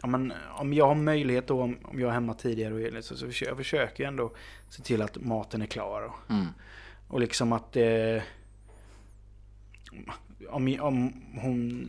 ja, 0.00 0.06
men, 0.06 0.32
om 0.56 0.72
jag 0.72 0.86
har 0.86 0.94
möjlighet 0.94 1.46
då, 1.46 1.62
om, 1.62 1.76
jag 1.92 2.00
är 2.02 2.10
hemma 2.10 2.34
tidigare 2.34 2.74
och 2.74 2.80
är- 2.80 3.00
så, 3.00 3.16
så 3.16 3.26
försöker 3.26 3.50
jag 3.50 3.56
försöker 3.56 4.04
ändå 4.06 4.32
se 4.70 4.82
till 4.82 5.02
att 5.02 5.16
maten 5.16 5.62
är 5.62 5.66
klar. 5.66 6.02
Och, 6.02 6.30
Mm. 6.30 6.46
och 7.08 7.20
liksom 7.20 7.52
att 7.52 7.76
eh, 7.76 8.22
om, 10.50 10.76
om 10.80 11.12
hon 11.42 11.88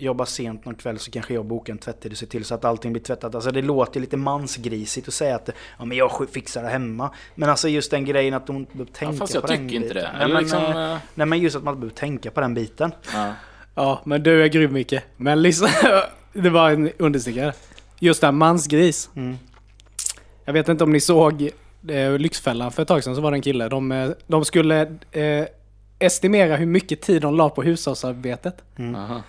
jobbar 0.00 0.24
sent 0.24 0.64
någon 0.64 0.74
kväll 0.74 0.98
så 0.98 1.10
kanske 1.10 1.34
jag 1.34 1.44
bokar 1.44 1.72
en 1.72 1.78
tvättid 1.78 2.12
och 2.12 2.18
ser 2.18 2.26
till 2.26 2.44
så 2.44 2.54
att 2.54 2.64
allting 2.64 2.92
blir 2.92 3.02
tvättat. 3.02 3.34
Alltså 3.34 3.50
det 3.50 3.62
låter 3.62 4.00
lite 4.00 4.16
mansgrisigt 4.16 5.08
att 5.08 5.14
säga 5.14 5.36
att 5.36 5.50
ja, 5.78 5.84
men 5.84 5.98
jag 5.98 6.28
fixar 6.32 6.62
det 6.62 6.68
hemma. 6.68 7.10
Men 7.34 7.48
alltså 7.50 7.68
just 7.68 7.90
den 7.90 8.04
grejen 8.04 8.34
att 8.34 8.48
hon 8.48 8.56
inte 8.56 8.72
behöver 8.72 8.92
tänka 8.92 9.14
Ja, 9.14 9.18
fast 9.18 9.34
jag 9.34 9.42
på 9.42 9.46
den 9.48 9.58
tycker 9.58 9.76
inte 9.76 9.94
det. 9.94 10.00
biten. 10.00 10.12
Nej, 10.18 10.28
men, 10.28 10.42
liksom, 10.42 10.62
eh, 10.62 10.96
nej 11.14 11.26
men 11.26 11.38
just 11.38 11.56
att 11.56 11.62
man 11.64 11.74
inte 11.74 11.80
behöver 11.80 11.96
tänka 11.96 12.30
på 12.30 12.40
den 12.40 12.54
biten. 12.54 12.92
ja. 13.12 13.32
Ja, 13.74 14.00
men 14.04 14.22
du 14.22 14.42
är 14.44 14.46
grym 14.48 14.72
Micke. 14.72 14.94
Men 15.16 15.42
liksom, 15.42 15.68
det 16.32 16.50
var 16.50 16.70
en 16.70 16.90
understickare. 16.98 17.52
Just 17.98 18.20
det 18.20 18.26
här 18.26 18.32
mansgris. 18.32 19.10
Mm. 19.16 19.36
Jag 20.44 20.52
vet 20.52 20.68
inte 20.68 20.84
om 20.84 20.92
ni 20.92 21.00
såg 21.00 21.50
eh, 21.88 22.18
Lyxfällan 22.18 22.72
för 22.72 22.82
ett 22.82 22.88
tag 22.88 23.04
sedan 23.04 23.14
så 23.16 23.20
var 23.20 23.30
det 23.30 23.36
en 23.36 23.42
kille. 23.42 23.68
De, 23.68 23.92
eh, 23.92 24.10
de 24.26 24.44
skulle 24.44 24.80
eh, 25.12 25.44
estimera 25.98 26.56
hur 26.56 26.66
mycket 26.66 27.00
tid 27.00 27.22
de 27.22 27.34
la 27.36 27.48
på 27.50 27.62
hushållsarbetet. 27.62 28.54
Aha. 28.96 29.22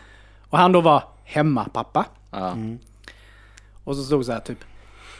Och 0.52 0.58
han 0.58 0.72
då 0.72 0.82
var 0.82 1.04
hemmapappa. 1.24 2.06
Ja. 2.32 2.56
Och 3.84 3.96
så 3.96 4.04
stod 4.04 4.26
så 4.26 4.32
här 4.32 4.40
typ 4.40 4.58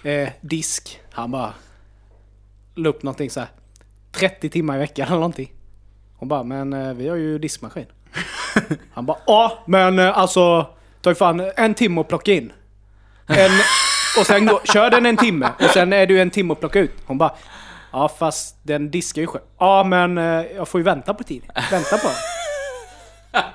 eh, 0.04 0.30
disk. 0.42 1.00
Han 1.12 1.32
bara 1.32 1.54
la 2.76 2.90
upp 2.90 3.04
någonting 3.04 3.30
så 3.30 3.40
här 3.40 3.50
30 4.12 4.50
timmar 4.50 4.76
i 4.76 4.80
veckan 4.80 5.08
eller 5.08 5.16
någonting. 5.16 5.52
Hon 6.16 6.28
bara, 6.28 6.44
men 6.44 6.74
eh, 6.74 6.94
vi 6.94 7.08
har 7.08 7.16
ju 7.16 7.40
diskmaskin. 7.40 7.86
Han 8.94 9.06
bara, 9.06 9.18
ja 9.28 9.64
men 9.68 10.00
eh, 10.00 10.18
alltså 10.18 10.68
ta 11.02 11.10
ju 11.10 11.16
fan 11.16 11.52
en 11.56 11.74
timme 11.74 12.02
att 12.02 12.08
plocka 12.08 12.32
in. 12.32 12.54
En, 13.28 13.52
och 14.20 14.26
sen 14.26 14.46
gå, 14.46 14.62
kör 14.64 14.90
den 14.90 15.06
en 15.06 15.18
timme 15.18 15.50
och 15.60 15.70
sen 15.70 15.94
är 15.94 16.08
ju 16.08 16.22
en 16.22 16.30
timme 16.30 16.54
att 16.54 16.60
plocka 16.60 16.80
ut. 16.80 16.94
Hon 17.06 17.18
bara, 17.18 17.36
ja 17.92 18.10
fast 18.20 18.58
den 18.64 18.92
diskar 18.92 19.22
ju 19.22 19.28
själv. 19.28 19.44
Ja 19.60 19.84
men 19.84 20.18
eh, 20.18 20.46
jag 20.56 20.68
får 20.68 20.80
ju 20.80 20.84
vänta 20.84 21.14
på 21.14 21.24
tid. 21.24 21.44
Vänta 21.72 21.98
på 21.98 22.08
den. 22.08 22.41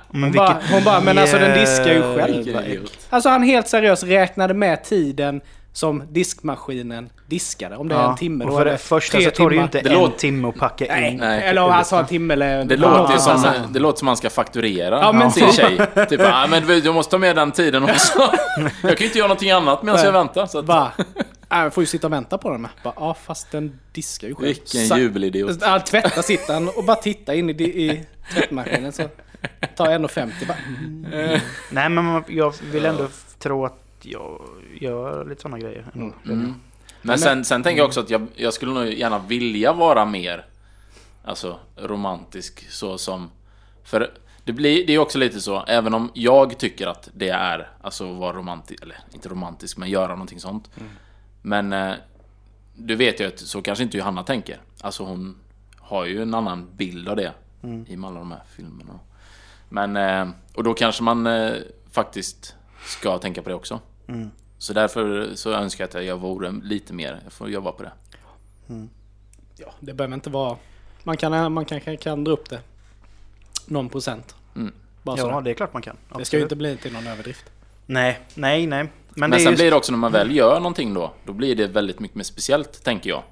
Men 0.09 0.23
Hon 0.23 0.31
bara, 0.31 0.57
hon 0.71 0.83
bara, 0.83 1.01
men 1.01 1.17
alltså 1.17 1.37
den 1.39 1.59
diskar 1.59 1.93
ju 1.93 2.01
själv. 2.17 2.87
Alltså 3.09 3.29
han 3.29 3.43
helt 3.43 3.67
seriöst 3.67 4.03
räknade 4.03 4.53
med 4.53 4.83
tiden 4.83 5.41
som 5.73 6.03
diskmaskinen 6.09 7.09
diskade. 7.27 7.75
Om 7.77 7.87
det 7.87 7.95
är 7.95 8.09
en 8.09 8.15
timme 8.15 8.45
och 8.45 8.57
för 8.57 8.65
det 8.65 8.77
första 8.77 9.21
så 9.21 9.31
tar 9.31 9.49
det 9.49 9.55
ju 9.55 9.61
inte 9.61 9.81
Det 9.81 9.89
en 9.89 9.95
låter- 9.95 10.17
timme 10.17 10.47
att 10.47 10.55
packa 10.55 10.85
Nej, 10.89 11.11
in. 11.11 11.17
Nej. 11.17 11.43
eller 11.43 11.61
om 11.63 11.71
han 11.71 11.85
sa 11.85 11.99
en 11.99 12.05
timme 12.05 12.33
eller... 12.33 12.65
Det 12.65 12.77
låter, 12.77 13.13
Ja, 13.13 13.19
som, 13.19 13.43
det 13.73 13.79
låter 13.79 13.97
som 13.99 14.05
man 14.05 14.17
ska 14.17 14.29
fakturera 14.29 14.99
Ja, 14.99 15.11
men 15.11 15.31
sin 15.31 15.51
tjej. 15.51 15.77
Typ, 16.09 16.21
ah, 16.23 16.47
men 16.47 16.67
du 16.67 16.91
måste 16.91 17.11
ta 17.11 17.17
med 17.17 17.35
den 17.35 17.51
tiden 17.51 17.83
också. 17.83 18.19
Jag 18.57 18.71
kan 18.81 18.97
ju 18.99 19.05
inte 19.05 19.17
göra 19.17 19.27
någonting 19.27 19.51
annat 19.51 19.83
medan 19.83 20.03
jag 20.03 20.11
väntar. 20.11 20.45
Så 20.45 20.59
att, 20.59 20.65
Bara, 20.65 20.91
jag 21.49 21.73
får 21.73 21.83
ju 21.83 21.87
sitta 21.87 22.07
och 22.07 22.13
vänta 22.13 22.37
på 22.37 22.49
den 22.49 22.61
med. 22.61 22.71
Bara, 22.83 22.93
ja 22.97 23.17
fast 23.25 23.51
den 23.51 23.79
diskar 23.93 24.27
ju 24.27 24.35
själv. 24.35 24.45
vilken 24.47 24.97
jubelidiot. 24.97 25.63
Han 25.63 25.81
tvättar 25.81 26.21
sitter 26.21 26.53
han 26.53 26.67
och 26.69 26.83
bara 26.83 26.95
tittar 26.97 27.33
in 27.33 27.49
i, 27.49 27.53
i 27.63 28.05
tvättmaskinen 28.33 28.91
så 28.91 29.03
tar 29.75 29.87
1,50 29.89 30.47
bara. 30.47 30.57
Nej 31.71 31.89
men 31.89 32.23
jag 32.27 32.53
vill 32.71 32.85
ändå 32.85 33.03
f- 33.03 33.35
tro 33.39 33.65
att 33.65 33.83
jag 34.01 34.41
gör 34.81 35.25
lite 35.25 35.41
sådana 35.41 35.59
grejer. 35.59 35.85
ändå. 35.93 36.13
Mm. 36.25 36.53
Men 37.01 37.19
sen, 37.19 37.45
sen 37.45 37.63
tänker 37.63 37.77
jag 37.81 37.87
också 37.87 37.99
att 37.99 38.09
jag, 38.09 38.27
jag 38.35 38.53
skulle 38.53 38.71
nog 38.73 38.85
gärna 38.87 39.19
vilja 39.19 39.73
vara 39.73 40.05
mer 40.05 40.45
Alltså 41.23 41.59
romantisk 41.75 42.69
så 42.69 42.97
som 42.97 43.29
För 43.83 44.11
det 44.43 44.53
blir, 44.53 44.87
det 44.87 44.93
är 44.93 44.99
också 44.99 45.17
lite 45.17 45.41
så, 45.41 45.63
även 45.67 45.93
om 45.93 46.11
jag 46.13 46.57
tycker 46.57 46.87
att 46.87 47.09
det 47.13 47.29
är 47.29 47.69
Alltså 47.81 48.11
att 48.11 48.17
vara 48.17 48.37
romantisk, 48.37 48.83
eller 48.83 48.97
inte 49.13 49.29
romantisk 49.29 49.77
men 49.77 49.89
göra 49.89 50.07
någonting 50.07 50.39
sånt 50.39 50.69
Men 51.41 51.73
eh, 51.73 51.93
Du 52.75 52.95
vet 52.95 53.19
ju 53.19 53.27
att 53.27 53.39
så 53.39 53.61
kanske 53.61 53.83
inte 53.83 53.97
Johanna 53.97 54.23
tänker 54.23 54.59
Alltså 54.81 55.03
hon 55.03 55.37
har 55.79 56.05
ju 56.05 56.21
en 56.21 56.33
annan 56.33 56.69
bild 56.75 57.09
av 57.09 57.15
det 57.15 57.31
I 57.87 57.97
med 57.97 58.07
alla 58.09 58.19
de 58.19 58.31
här 58.31 58.43
filmerna 58.55 58.99
Men, 59.69 59.97
eh, 59.97 60.27
och 60.53 60.63
då 60.63 60.73
kanske 60.73 61.03
man 61.03 61.27
eh, 61.27 61.53
faktiskt 61.91 62.55
ska 62.85 63.17
tänka 63.17 63.41
på 63.41 63.49
det 63.49 63.55
också 63.55 63.79
så 64.57 64.73
därför 64.73 65.35
så 65.35 65.51
önskar 65.51 65.83
jag 65.91 66.01
att 66.01 66.07
jag 66.07 66.17
vore 66.17 66.51
lite 66.51 66.93
mer, 66.93 67.19
jag 67.23 67.33
får 67.33 67.49
jobba 67.49 67.71
på 67.71 67.83
det. 67.83 67.91
Ja, 69.55 69.73
det 69.79 69.93
behöver 69.93 70.13
inte 70.13 70.29
vara... 70.29 70.57
Man 71.03 71.17
kan, 71.17 71.53
man 71.53 71.65
kanske 71.65 71.97
kan 71.97 72.23
dra 72.23 72.31
upp 72.31 72.49
det 72.49 72.61
någon 73.65 73.89
procent. 73.89 74.35
Mm. 74.55 74.73
Bara 75.03 75.17
Ja 75.17 75.23
sådär. 75.23 75.41
det 75.41 75.49
är 75.49 75.53
klart 75.53 75.73
man 75.73 75.81
kan. 75.81 75.95
Det 75.95 76.09
ska 76.09 76.17
ju 76.17 76.21
Absolut. 76.21 76.43
inte 76.43 76.55
bli 76.55 76.77
till 76.77 76.93
någon 76.93 77.07
överdrift. 77.07 77.45
Nej, 77.85 78.19
nej, 78.35 78.67
nej. 78.67 78.83
Men, 78.83 78.89
Men, 79.15 79.31
det 79.31 79.37
är 79.37 79.39
sen 79.39 79.51
just... 79.51 79.59
blir 79.61 79.71
det 79.71 79.77
också 79.77 79.91
när 79.91 79.99
man 79.99 80.11
väl 80.11 80.35
gör 80.35 80.59
någonting 80.59 80.93
då, 80.93 81.13
då 81.25 81.33
blir 81.33 81.55
det 81.55 81.67
väldigt 81.67 81.99
mycket 81.99 82.15
mer 82.15 82.23
speciellt, 82.23 82.83
tänker 82.83 83.09
jag. 83.09 83.23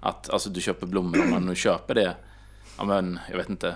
Att 0.00 0.30
alltså 0.30 0.50
du 0.50 0.60
köper 0.60 0.86
blommor, 0.86 1.22
om 1.22 1.30
man 1.30 1.46
nu 1.46 1.54
köper 1.54 1.94
det, 1.94 2.14
ja 2.78 2.84
men 2.84 3.18
jag 3.30 3.36
vet 3.36 3.48
inte, 3.48 3.74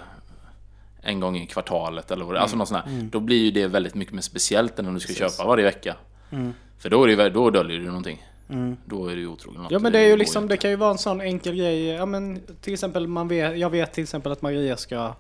en 1.05 1.21
gång 1.21 1.37
i 1.37 1.47
kvartalet 1.47 2.11
eller 2.11 2.25
vad 2.25 2.35
det 2.35 2.41
alltså 2.41 2.57
något 2.57 2.69
sånt 2.69 2.85
här. 2.85 3.09
Då 3.11 3.21
blir 3.21 3.45
ju 3.45 3.51
det 3.51 3.67
väldigt 3.67 3.95
mycket 3.95 4.15
mer 4.15 4.23
speciellt 4.23 4.79
än 4.79 4.87
om 4.87 4.95
du 4.95 5.01
ska 5.01 5.13
köpa 5.13 5.45
varje 5.45 5.65
vecka. 5.65 5.97
För 6.79 6.91
då, 6.91 7.05
är 7.05 7.17
det, 7.17 7.31
då 7.31 7.51
döljer 7.51 7.79
du 7.79 7.87
någonting. 7.87 8.27
Då 8.85 9.09
är 9.09 9.17
du 9.17 9.27
otrogen. 9.27 9.67
Ja 9.71 9.79
men 9.79 9.93
det 9.93 9.99
är 9.99 10.07
ju 10.07 10.17
liksom, 10.17 10.49
det 10.49 10.57
kan 10.57 10.71
ju 10.71 10.77
vara 10.77 10.91
en 10.91 10.99
sån 10.99 11.21
enkel 11.21 11.57
grej. 11.57 11.87
Ja 11.87 12.07
men 12.07 12.41
till 12.61 12.73
exempel, 12.73 13.07
man 13.07 13.29
vet, 13.29 13.59
jag 13.59 13.71
vet 13.71 13.93
till 13.93 14.03
exempel 14.03 14.33
att 14.33 14.43
Maria 14.43 14.77
ska, 14.77 15.15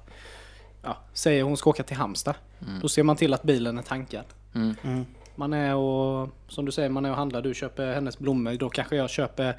ja, 0.83 0.97
säger 1.12 1.42
hon 1.42 1.57
ska 1.57 1.70
åka 1.70 1.83
till 1.83 1.97
Halmstad. 1.97 2.35
Då 2.83 2.88
ser 2.88 3.03
man 3.03 3.16
till 3.16 3.35
att 3.35 3.42
bilen 3.42 3.79
är 3.79 3.83
tankad. 3.83 4.25
Mm. 4.55 5.07
Man 5.35 5.53
är 5.53 5.75
och, 5.75 6.29
som 6.49 6.64
du 6.64 6.73
säger, 6.73 6.88
man 6.88 7.05
är 7.05 7.11
och 7.11 7.16
handlar. 7.16 7.42
Du 7.42 7.55
köper 7.55 7.92
hennes 7.92 8.18
blommor. 8.18 8.53
Då 8.53 8.68
kanske 8.68 8.97
jag 8.97 9.11
köper, 9.11 9.57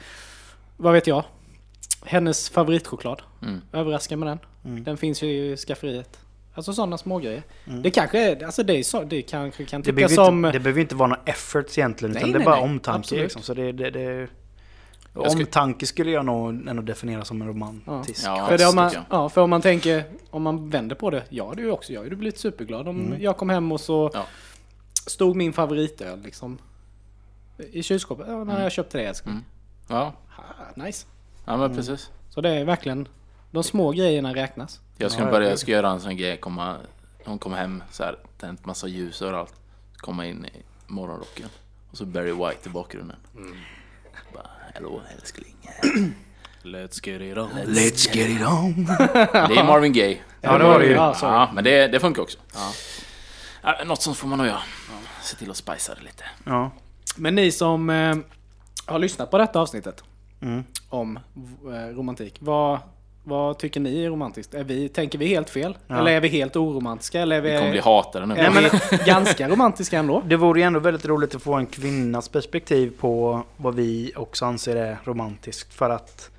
vad 0.78 0.94
vet 0.94 1.08
jag? 1.08 1.24
Hennes 2.06 2.50
favoritchoklad. 2.50 3.22
Mm. 3.42 3.62
Överraska 3.74 4.18
med 4.18 4.28
den. 4.64 4.84
Den 4.84 4.98
finns 4.98 5.24
ju 5.24 5.28
i 5.28 5.58
skafferiet. 5.58 6.20
Alltså 6.54 6.74
sådana 6.74 6.98
små 6.98 7.20
grejer. 7.20 7.44
Det 7.84 7.92
kanske 7.92 8.32
är, 8.32 8.46
alltså 8.46 8.64
det 8.64 8.74
är 8.80 8.84
så, 8.84 9.04
det 9.04 9.22
kanske 9.22 9.66
kan 9.66 9.82
Det 9.82 9.86
tyckas 9.86 9.96
behöver, 10.16 10.16
som... 10.32 10.46
inte, 10.46 10.58
det 10.58 10.60
behöver 10.64 10.82
inte 10.82 10.96
vara 10.96 11.08
några 11.10 11.22
efforts 11.26 11.78
egentligen. 11.78 12.14
Nej, 12.14 12.22
utan 12.22 12.32
det 12.32 12.36
är 12.36 12.40
nej, 12.40 12.46
bara 12.46 12.56
nej. 12.56 12.64
omtanke. 12.64 13.00
Absolut. 13.00 13.24
Liksom. 13.24 13.42
Så 13.42 13.54
det, 13.54 13.72
det, 13.72 13.90
det, 13.90 14.28
skulle- 15.14 15.44
Omtanke 15.44 15.86
skulle 15.86 16.12
jag 16.12 16.26
nog 16.26 16.68
ändå 16.68 16.82
definiera 16.82 17.26
som 17.26 17.42
en 17.42 17.48
romantisk. 17.48 18.26
Ja. 18.26 18.46
För, 18.50 18.58
det 18.58 18.66
om 18.66 18.76
man, 18.76 18.92
ja, 19.10 19.30
för 19.30 19.42
om 19.42 19.50
man 19.50 19.62
tänker, 19.62 20.04
om 20.30 20.44
man 20.44 20.70
vänder 20.70 20.96
på 20.96 21.10
det. 21.10 21.24
Jag 21.30 21.48
hade 21.48 21.62
ju 21.62 21.72
också, 21.72 21.94
jag 21.94 22.04
hade 22.04 22.16
blivit 22.16 22.40
superglad 22.40 22.88
om 22.88 23.16
jag 23.20 23.38
kom 23.38 23.50
hem 23.50 23.72
och 23.72 23.82
så 23.82 24.12
Ja. 24.14 24.26
stod 25.08 25.36
min 25.36 25.54
favoritöl 25.54 26.22
liksom 26.22 26.58
i 27.72 27.84
kylskåpet. 27.84 28.26
Ja, 28.30 28.44
när 28.44 28.64
jag 28.64 28.72
köpte 28.72 28.98
det 28.98 29.04
älskling. 29.04 29.34
Mm. 29.34 29.46
Ja, 29.90 30.14
Ah, 30.38 30.84
nice. 30.86 31.08
Ja 31.46 31.58
men 31.58 31.76
precis. 31.76 32.10
Så 32.30 32.42
det 32.42 32.50
är 32.50 32.66
verkligen, 32.66 33.08
de 33.52 33.64
små 33.64 33.92
grejerna 33.92 34.34
räknas. 34.36 34.80
Jag 34.98 35.12
ska 35.12 35.22
Ja, 35.24 35.32
börja, 35.32 35.50
jag- 35.50 35.60
ska 35.60 35.72
göra 35.72 35.90
en 35.90 36.00
sån 36.02 36.18
grej, 36.18 36.38
komma, 36.38 36.78
hon 37.26 37.40
kommer 37.40 37.58
hem 37.58 37.84
så 37.92 38.04
här, 38.04 38.18
tänt 38.38 38.66
massa 38.66 38.88
ljus 38.88 39.22
överallt. 39.22 39.54
Komma 39.98 40.26
in 40.26 40.46
i 40.46 40.52
morgonrocken. 40.88 41.50
Och 41.92 41.98
så 41.98 42.06
Barry 42.06 42.32
White 42.32 42.60
i 42.66 42.70
bakgrunden. 42.70 43.18
Bara, 44.34 44.48
hallå 44.74 45.02
älskling. 45.16 45.56
Let's 46.64 47.08
get 47.10 47.22
it 47.22 47.38
on. 47.38 47.50
Let's 47.66 48.16
get 48.16 48.30
it 48.30 48.48
on. 48.48 48.86
Det 48.86 49.60
är 49.60 49.64
Marvin 49.64 49.94
Gaye. 49.94 50.18
Ja, 50.42 50.58
det 50.58 50.64
var 50.64 50.80
det 50.80 50.86
ju. 50.86 50.92
Ja. 50.94 51.16
Ja, 51.22 51.50
men 51.54 51.64
det, 51.64 51.88
det 51.88 52.00
funkar 52.00 52.22
också. 52.22 52.38
Ja. 53.64 53.84
Något 53.86 54.02
sånt 54.02 54.18
får 54.18 54.28
man 54.28 54.38
nog 54.38 54.48
göra. 54.48 54.62
Se 55.24 55.36
till 55.38 55.50
att 55.50 55.58
spicea 55.58 55.96
det 55.96 56.02
lite. 56.02 56.24
Ja. 56.46 56.72
Men 57.16 57.36
ni 57.36 57.52
som 57.52 57.90
eh, 57.90 58.16
har 58.86 59.00
lyssnat 59.00 59.32
på 59.32 59.38
detta 59.38 59.60
avsnittet 59.60 60.04
Mm. 60.42 60.64
om 60.90 61.20
eh, 61.66 61.96
romantik. 61.96 62.38
Vad, 62.40 62.80
vad 63.24 63.58
tycker 63.60 63.80
ni 63.80 64.04
är 64.04 64.10
romantiskt? 64.10 64.54
Är 64.54 64.64
vi, 64.64 64.90
tänker 64.90 65.18
vi 65.18 65.28
helt 65.28 65.50
fel? 65.50 65.78
Ja. 65.88 65.98
Eller 66.00 66.12
är 66.12 66.22
vi 66.22 66.28
helt 66.28 66.56
oromantiska? 66.56 67.22
Eller 67.22 67.36
är 67.38 67.42
vi, 67.42 67.52
Vi 67.52 67.58
kommer 67.58 67.72
bli 67.72 67.80
hatade 67.80 68.26
nu. 68.26 68.36
är 68.36 68.52
vi 68.92 68.98
ganska 69.06 69.50
romantiska 69.50 70.00
ändå? 70.00 70.22
Det 70.26 70.36
vore 70.36 70.60
ju 70.60 70.66
ändå 70.66 70.80
väldigt 70.80 71.06
roligt 71.06 71.36
att 71.36 71.42
få 71.42 71.54
en 71.54 71.66
kvinnas 71.66 72.30
perspektiv 72.30 72.94
på 73.00 73.44
vad 73.58 73.76
vi 73.76 74.12
också 74.16 74.46
anser 74.46 74.76
är 74.76 74.98
romantiskt. 75.04 75.74
För 75.74 75.90
att 75.90 76.30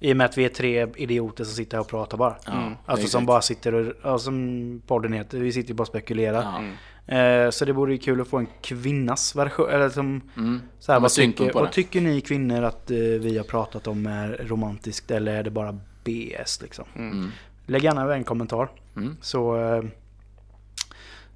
i 0.00 0.12
och 0.12 0.16
med 0.16 0.24
att 0.24 0.38
vi 0.38 0.44
är 0.44 0.48
tre 0.48 0.86
idioter 0.96 1.44
som 1.44 1.54
sitter 1.54 1.76
här 1.76 1.80
och 1.82 1.88
pratar 1.88 2.18
bara. 2.18 2.34
Ja, 2.46 2.72
Alltså 2.86 3.06
som 3.08 3.26
bara 3.26 3.40
sitter 3.42 3.74
och, 3.74 3.92
ja, 4.02 4.18
som 4.18 4.82
podden 4.86 5.12
heter, 5.12 5.38
vi 5.38 5.52
sitter 5.52 5.68
ju 5.68 5.74
bara 5.74 5.82
och 5.82 5.88
spekulerar. 5.88 6.42
Ja. 6.42 6.62
Eh, 7.06 7.50
så 7.50 7.64
det 7.64 7.72
vore 7.72 7.92
ju 7.92 7.98
kul 7.98 8.20
att 8.20 8.28
få 8.28 8.38
en 8.38 8.46
kvinnas 8.62 9.36
version. 9.36 9.70
Eller 9.70 9.88
som, 9.90 10.20
Mm. 10.36 10.62
så 10.78 10.92
här, 10.92 11.00
vad, 11.00 11.10
tycker, 11.10 11.52
vad 11.52 11.72
tycker 11.72 12.00
ni 12.00 12.20
kvinnor 12.20 12.62
att 12.62 12.90
eh, 12.90 12.96
vi 12.96 13.36
har 13.36 13.44
pratat 13.44 13.86
om 13.86 14.06
är 14.06 14.28
romantiskt 14.48 15.10
eller 15.10 15.34
är 15.34 15.42
det 15.42 15.50
bara 15.50 15.78
BS 16.04 16.62
liksom? 16.62 16.84
Mm. 16.96 17.30
Lägg 17.66 17.84
gärna 17.84 18.14
en 18.14 18.24
kommentar. 18.24 18.68
Mm. 18.96 19.16
Så 19.20 19.56
eh, 19.56 19.84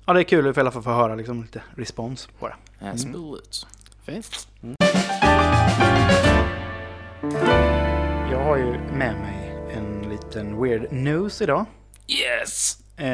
ja, 0.06 0.12
det 0.12 0.20
är 0.20 0.24
kul 0.24 0.48
att 0.48 0.56
i 0.56 0.60
alla 0.60 0.70
fall 0.70 0.82
få 0.82 0.90
höra 0.90 1.14
liksom, 1.14 1.42
lite 1.42 1.62
respons 1.76 2.28
på 2.38 2.48
det. 2.48 2.54
Absolut. 2.90 3.66
Fint. 4.06 4.48
Jag 8.30 8.44
har 8.44 8.56
ju 8.56 8.72
med 8.78 9.14
mig 9.14 9.54
en 9.76 10.08
liten 10.10 10.62
weird 10.62 10.92
news 10.92 11.42
idag. 11.42 11.64
Yes! 12.08 12.78
Eh, 12.98 13.04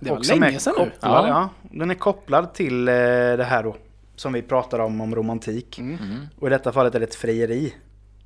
Det 0.00 0.10
var 0.10 0.38
länge 0.38 0.54
är 0.56 0.58
sedan 0.58 0.74
nu. 0.78 0.84
kopplad, 0.84 1.28
Ja. 1.28 1.28
ja. 1.28 1.48
Den 1.62 1.90
är 1.90 1.94
kopplad 1.94 2.54
till 2.54 2.88
eh, 2.88 2.94
det 2.94 3.44
här 3.44 3.62
då. 3.62 3.76
Som 4.16 4.32
vi 4.32 4.42
pratar 4.42 4.78
om, 4.78 5.00
om 5.00 5.14
romantik. 5.14 5.78
Mm. 5.78 5.98
Och 6.38 6.46
i 6.46 6.50
detta 6.50 6.72
fallet 6.72 6.94
är 6.94 7.00
det 7.00 7.06
ett 7.06 7.14
frieri. 7.14 7.74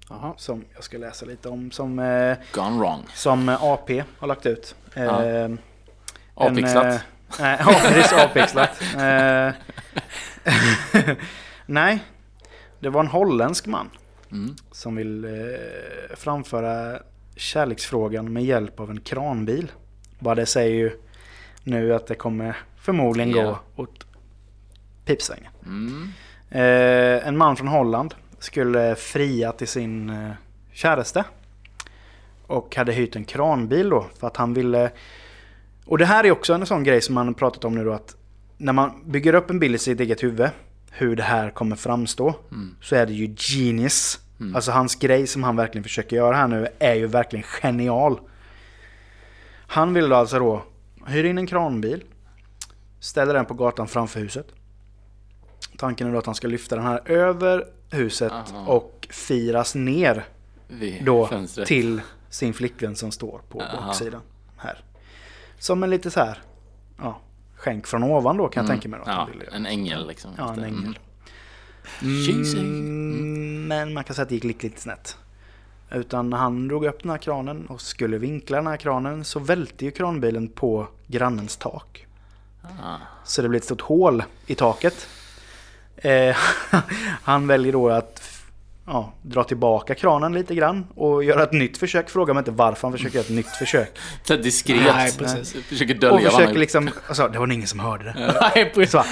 Jaha. 0.09 0.33
Som 0.37 0.65
jag 0.75 0.85
ska 0.85 0.99
läsa 0.99 1.27
lite 1.27 1.49
om. 1.49 1.71
Som, 1.71 1.99
eh, 1.99 2.37
Gone 2.53 2.79
wrong. 2.79 3.03
som 3.15 3.49
AP 3.61 4.05
har 4.19 4.29
lagt 4.29 4.47
ut. 4.47 4.75
Eh, 4.95 5.03
Ja. 5.05 5.23
en, 5.25 5.59
Avpixlat. 6.35 7.01
Nej, 7.41 7.57
ja, 7.67 7.75
precis. 7.83 8.13
Avpixlat. 8.13 8.81
Nej, 11.67 12.05
det 12.81 12.89
var 12.91 13.01
en 13.01 13.07
holländsk 13.07 13.67
man 13.67 13.91
Mm. 14.33 14.57
som 14.73 14.97
vill 14.97 15.27
framföra 16.17 16.99
kärleksfrågan 17.37 18.33
med 18.33 18.45
hjälp 18.45 18.81
av 18.81 18.91
en 18.91 19.01
kranbil. 19.01 19.73
Bara 20.25 20.35
det 20.35 20.47
säger 20.47 20.75
ju 20.75 20.91
nu 21.65 21.95
att 21.95 22.07
det 22.07 22.15
kommer 22.15 22.57
förmodligen 22.77 23.31
Ja. 23.31 23.61
gå 23.77 23.83
åt 23.83 24.07
pipsvängen. 25.05 25.53
Mm. 25.67 26.09
Eh, 26.51 27.29
en 27.29 27.37
man 27.37 27.57
från 27.57 27.69
Holland 27.69 28.15
skulle 28.39 28.95
fria 28.95 29.53
till 29.53 29.69
sin 29.69 30.11
eh, 30.11 30.31
käraste. 30.73 31.25
Och 32.47 32.77
hade 32.77 32.93
hyrt 32.93 33.17
en 33.17 33.25
kranbil 33.25 33.89
då 33.91 34.07
för 34.21 34.27
att 34.27 34.37
han 34.37 34.55
ville... 34.55 34.91
Och 35.87 35.99
det 35.99 36.07
här 36.07 36.25
är 36.25 36.31
också 36.31 36.55
en 36.55 36.67
sån 36.67 36.85
grej 36.85 37.01
som 37.01 37.15
man 37.15 37.35
pratat 37.35 37.65
om 37.65 37.75
nu 37.75 37.85
då 37.85 37.93
att 37.93 38.17
när 38.57 38.73
man 38.73 39.03
bygger 39.05 39.35
upp 39.35 39.51
en 39.51 39.59
bild 39.59 39.75
i 39.75 39.79
sitt 39.79 40.01
eget 40.01 40.23
huvud 40.23 40.49
hur 40.91 41.17
det 41.17 41.23
här 41.23 41.51
kommer 41.51 41.77
framstå 41.77 42.35
Mm. 42.51 42.77
så 42.81 42.97
är 42.97 43.07
det 43.07 43.13
ju 43.13 43.35
genius. 43.39 44.21
Alltså 44.55 44.71
hans 44.73 44.95
grej 44.95 45.27
som 45.27 45.43
han 45.43 45.57
verkligen 45.57 45.83
försöker 45.83 46.17
göra 46.17 46.37
här 46.37 46.49
nu 46.49 46.69
är 46.79 46.95
ju 46.95 47.07
verkligen 47.07 47.43
genial. 47.43 48.21
Han 49.75 49.95
vill 49.95 50.09
då 50.09 50.17
alltså 50.17 50.39
då 50.39 50.63
hyra 51.07 51.29
in 51.29 51.39
en 51.39 51.47
kranbil, 51.47 52.05
ställer 53.01 53.35
den 53.35 53.47
på 53.47 53.55
gatan 53.55 53.89
framför 53.89 54.21
huset. 54.21 54.47
Tanken 55.77 56.09
är 56.09 56.13
då 56.13 56.19
att 56.19 56.27
han 56.27 56.35
ska 56.35 56.49
lyfta 56.49 56.77
den 56.77 56.85
här 56.85 57.03
över 57.11 57.65
huset 57.91 58.33
Aha. 58.33 58.67
och 58.67 59.09
firas 59.11 59.75
ner 59.75 60.25
Vid 60.69 61.05
då 61.05 61.27
fönstret. 61.27 61.69
till 61.69 62.01
sin 62.31 62.55
flickvän 62.55 62.97
som 62.97 63.13
står 63.13 63.41
på 63.49 63.61
Aha. 63.63 63.87
baksidan. 63.87 64.21
Här. 64.57 64.85
Som 65.59 65.83
en 65.83 65.91
lite 65.91 66.11
så 66.11 66.21
här, 66.21 66.39
ja, 66.99 67.21
skänk 67.57 67.87
från 67.87 68.03
ovan 68.03 68.37
då 68.37 68.49
kan 68.49 68.65
jag 68.65 68.71
tänka 68.71 68.89
mig. 68.89 69.01
Då, 69.05 69.11
Mm. 69.13 69.17
Ja, 69.19 69.29
ville 69.33 69.45
en 69.57 69.67
ängel 69.67 70.07
liksom. 70.09 70.31
Ja, 70.39 70.49
en 70.49 70.55
Lite. 70.57 70.67
ängel. 70.69 70.99
Mm. 72.03 72.43
Mm, 72.59 73.67
men 73.69 73.95
man 73.95 74.05
kan 74.05 74.15
säga 74.15 74.23
att 74.23 74.29
det 74.29 74.35
gick 74.35 74.45
lite, 74.45 74.67
lite 74.67 74.81
snett. 74.81 75.17
Utan 75.95 76.33
han 76.33 76.69
drog 76.69 76.85
upp 76.85 77.03
den 77.03 77.11
här 77.11 77.19
kranen 77.19 77.67
och 77.67 77.81
skulle 77.81 78.19
vinkla 78.19 78.57
den 78.57 78.67
här 78.67 78.77
kranen 78.77 79.25
så 79.25 79.39
välte 79.39 79.85
ju 79.85 79.91
kranbilen 79.91 80.49
på 80.49 80.87
grannens 81.07 81.57
tak. 81.57 82.07
Ah. 82.63 82.97
Så 83.25 83.43
det 83.43 83.49
blev 83.49 83.59
ett 83.59 83.65
stort 83.65 83.81
hål 83.81 84.23
i 84.47 84.55
taket. 84.55 85.09
Eh, 85.97 86.37
han 87.23 87.47
väljer 87.47 87.73
då 87.73 87.89
att 87.89 88.35
ja, 88.87 89.13
dra 89.23 89.45
tillbaka 89.45 89.95
kranen 89.95 90.33
lite 90.33 90.55
grann 90.55 90.87
och 90.95 91.25
göra 91.25 91.43
ett 91.43 91.53
nytt 91.53 91.79
försök. 91.79 92.11
Fråga 92.11 92.35
mig 92.35 92.41
inte 92.41 92.51
varför 92.51 92.89
han 92.89 92.93
försöker 92.93 93.15
göra 93.15 93.25
ett 93.25 93.33
nytt 93.33 93.51
försök. 93.51 93.99
Så 94.25 94.37
diskret. 94.37 94.95
Nej, 94.95 95.13
precis. 95.19 95.53
Försöker 95.69 95.95
dölja 95.95 96.29
Och 96.29 96.35
försöker 96.35 96.59
liksom, 96.59 96.91
alltså 97.09 97.29
det 97.29 97.39
var 97.39 97.53
ingen 97.53 97.69
som 97.69 97.81
hörde 97.81 98.05
det. 98.05 98.35
Nej, 98.55 98.73
precis. 98.75 98.93
Så! 98.93 99.05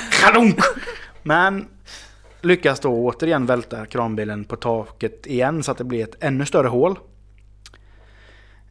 Men 1.23 1.69
lyckas 2.43 2.81
då 2.81 2.89
återigen 3.05 3.47
välta 3.47 3.87
kranbilen 3.87 4.45
på 4.45 4.57
taket 4.57 5.27
igen 5.27 5.63
så 5.63 5.73
att 5.73 5.79
det 5.79 5.85
blir 5.85 6.05
ett 6.05 6.17
ännu 6.25 6.47
större 6.47 6.69
hål. 6.69 6.99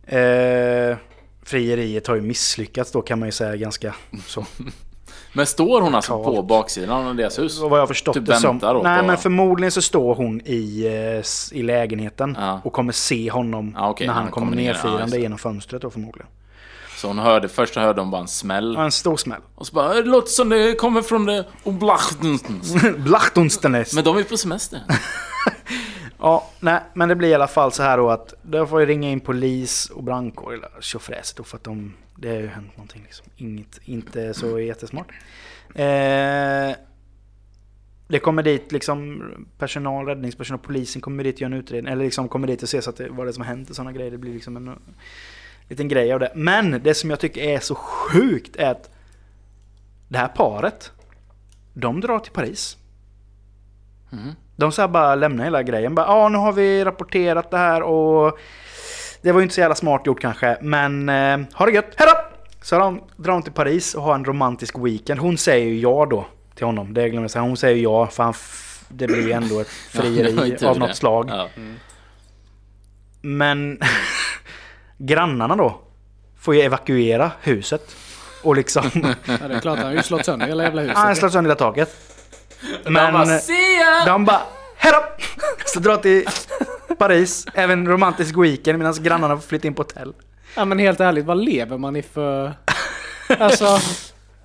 Eh, 0.05 0.97
frieriet 1.43 2.07
har 2.07 2.15
ju 2.15 2.22
misslyckats 2.22 2.91
då 2.91 3.01
kan 3.01 3.19
man 3.19 3.28
ju 3.28 3.32
säga 3.32 3.55
ganska 3.55 3.95
så. 4.28 4.45
Men 5.34 5.45
står 5.45 5.82
hon 5.82 5.95
alltså 5.95 6.24
på 6.24 6.41
baksidan 6.43 7.07
av 7.07 7.15
deras 7.15 7.39
hus? 7.39 7.59
Vad 7.59 7.80
jag 7.80 7.88
förstått 7.88 8.13
Typ 8.13 8.26
det 8.26 8.36
som. 8.36 8.57
Nej 8.84 8.99
på- 8.99 9.05
men 9.07 9.17
förmodligen 9.17 9.72
så 9.72 9.82
står 9.82 10.15
hon 10.15 10.41
i, 10.45 10.86
eh, 10.86 11.57
i 11.59 11.63
lägenheten 11.63 12.38
Ja. 12.39 12.61
och 12.63 12.74
kommer 12.74 12.93
se 12.93 13.32
honom 13.32 13.76
Ja, 13.78 13.89
okej, 13.89 14.07
när 14.07 14.13
han, 14.13 14.24
han 14.24 14.32
kommer 14.32 14.47
kommer 14.47 14.57
ner, 14.57 14.67
ja, 14.67 14.74
nerfirande 14.74 15.17
det. 15.17 15.22
genom 15.22 15.38
fönstret 15.38 15.82
då 15.82 15.89
förmodligen. 15.89 16.28
Så 17.02 17.08
hon 17.08 17.20
hörde, 17.20 17.49
först 17.49 17.76
hörde 17.76 18.02
hon 18.02 18.12
bara 18.12 18.22
en 18.22 18.28
smäll. 18.28 18.74
Ja, 18.78 18.84
en 18.84 18.91
stor 18.91 19.18
smäll. 19.18 19.41
Och 19.56 19.68
så 19.68 19.74
bara, 19.74 19.93
det 19.93 20.04
låter 20.04 20.28
som 20.28 20.49
det 20.49 20.76
kommer 20.76 21.02
från 21.02 21.26
det 21.26 21.45
Oblachtens. 21.64 22.76
Blachtunstenes. 22.97 23.93
Men 23.93 24.04
de 24.04 24.18
är 24.18 24.24
på 24.24 24.38
semester. 24.38 24.82
Ja, 26.20 26.49
nej, 26.60 26.80
men 26.93 27.10
det 27.10 27.16
blir 27.16 27.30
i 27.30 27.34
alla 27.34 27.47
fall 27.47 27.72
så 27.72 27.84
här 27.84 27.97
då 27.97 28.10
att 28.10 28.34
då 28.41 28.68
får 28.68 28.82
jag 28.82 28.89
ringa 28.89 29.10
in 29.10 29.20
polis 29.20 29.89
och 29.89 30.04
brandkår 30.04 30.54
eller 30.54 30.70
tjofräset 30.80 31.38
då 31.38 31.43
för 31.43 31.58
att 31.58 31.64
de, 31.64 31.93
det 32.16 32.30
har 32.30 32.36
ju 32.36 32.47
hänt 32.47 32.78
någonting 32.78 33.02
liksom. 33.04 33.26
Inget, 33.36 33.80
inte 33.86 34.34
så 34.34 34.60
jättesmart. 34.60 35.08
Eh, 35.76 36.76
det 38.08 38.20
kommer 38.20 38.43
dit 38.43 38.72
liksom 38.72 39.24
personal, 39.58 40.06
räddningspersonal, 40.06 40.60
polisen 40.60 41.02
kommer 41.02 41.24
dit 41.24 41.36
och 41.36 41.41
gör 41.41 41.47
en 41.47 41.54
utredning. 41.54 41.93
Eller 41.93 42.04
liksom 42.06 42.30
kommer 42.30 42.47
dit 42.47 42.64
och 42.64 42.70
ser 42.70 42.82
så 42.82 42.89
att 42.89 42.97
det, 42.97 43.10
vad 43.10 43.26
det 43.26 43.30
är 43.30 43.34
som 43.34 43.43
har 43.43 43.49
hänt 43.49 43.70
och 43.70 43.76
sådana 43.76 43.91
grejer. 43.91 44.12
Det 44.12 44.18
blir 44.18 44.34
liksom 44.34 44.58
en 44.58 44.80
liten 45.72 45.88
grej 45.88 46.13
av 46.13 46.19
det. 46.19 46.32
Men 46.36 46.82
det 46.84 46.93
som 46.93 47.09
jag 47.09 47.19
tycker 47.19 47.41
är 47.41 47.59
så 47.59 47.76
sjukt 47.76 48.55
är 48.55 48.72
att 48.72 48.89
det 50.07 50.17
här 50.17 50.28
paret, 50.28 50.91
de 51.74 52.01
drar 52.01 52.19
till 52.19 52.32
Paris. 52.32 52.78
Mhm. 54.09 54.36
De 54.55 54.72
så 54.72 54.82
här 54.82 54.88
bara 54.89 55.15
lämnar 55.15 55.43
hela 55.43 55.63
grejen. 55.63 55.95
Bara, 55.95 56.05
ja, 56.05 56.30
nu 56.30 56.38
har 56.38 56.53
vi 56.53 56.86
rapporterat 56.86 57.51
det 57.51 57.57
här 57.57 57.82
och 57.82 58.39
det 59.22 59.32
var 59.32 59.39
ju 59.39 59.43
inte 59.43 59.55
så 59.55 59.61
jävla 59.61 59.76
smart 59.76 60.01
gjort 60.05 60.22
kanske. 60.22 60.57
Men 60.61 61.09
eh, 61.09 61.39
ha 61.53 61.65
det 61.65 61.72
gött, 61.72 61.93
hejdå! 61.97 62.13
Så 62.61 62.80
de 62.80 63.01
drar 63.17 63.34
de 63.34 63.43
till 63.43 63.53
Paris 63.53 63.93
och 63.93 64.03
har 64.03 64.15
en 64.15 64.26
romantisk 64.26 64.76
weekend. 64.80 65.19
Hon 65.19 65.38
säger 65.38 65.67
ju 65.67 65.80
ja 65.80 66.07
då 66.09 66.26
till 66.55 66.65
honom. 66.65 66.93
Det 66.93 67.09
glömde 67.09 67.24
jag 67.24 67.32
säga. 67.32 67.43
Hon 67.43 67.57
säger 67.57 67.76
ju 67.76 67.84
ja 67.84 68.07
för 68.07 68.24
han 68.24 68.34
det 68.89 69.07
blir 69.07 69.26
ju 69.28 69.32
ändå 69.32 69.59
ett 69.59 69.67
Ja, 69.93 70.01
det 70.01 70.07
frieri 70.07 70.57
tur 70.57 70.67
av 70.67 70.74
det. 70.74 70.80
något 70.80 70.95
slag. 70.95 71.30
Ja. 71.30 71.47
Men 73.22 73.80
grannarna 75.06 75.56
då 75.56 75.80
får 76.39 76.56
ju 76.56 76.62
evakuera 76.62 77.32
huset. 77.41 77.95
Och 78.43 78.56
liksom... 78.56 78.84
Ja, 79.26 79.47
det 79.47 79.56
är 79.56 79.60
klart, 79.60 79.78
han 79.78 79.88
har 79.88 79.93
ju 79.93 80.04
slått 80.04 80.26
sönder 80.26 80.47
hela 80.47 80.64
jävla 80.64 80.82
huset. 80.82 80.97
Ja, 80.97 81.04
han 81.04 81.16
slår 81.16 81.30
sönder 81.30 81.49
hela 81.49 81.60
taket. 81.60 81.95
Men... 82.84 82.93
Men... 82.93 83.14
bara! 83.14 84.06
De 84.06 84.26
bara 84.26 84.41
hejdå! 84.78 85.04
Så 85.66 85.80
drar 85.80 85.97
till 85.97 86.26
Paris, 86.97 87.45
även 87.54 87.88
romantisk 87.88 88.38
weekend 88.38 88.78
medan 88.78 88.93
grannarna 89.04 89.36
får 89.38 89.47
flytta 89.47 89.68
in 89.68 89.74
på 89.74 89.82
hotell. 89.82 90.14
Ja 90.56 90.66
men 90.66 90.80
helt 90.80 90.99
ärligt, 90.99 91.26
vad 91.26 91.38
lever 91.38 91.78
man 91.78 91.95
i 91.95 92.02
för... 92.02 92.54
Alltså, 93.39 93.80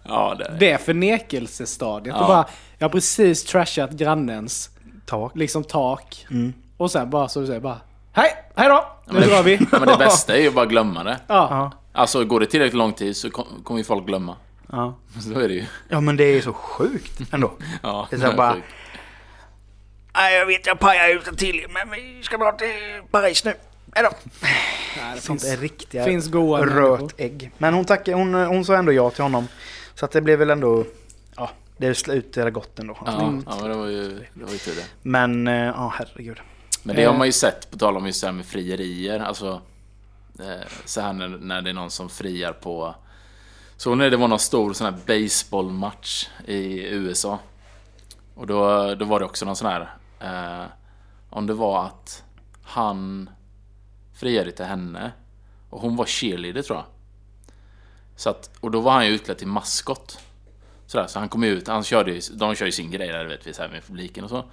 Ja, 0.09 0.35
det... 0.39 0.57
det 0.61 0.71
är 0.71 0.79
förnekelsestadiet. 0.79 2.17
Ja. 2.17 2.23
Och 2.23 2.29
bara, 2.29 2.47
jag 2.79 2.85
har 2.85 2.93
precis 2.93 3.45
trashat 3.45 3.91
grannens 3.91 4.71
Tak. 5.07 5.37
liksom 5.37 5.65
tak. 5.65 6.27
Mm. 6.31 6.53
Och 6.77 6.91
sen 6.91 7.11
bara 7.11 7.29
så 7.29 7.41
du 7.41 7.47
säger 7.47 7.61
bara 7.61 7.81
Hej, 8.17 8.35
hej 8.57 8.69
då! 8.69 8.87
Nu 9.07 9.21
drar 9.21 9.43
vi. 9.43 9.67
Men 9.71 9.81
det 9.89 9.97
bästa 9.99 10.37
är 10.37 10.41
ju 10.41 10.51
bara 10.51 10.63
att 10.65 10.69
glömma 10.71 11.05
det. 11.05 11.21
Ja. 11.27 11.49
Ja, 11.51 11.73
Alltså 11.93 12.25
går 12.25 12.41
det 12.41 12.47
tillräckligt 12.47 12.75
lång 12.79 12.93
tid 12.93 13.17
så 13.17 13.31
kom- 13.31 13.63
kommer 13.65 13.79
ju 13.79 13.85
folk 13.85 14.07
glömma. 14.07 14.37
ja. 14.73 14.95
Så 15.21 15.41
är 15.41 15.49
det 15.49 15.55
ju. 15.55 15.65
ja, 15.89 16.01
men 16.01 16.17
det 16.17 16.25
är 16.25 16.41
så 16.41 16.53
sjukt 16.53 17.21
ändå. 17.33 17.53
Ja, 17.83 18.07
Det 18.11 18.17
är 18.17 18.21
så 18.21 18.27
här 18.27 18.37
bara- 18.37 18.55
sjukt. 18.55 18.67
Nej, 20.15 20.35
jag 20.39 20.47
vet 20.47 20.67
jag 20.67 20.79
pajar 20.79 21.09
ut 21.17 21.29
en 21.29 21.37
till, 21.37 21.67
men 21.71 21.91
vi 21.91 22.23
ska 22.23 22.37
dra 22.37 22.53
till 22.53 23.03
Paris 23.11 23.45
nu. 23.45 23.55
Hejdå! 23.95 24.11
Nej, 24.43 24.53
det 25.15 25.21
Sånt 25.21 25.43
finns, 25.43 25.53
är 25.55 25.57
riktiga 25.61 26.05
finns 26.05 26.29
goa 26.29 26.59
människor. 26.61 26.81
rört 26.81 27.15
ägg. 27.21 27.51
Men 27.59 27.75
hon, 27.75 27.85
tackade, 27.85 28.17
hon, 28.17 28.35
hon 28.35 28.65
sa 28.65 28.75
ändå 28.75 28.93
ja 28.93 29.11
till 29.11 29.23
honom. 29.23 29.49
Så 29.95 30.05
att 30.05 30.11
det 30.11 30.21
blev 30.21 30.39
väl 30.39 30.51
ändå... 30.51 30.85
Ja, 31.37 31.51
det 31.77 31.95
slutade 31.95 32.51
gott 32.51 32.79
ändå. 32.79 32.97
Ja, 33.07 33.13
ja, 33.47 33.57
men 33.61 33.71
det 33.71 33.77
var 33.77 33.87
ju, 33.87 34.09
det 34.35 34.45
var 34.45 34.53
ju 34.53 34.59
tur 34.59 34.75
det. 34.75 34.85
Men, 35.03 35.49
eh, 35.49 35.55
ja 35.55 35.93
herregud. 35.99 36.41
Men 36.87 36.97
det 36.97 37.05
har 37.05 37.13
Eh. 37.13 37.19
man 37.19 37.27
ju 37.27 37.33
sett, 37.33 37.71
på 37.71 37.79
tal 37.79 37.97
om 37.97 38.07
just 38.07 38.21
det 38.21 38.27
här 38.27 38.35
med 38.35 38.47
frierier. 38.47 39.21
Alltså, 39.21 39.61
eh, 40.39 40.69
så 40.85 41.01
här 41.01 41.13
när, 41.13 41.29
när 41.29 41.63
det 41.63 41.71
är 41.71 41.75
någon 41.75 41.91
som 41.91 42.09
friar 42.09 42.53
på... 42.53 42.95
Så 43.77 43.95
när 43.95 44.11
det 44.11 44.17
var 44.17 44.29
någon 44.29 44.39
stor 44.39 44.73
sån 44.73 44.85
här 44.85 45.01
baseballmatch 45.07 46.29
i 46.47 46.87
USA. 46.87 47.39
Och 48.35 48.47
då, 48.47 48.95
då 48.95 49.05
var 49.05 49.21
det 49.21 49.27
också 49.27 49.45
någon 49.45 49.57
sån 49.57 49.69
här... 49.69 49.97
Eh, 50.21 50.67
om 51.31 51.47
det 51.47 51.55
var 51.55 51.85
att 51.87 52.25
han 52.63 53.31
friade 54.15 54.53
till 54.53 54.65
henne. 54.65 55.13
Och 55.71 55.81
hon 55.81 55.97
var 55.97 56.07
cheerleader 56.07 56.63
tror 56.63 56.79
jag. 56.79 56.87
Så 58.17 58.31
att, 58.31 58.51
och 58.61 58.71
då 58.71 58.81
var 58.81 58.93
han 58.93 59.07
ju 59.07 59.13
utklädd 59.13 59.39
till 59.39 59.47
maskot. 59.47 60.19
Sådär, 60.87 61.07
så 61.07 61.19
han 61.19 61.29
kom 61.29 61.45
ut, 61.45 61.69
han 61.69 61.85
körde 61.85 62.13
ju, 62.13 62.21
de 62.33 62.55
kör 62.55 62.67
ju 62.67 62.73
sin 62.73 62.91
grej 62.91 63.09
där, 63.09 63.25
du 63.25 63.29
vet 63.31 63.47
vi, 63.47 63.55
så 63.55 63.63
här 63.63 63.69
med 63.69 63.87
publiken 63.87 64.25
och 64.25 64.31
så. 64.31 64.45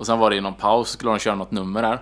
Och 0.00 0.06
sen 0.06 0.18
var 0.18 0.30
det 0.30 0.36
i 0.36 0.40
någon 0.40 0.54
paus, 0.54 0.90
skulle 0.90 1.10
de 1.10 1.18
köra 1.18 1.34
något 1.34 1.50
nummer 1.50 1.82
där. 1.82 1.98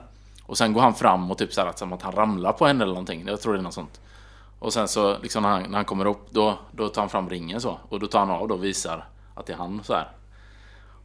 Och 0.47 0.59
sen 0.59 0.73
går 0.73 0.81
han 0.81 0.95
fram 0.95 1.31
och 1.31 1.39
typ 1.39 1.53
såhär, 1.53 1.73
som 1.77 1.93
att 1.93 2.03
han 2.03 2.13
ramlar 2.13 2.53
på 2.53 2.67
henne 2.67 2.85
eller 2.85 2.93
någonting. 2.93 3.25
Jag 3.27 3.41
tror 3.41 3.53
det 3.53 3.59
är 3.59 3.63
något 3.63 3.75
sånt. 3.75 4.01
Och 4.59 4.73
sen 4.73 4.89
så, 4.89 5.19
liksom 5.19 5.43
när 5.43 5.51
han, 5.51 5.63
när 5.63 5.77
han 5.77 5.85
kommer 5.85 6.07
upp, 6.07 6.27
då, 6.31 6.59
då 6.73 6.89
tar 6.89 7.03
han 7.03 7.09
fram 7.09 7.31
ringen 7.31 7.61
så. 7.61 7.79
Och 7.89 8.01
då 8.01 8.07
tar 8.07 8.19
han 8.19 8.31
av 8.31 8.49
då 8.49 8.55
och 8.55 8.65
visar 8.65 9.09
att 9.35 9.47
det 9.47 9.53
är 9.53 9.57
han 9.57 9.81
så 9.85 9.95
här. 9.95 10.09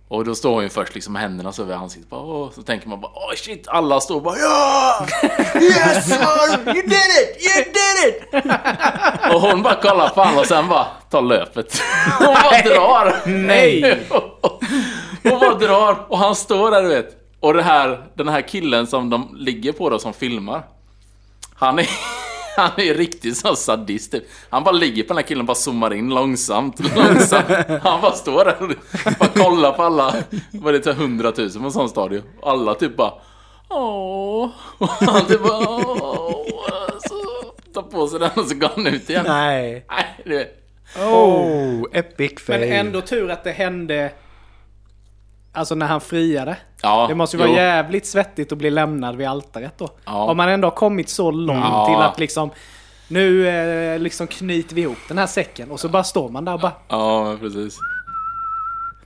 Och 0.07 0.25
då 0.25 0.35
står 0.35 0.53
hon 0.53 0.63
ju 0.63 0.69
först 0.69 0.93
liksom 0.93 1.13
med 1.13 1.21
händerna 1.21 1.51
så 1.51 1.61
över 1.61 1.75
ansiktet. 1.75 2.09
Bara, 2.09 2.21
åh, 2.21 2.51
så 2.51 2.63
tänker 2.63 2.87
man 2.89 3.01
bara 3.01 3.11
åh 3.15 3.35
shit, 3.35 3.67
alla 3.67 3.99
står 3.99 4.21
bara 4.21 4.37
ja! 4.37 5.07
Yes 5.61 6.11
you 6.11 6.73
did 6.73 7.09
it, 7.21 7.37
you 7.45 7.63
did 7.63 8.07
it! 8.07 8.45
och 9.33 9.41
hon 9.41 9.63
bara 9.63 9.81
kollar 9.81 10.09
på 10.09 10.21
honom 10.21 10.39
och 10.39 10.45
sen 10.45 10.67
bara 10.69 10.87
tar 11.09 11.21
löpet. 11.21 11.81
Hon 12.19 12.33
bara 12.33 12.61
drar. 12.61 13.27
Nej! 13.27 14.07
Hon 15.24 15.39
bara 15.39 15.53
drar 15.53 16.05
och 16.07 16.17
han 16.17 16.36
står 16.36 16.71
där 16.71 16.84
du 16.84 16.89
vet. 16.89 17.17
Och 17.39 17.53
det 17.53 17.63
här, 17.63 18.03
den 18.13 18.28
här 18.28 18.41
killen 18.41 18.88
som 18.88 19.09
de 19.09 19.36
ligger 19.36 19.71
på 19.71 19.89
då 19.89 19.99
som 19.99 20.13
filmar. 20.13 20.63
Han 21.55 21.80
är, 21.80 21.89
han 22.57 22.71
är 22.78 22.93
riktigt 22.93 23.38
så 23.38 23.55
sadist 23.55 24.11
typ. 24.11 24.24
Han 24.49 24.63
bara 24.63 24.76
ligger 24.76 25.03
på 25.03 25.07
den 25.07 25.17
här 25.17 25.24
killen 25.24 25.41
och 25.41 25.45
bara 25.45 25.55
zoomar 25.55 25.93
in 25.93 26.09
långsamt, 26.09 26.80
långsamt. 26.95 27.49
Han 27.84 28.01
bara 28.01 28.11
står 28.11 28.45
där 28.45 28.61
och 28.61 28.69
bara 29.19 29.30
kollar 29.30 29.71
på 29.71 29.84
alla, 29.84 30.15
vad 30.51 30.76
är 30.76 30.80
det, 30.80 30.93
hundratusen 30.93 31.61
på 31.61 31.65
en 31.65 31.71
sån 31.71 31.89
stadion. 31.89 32.24
Och 32.41 32.51
alla 32.51 32.76
typ 32.76 32.97
bara 32.97 33.13
Åh. 33.69 34.49
Och 34.78 34.88
han 34.89 35.26
typ 35.26 35.43
bara 35.43 35.67
Åh. 35.67 36.45
Så 36.99 37.15
tar 37.74 37.82
på 37.82 38.07
sig 38.07 38.19
den 38.19 38.30
och 38.36 38.45
så 38.45 38.55
går 38.55 38.69
han 38.76 38.88
ut 38.88 39.09
igen. 39.09 39.26
Nej. 39.28 39.86
Nej, 39.89 40.21
du 40.26 40.38
vet. 40.38 40.59
Oh, 40.97 41.84
epic 41.93 42.41
fail. 42.41 42.59
Men 42.59 42.71
ändå 42.71 43.01
tur 43.01 43.32
att 43.32 43.43
det 43.43 43.51
hände... 43.51 44.11
Alltså 45.55 45.75
när 45.75 45.85
han 45.85 46.01
friade. 46.01 46.57
Ja, 46.81 47.05
Det 47.09 47.15
måste 47.15 47.37
ju 47.37 47.39
vara 47.39 47.49
jo. 47.51 47.55
jävligt 47.55 48.05
svettigt 48.05 48.51
att 48.51 48.57
bli 48.57 48.69
lämnad 48.69 49.15
vid 49.15 49.27
altaret 49.27 49.77
då. 49.77 49.89
Ja. 50.05 50.23
Om 50.23 50.37
man 50.37 50.49
ändå 50.49 50.65
har 50.65 50.75
kommit 50.75 51.09
så 51.09 51.31
långt 51.31 51.65
Ja. 51.65 51.85
till 51.85 51.95
att 51.95 52.19
liksom... 52.19 52.49
Nu 53.07 53.47
eh, 53.47 53.99
liksom 53.99 54.27
knyter 54.27 54.75
vi 54.75 54.81
ihop 54.81 54.97
den 55.07 55.17
här 55.17 55.27
säcken 55.27 55.71
och 55.71 55.79
så 55.79 55.89
bara 55.89 56.03
står 56.03 56.29
man 56.29 56.45
där 56.45 56.53
och 56.53 56.59
bara... 56.59 56.71
Ja, 56.87 57.37
precis. 57.39 57.79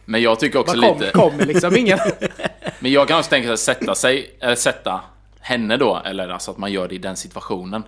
Men 0.05 0.21
jag 0.21 0.39
tycker 0.39 0.59
också 0.59 0.81
kom, 0.81 0.99
lite... 0.99 1.11
kommer 1.11 1.45
liksom 1.45 1.77
ingen... 1.77 1.99
Men 2.79 2.91
jag 2.91 3.07
kan 3.07 3.17
också 3.19 3.29
tänka 3.29 3.47
sig 3.47 3.57
sätta 3.57 3.95
sig, 3.95 4.37
eller 4.41 4.55
sätta 4.55 5.01
henne 5.39 5.77
då, 5.77 6.01
eller 6.05 6.29
alltså 6.29 6.51
att 6.51 6.57
man 6.57 6.71
gör 6.71 6.87
det 6.87 6.95
i 6.95 6.97
den 6.97 7.15
situationen. 7.15 7.83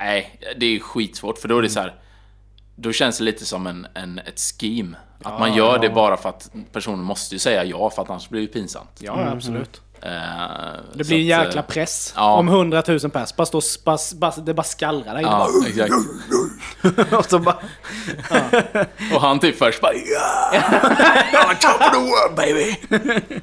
Nej, 0.00 0.40
det 0.56 0.66
är 0.66 0.70
ju 0.70 0.80
skitsvårt 0.80 1.38
för 1.38 1.48
då 1.48 1.58
är 1.58 1.62
det 1.62 1.68
så 1.68 1.80
här. 1.80 1.94
Då 2.76 2.92
känns 2.92 3.18
det 3.18 3.24
lite 3.24 3.44
som 3.46 3.66
en, 3.66 3.86
en, 3.94 4.18
ett 4.18 4.40
scheme. 4.40 4.96
Att 5.22 5.38
man 5.40 5.54
gör 5.54 5.78
det 5.78 5.90
bara 5.90 6.16
för 6.16 6.28
att 6.28 6.50
personen 6.72 7.04
måste 7.04 7.34
ju 7.34 7.38
säga 7.38 7.64
ja 7.64 7.90
för 7.90 8.02
att 8.02 8.10
annars 8.10 8.28
blir 8.28 8.40
det 8.40 8.46
pinsamt. 8.46 8.90
Ja, 8.98 9.28
absolut. 9.32 9.80
Eh, 10.02 10.10
Det 10.94 11.04
blir 11.06 11.32
en 11.32 11.40
att, 11.40 11.46
jäkla 11.46 11.60
eh, 11.60 11.66
press. 11.66 12.12
ja. 12.16 12.32
Om 12.34 12.48
hundratusen 12.48 13.10
pers. 13.10 13.36
Bara 13.36 13.46
står, 13.46 13.84
bara, 13.84 13.98
bara, 14.14 14.42
det 14.44 14.54
bara 14.54 14.62
skallrar 14.62 15.14
där 15.14 15.20
inne. 15.20 15.30
Ja, 15.30 15.48
exakt. 15.68 17.12
och 17.12 17.24
så 17.24 17.38
bara... 17.38 17.56
Och 19.14 19.20
han 19.20 19.40
typ 19.40 19.58
först 19.58 19.80
bara 19.80 19.92
ja! 19.94 20.50
I'm 21.32 21.58
top 21.60 21.80
of 21.80 21.90
the 21.92 21.98
world 21.98 22.36
baby! 22.36 22.76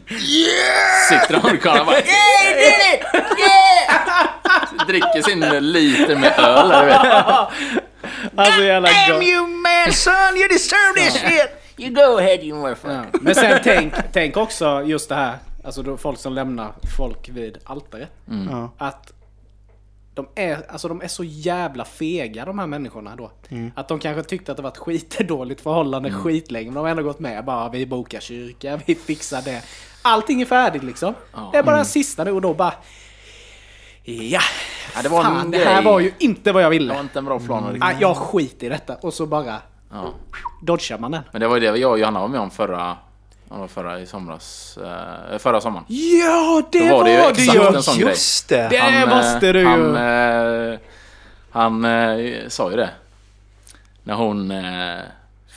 Yeah! 0.09 1.09
Sitter 1.09 1.39
han 1.41 1.55
och 1.55 1.61
kollar 1.63 1.85
bara 1.85 1.95
yeah, 1.95 2.45
you 2.45 2.55
did 2.55 2.93
it! 2.93 3.39
Yeah! 3.39 4.87
Dricker 4.87 5.21
sin 5.21 5.71
liter 5.71 6.15
med 6.15 6.33
öl 6.39 6.69
där. 6.69 7.47
Alltså 8.35 8.61
jävla 8.61 8.89
gott. 8.89 9.23
you 9.23 9.47
man 9.47 9.93
son, 9.93 10.37
you 10.37 10.47
deserve 10.47 10.93
this 10.95 11.21
shit! 11.21 11.51
You 11.77 11.89
go 11.95 12.17
ahead 12.17 12.43
you 12.43 12.57
motherfucker. 12.57 13.09
Ja. 13.13 13.19
Men 13.21 13.35
sen 13.35 13.59
tänk, 13.63 13.93
tänk 14.13 14.37
också 14.37 14.83
just 14.85 15.09
det 15.09 15.15
här. 15.15 15.37
Alltså 15.63 15.83
då 15.83 15.97
folk 15.97 16.19
som 16.19 16.33
lämnar 16.33 16.73
folk 16.97 17.29
vid 17.29 17.57
altaret. 17.63 18.09
Ja. 18.49 18.71
Att 18.77 19.13
de 20.13 20.27
är, 20.35 20.71
alltså 20.71 20.87
de 20.87 21.01
är 21.01 21.07
så 21.07 21.23
jävla 21.23 21.85
fega 21.85 22.45
de 22.45 22.59
här 22.59 22.67
människorna 22.67 23.15
då. 23.15 23.31
Att 23.75 23.87
de 23.87 23.99
kanske 23.99 24.23
tyckte 24.23 24.51
att 24.51 24.57
det 24.57 24.63
var 24.63 24.69
ett 24.69 24.77
skitdåligt 24.77 25.61
förhållande 25.61 26.11
skitlänge. 26.11 26.65
Men 26.65 26.73
de 26.73 26.79
har 26.79 26.89
ändå 26.89 27.03
gått 27.03 27.19
med. 27.19 27.45
Bara 27.45 27.69
vi 27.69 27.85
bokar 27.85 28.19
kyrka, 28.19 28.79
vi 28.85 28.95
fixar 28.95 29.41
det. 29.41 29.63
Allting 30.01 30.41
är 30.41 30.45
färdigt 30.45 30.83
liksom. 30.83 31.13
Det 31.51 31.57
är 31.57 31.63
bara 31.63 31.75
den 31.75 31.85
sista 31.85 32.23
nu 32.23 32.31
och 32.31 32.41
då 32.41 32.53
bara... 32.53 32.73
Ja, 34.03 34.41
Ja, 34.95 35.01
det 35.01 35.09
var 35.09 35.19
en 35.19 35.25
fan 35.25 35.51
det 35.51 35.57
här 35.57 35.73
grej. 35.75 35.83
var 35.85 35.99
ju 35.99 36.13
inte 36.19 36.51
vad 36.51 36.63
jag 36.63 36.71
Det 36.71 36.77
ville. 36.77 36.93
var 36.93 37.01
inte 37.01 37.19
en 37.19 37.25
bra 37.25 37.39
plan 37.39 37.63
riktigt. 37.67 37.83
Ah, 37.83 37.91
jag 37.99 38.17
skiter 38.17 38.65
i 38.65 38.69
detta. 38.69 38.95
Och 38.95 39.13
så 39.13 39.25
bara 39.25 39.55
Ja. 39.93 40.13
dodgar 40.61 40.97
man 40.97 41.11
den. 41.11 41.23
Men 41.31 41.41
det 41.41 41.47
var 41.47 41.55
ju 41.55 41.71
det 41.71 41.77
jag 41.79 41.91
och 41.91 41.99
Johanna 41.99 42.19
var 42.19 42.27
med 42.27 42.39
om 42.39 42.51
förra, 42.51 42.97
det, 43.49 43.67
förra 43.67 43.99
i 43.99 44.05
somras, 44.05 44.77
eh, 45.31 45.37
förra 45.37 45.61
sommaren. 45.61 45.85
Ja, 45.87 46.61
det 46.71 46.89
Då 46.89 46.97
var 46.97 47.03
det 47.03 47.11
ju 47.11 47.17
det 47.17 47.29
exakt 47.29 47.55
ju! 47.55 47.75
en 47.75 47.83
sån 47.83 47.97
grej. 47.97 48.07
Just 48.09 48.49
det. 48.49 48.67
Det 48.69 48.77
eh, 48.77 49.09
måste 49.15 49.51
du 49.53 49.59
ju! 49.59 49.65
han, 49.67 49.95
eh, 49.95 50.79
han 51.51 51.85
sa 52.49 52.69
ju 52.71 52.77
det. 52.77 52.89
När 54.03 54.13
hon 54.13 54.53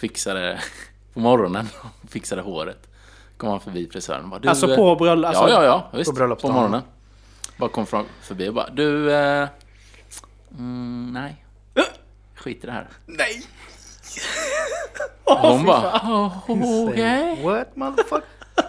fixade 0.00 0.58
på 1.14 1.20
morgonen, 1.20 1.68
fixade 2.08 2.42
håret. 2.42 2.88
Kom 3.36 3.48
han 3.48 3.60
förbi 3.60 3.88
frisören 3.92 4.24
och 4.24 4.28
bara 4.40 4.50
Alltså 4.50 4.76
på 4.76 4.96
bröllop... 4.96 5.28
Alltså, 5.28 5.48
ja, 5.48 5.64
ja, 5.64 5.64
ja, 5.92 5.98
visst. 5.98 6.14
på 6.18 6.36
På, 6.36 6.52
morgonen. 6.52 6.82
Bara 7.56 7.70
kom 7.70 7.86
fram, 7.86 8.06
förbi 8.22 8.48
och 8.48 8.54
bara 8.54 8.70
du, 8.70 9.12
eh, 9.12 9.48
mm, 10.58 11.10
nej. 11.12 11.44
Skit 12.34 12.64
i 12.64 12.66
det 12.66 12.72
här. 12.72 12.88
Nej! 13.06 13.42
Och 15.24 15.38
hon 15.38 15.64
bara, 15.66 15.96
oh, 15.98 16.50
okej. 16.88 17.42
What 17.44 17.76
motherfucker? 17.76 18.28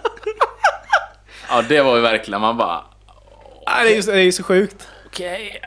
Ja, 1.49 1.61
det 1.61 1.81
var 1.81 1.95
ju 1.95 2.01
verkligen, 2.01 2.41
man 2.41 2.57
bara, 2.57 2.83
Ah, 3.65 3.83
det, 3.83 3.89
är 3.91 3.95
ju, 3.95 4.03
så- 4.03 4.11
det 4.11 4.21
är 4.21 4.31
så 4.31 4.43
sjukt. 4.43 4.87
Okej, 5.05 5.61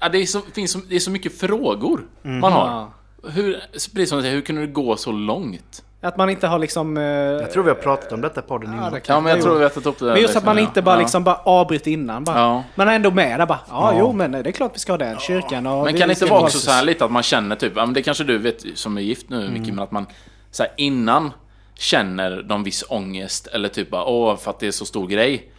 ja, 0.00 0.08
det, 0.08 0.18
är 0.18 0.26
så, 0.26 0.40
finns 0.40 0.72
så, 0.72 0.78
det 0.78 0.96
är 0.96 1.00
så 1.00 1.10
mycket 1.10 1.40
frågor 1.40 2.06
man 2.22 2.52
har. 2.52 2.90
Hur, 3.32 3.60
precis 3.72 4.08
som 4.08 4.18
du 4.18 4.22
säger, 4.22 4.34
hur 4.34 4.42
kunde 4.42 4.60
det 4.60 4.66
gå 4.72 4.96
så 4.96 5.12
långt? 5.12 5.84
Att 6.00 6.16
man 6.16 6.30
inte 6.30 6.46
har 6.46 6.58
liksom... 6.58 6.96
eh, 6.96 7.02
Jag 7.02 7.52
tror 7.52 7.62
vi 7.62 7.68
har 7.70 7.76
pratat 7.76 8.12
om 8.12 8.20
detta 8.20 8.40
i 8.40 8.42
podden 8.42 8.72
innan. 8.72 9.00
Ja, 9.06 9.20
men 9.20 9.32
jag 9.32 9.42
tror 9.42 9.56
vi 9.56 9.62
har 9.62 9.70
tagit 9.70 9.86
upp 9.86 9.98
det 9.98 10.04
där. 10.04 10.12
Men 10.12 10.22
just 10.22 10.36
att 10.36 10.44
man 10.44 10.58
inte 10.58 10.82
bara 10.82 10.94
ja. 10.94 11.00
liksom 11.00 11.24
bara 11.24 11.36
avbryter 11.36 11.90
innan 11.90 12.24
bara. 12.24 12.38
Ja. 12.38 12.64
Man 12.74 12.88
är 12.88 12.92
ändå 12.92 13.10
med 13.10 13.40
där 13.40 13.46
bara. 13.46 13.60
Ja, 13.68 13.94
jo 13.98 14.12
men 14.12 14.32
det 14.32 14.38
är 14.46 14.52
klart 14.52 14.70
vi 14.74 14.78
ska 14.78 14.92
ha 14.92 14.98
den 14.98 15.18
kyrkan 15.18 15.66
och 15.66 15.84
Men 15.84 15.98
kan 15.98 16.08
det 16.08 16.12
inte 16.12 16.26
vara 16.26 16.40
också 16.40 16.58
så 16.58 16.70
här 16.70 16.84
lite 16.84 17.04
att 17.04 17.10
man 17.10 17.22
känner 17.22 17.56
typ, 17.56 17.72
det 17.94 18.02
kanske 18.02 18.24
du 18.24 18.38
vet 18.38 18.64
som 18.74 18.96
är 18.96 19.02
gift 19.02 19.30
nu 19.30 19.48
Micke, 19.50 19.68
men 19.68 19.78
att 19.78 19.90
man 19.90 20.06
så 20.50 20.62
här, 20.62 20.72
innan 20.76 21.32
känner 21.74 22.42
de 22.42 22.64
viss 22.64 22.84
ångest 22.88 23.46
eller 23.46 23.68
typ 23.68 23.90
bara 23.90 24.04
åh 24.04 24.36
för 24.36 24.50
att 24.50 24.60
det 24.60 24.66
är 24.66 24.70
så 24.70 24.86
stor 24.86 25.06
grej. 25.06 25.52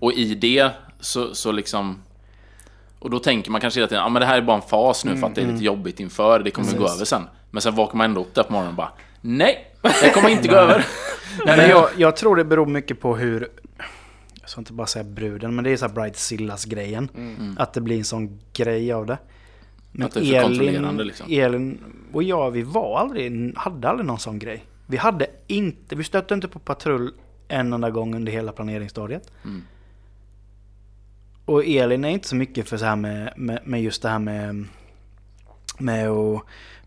Och 0.00 0.12
i 0.12 0.34
det 0.34 0.70
så, 1.00 1.34
så 1.34 1.52
liksom 1.52 2.02
och 2.98 3.10
då 3.10 3.18
tänker 3.18 3.50
man 3.50 3.60
kanske 3.60 3.80
hela 3.80 3.88
tiden, 3.88 4.02
ja 4.02 4.08
men 4.08 4.20
det 4.20 4.26
här 4.26 4.36
är 4.36 4.42
bara 4.42 4.56
en 4.56 4.62
fas 4.62 5.04
nu 5.04 5.16
för 5.16 5.26
att 5.26 5.34
det 5.34 5.42
är 5.42 5.46
lite 5.46 5.64
jobbigt 5.64 6.00
inför, 6.00 6.38
det 6.38 6.50
kommer 6.50 6.72
gå 6.72 6.88
över 6.88 7.04
sen. 7.04 7.28
Men 7.50 7.62
sen 7.62 7.74
vaknar 7.74 7.98
man 7.98 8.04
ändå 8.04 8.20
upp 8.20 8.34
där 8.34 8.42
på 8.42 8.52
morgonen 8.52 8.70
och 8.70 8.76
bara, 8.76 8.92
nej, 9.20 9.71
det 9.82 10.10
kommer 10.14 10.28
inte 10.28 10.48
gå 10.48 10.54
över. 10.54 10.86
Nej, 11.46 11.56
men 11.56 11.68
jag, 11.68 11.88
jag 11.96 12.16
tror 12.16 12.36
det 12.36 12.44
beror 12.44 12.66
mycket 12.66 13.00
på 13.00 13.16
hur... 13.16 13.48
Jag 14.40 14.50
ska 14.50 14.60
inte 14.60 14.72
bara 14.72 14.86
säga 14.86 15.04
bruden, 15.04 15.54
men 15.54 15.64
det 15.64 15.70
är 15.70 15.76
så 15.76 15.86
här 15.86 15.94
bridezillas-grejen. 15.94 17.08
Att 17.58 17.74
det 17.74 17.80
blir 17.80 17.98
en 17.98 18.04
sån 18.04 18.40
grej 18.52 18.92
av 18.92 19.06
det. 19.06 19.18
Men 19.92 20.06
Att 20.06 20.14
det 20.14 20.20
är 20.20 20.24
för 20.24 20.42
kontrollerande, 20.42 21.04
liksom. 21.04 21.26
Elin 21.30 21.78
och 22.12 22.22
jag, 22.22 22.50
vi 22.50 22.62
var 22.62 22.98
aldrig, 22.98 23.56
hade 23.56 23.88
aldrig 23.88 24.06
någon 24.06 24.18
sån 24.18 24.38
grej. 24.38 24.64
Vi 24.86 24.96
hade 24.96 25.26
inte, 25.46 25.96
vi 25.96 26.04
stötte 26.04 26.34
inte 26.34 26.48
på 26.48 26.58
patrull 26.58 27.12
en 27.48 27.72
enda 27.72 27.90
gång 27.90 28.14
under 28.14 28.32
hela 28.32 28.52
planeringsstadiet. 28.52 29.32
Mm. 29.44 29.62
Och 31.44 31.64
Elin 31.64 32.04
är 32.04 32.08
inte 32.08 32.28
så 32.28 32.36
mycket 32.36 32.68
för 32.68 32.76
så 32.76 32.84
här 32.84 32.96
med, 32.96 33.32
med, 33.36 33.60
med 33.64 33.82
just 33.82 34.02
det 34.02 34.08
här 34.08 34.18
med, 34.18 34.66
med 35.78 36.08
att 36.08 36.42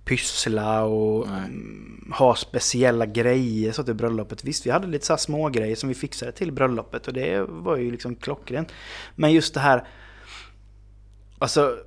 pyssla 0.06 0.84
och 0.84 1.28
mm, 1.28 2.14
ha 2.18 2.36
speciella 2.36 3.06
grejer 3.06 3.72
så 3.72 3.84
till 3.84 3.94
bröllopet. 3.94 4.44
Visst, 4.44 4.66
vi 4.66 4.70
hade 4.72 4.88
lite 4.88 5.06
så 5.06 5.14
här 5.14 5.18
små 5.18 5.50
grejer 5.50 5.76
som 5.76 5.90
vi 5.90 5.96
fixade 5.96 6.32
till 6.32 6.52
bröllopet 6.52 7.08
och 7.08 7.14
det 7.14 7.42
var 7.42 7.78
ju 7.78 7.92
liksom 7.92 8.16
klockrent. 8.16 8.72
Men 9.16 9.34
just 9.34 9.54
det 9.54 9.60
här, 9.60 9.88
alltså 11.40 11.78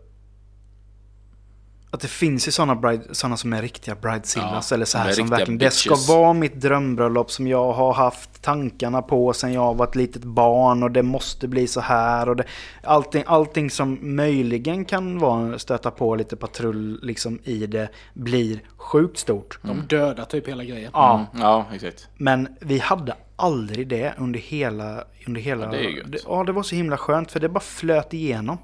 att 1.90 2.00
det 2.00 2.08
finns 2.08 2.48
ju 2.48 2.52
sådana, 2.52 2.74
bride, 2.74 3.02
såna 3.14 3.36
som 3.36 3.52
är 3.52 3.62
riktiga 3.62 3.94
bridezillas 3.94 4.70
Ja, 4.70 4.74
eller 4.74 4.84
så 4.84 4.98
här 4.98 5.08
är 5.08 5.12
som 5.12 5.26
verkligen, 5.28 5.58
det 5.58 5.70
ska 5.70 5.90
bitches. 5.90 6.08
vara 6.08 6.32
mitt 6.32 6.60
drömbröllop 6.60 7.30
som 7.30 7.46
jag 7.46 7.72
har 7.72 7.92
haft 7.92 8.42
tankarna 8.42 9.02
på 9.02 9.32
sen 9.32 9.52
jag 9.52 9.74
var 9.76 9.86
ett 9.86 9.94
litet 9.96 10.24
barn 10.24 10.82
och 10.82 10.90
det 10.90 11.02
måste 11.02 11.48
bli 11.48 11.66
så 11.66 11.80
här 11.80 12.28
och 12.28 12.36
det, 12.36 12.44
allting, 12.82 13.24
allting 13.26 13.70
som 13.70 13.98
möjligen 14.16 14.84
kan 14.84 15.18
vara, 15.18 15.58
stöta 15.58 15.90
på 15.90 16.14
lite 16.16 16.36
patrull 16.36 16.98
liksom 17.02 17.38
i 17.44 17.66
det 17.66 17.88
blir 18.14 18.60
sjukt 18.76 19.18
stort. 19.18 19.58
De 19.62 19.80
dödar 19.88 20.24
typ 20.24 20.48
hela 20.48 20.64
grejen. 20.64 20.90
Ja, 20.94 21.14
Mm, 21.32 21.42
ja, 21.42 21.66
exakt. 21.74 22.08
men 22.16 22.48
vi 22.60 22.78
hade 22.78 23.14
aldrig 23.36 23.88
det 23.88 24.14
under 24.18 24.40
hela... 24.40 25.04
Under 25.26 25.40
hela 25.40 25.64
Ja, 25.64 25.70
det 25.70 25.78
är 25.84 25.90
gött. 25.90 26.12
det, 26.12 26.18
ja, 26.28 26.44
det 26.44 26.52
var 26.52 26.62
så 26.62 26.74
himla 26.74 26.96
skönt 26.96 27.32
för 27.32 27.40
det 27.40 27.48
bara 27.48 27.60
flöt 27.60 28.14
igenom. 28.14 28.58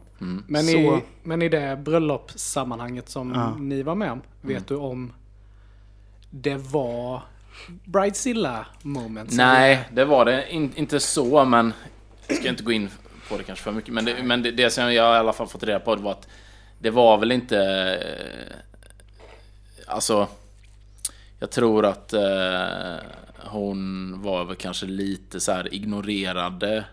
Men, 0.47 0.65
Så- 0.65 0.71
i, 0.77 1.03
men 1.23 1.43
i 1.43 1.49
det 1.49 1.77
bröllopssammanhanget 1.85 3.09
som 3.09 3.33
Ja. 3.35 3.55
ni 3.59 3.83
var 3.83 3.95
med 3.95 4.13
om, 4.13 4.23
vet 4.41 4.51
Mm. 4.57 4.65
du 4.69 4.77
om 4.77 5.13
det 6.31 6.57
var 6.57 7.23
Bridezilla 7.85 8.67
moments. 8.83 9.37
Nej, 9.37 9.89
det 9.93 10.05
var 10.05 10.25
det 10.25 10.53
In, 10.53 10.73
inte 10.77 11.01
så, 11.01 11.45
men 11.45 11.73
jag 12.29 12.37
ska 12.37 12.49
inte 12.49 12.63
gå 12.63 12.73
in 12.73 12.89
på 13.29 13.37
det 13.37 13.43
kanske 13.43 13.63
för 13.65 13.73
mycket. 13.73 13.95
Men 13.95 14.05
det, 14.05 14.23
men 14.23 14.43
det, 14.43 14.51
det 14.51 14.71
som 14.71 14.85
jag 14.85 14.95
i 14.95 14.99
alla 15.19 15.33
fall 15.33 15.47
fått 15.47 15.63
reda 15.63 15.81
på 15.81 15.95
det 15.97 16.03
var 16.03 16.13
att 16.13 16.29
det 16.79 16.91
var 16.91 17.19
väl 17.19 17.33
inte... 17.33 17.59
eh, 17.59 18.57
Alltså... 19.87 20.29
Jag 21.39 21.51
tror 21.51 21.85
att 21.85 22.13
eh, 22.13 22.97
hon 23.39 24.15
var 24.23 24.45
väl 24.45 24.57
kanske 24.57 24.87
lite 24.87 25.41
så 25.41 25.53
här 25.53 25.75
ignorerade. 25.75 26.85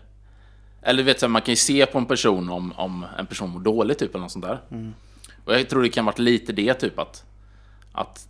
Eller 0.82 1.02
vet 1.02 1.30
man 1.30 1.42
kan 1.42 1.52
ju 1.52 1.56
se 1.56 1.86
på 1.86 1.98
en 1.98 2.06
person 2.06 2.50
om, 2.50 2.72
om 2.76 3.06
en 3.18 3.26
person 3.26 3.50
mår 3.50 3.60
dåligt 3.60 3.98
typ 3.98 4.10
eller 4.14 4.22
något 4.22 4.32
sånt 4.32 4.44
där. 4.44 4.60
Och 5.44 5.54
jag 5.54 5.68
tror 5.68 5.82
det 5.82 5.88
kan 5.88 6.04
varit 6.04 6.18
lite 6.18 6.52
det 6.52 6.74
typ 6.74 6.98
att... 6.98 7.24
att 7.92 8.28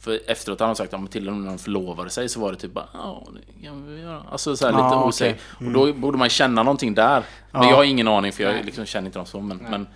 för 0.00 0.20
efteråt 0.26 0.60
har 0.60 0.66
han 0.66 0.76
sagt 0.76 0.94
att 0.94 1.10
till 1.10 1.28
och 1.28 1.34
med 1.34 1.42
när 1.42 1.48
de 1.50 1.58
förlovade 1.58 2.10
sig 2.10 2.28
så 2.28 2.40
var 2.40 2.52
det 2.52 2.58
typ 2.58 2.72
bara 2.72 2.88
ja, 2.92 3.26
det 3.58 3.66
kan 3.66 3.86
vi 3.94 4.00
göra. 4.00 4.22
Alltså 4.32 4.56
så 4.56 4.64
här 4.66 4.72
lite 4.72 4.82
Ja, 4.82 4.94
okej. 4.96 5.08
osäkert. 5.08 5.40
Och 5.58 5.72
då 5.72 5.92
borde 5.92 6.18
man 6.18 6.28
känna 6.28 6.62
någonting 6.62 6.94
där. 6.94 7.22
Men 7.52 7.62
Ja. 7.62 7.68
jag 7.70 7.76
har 7.76 7.84
ingen 7.84 8.08
aning 8.08 8.32
för 8.32 8.42
jag 8.44 8.64
liksom 8.64 8.84
känner 8.86 9.06
inte 9.06 9.18
dem 9.18 9.26
så. 9.26 9.40
Men... 9.40 9.56
Men... 9.70 9.86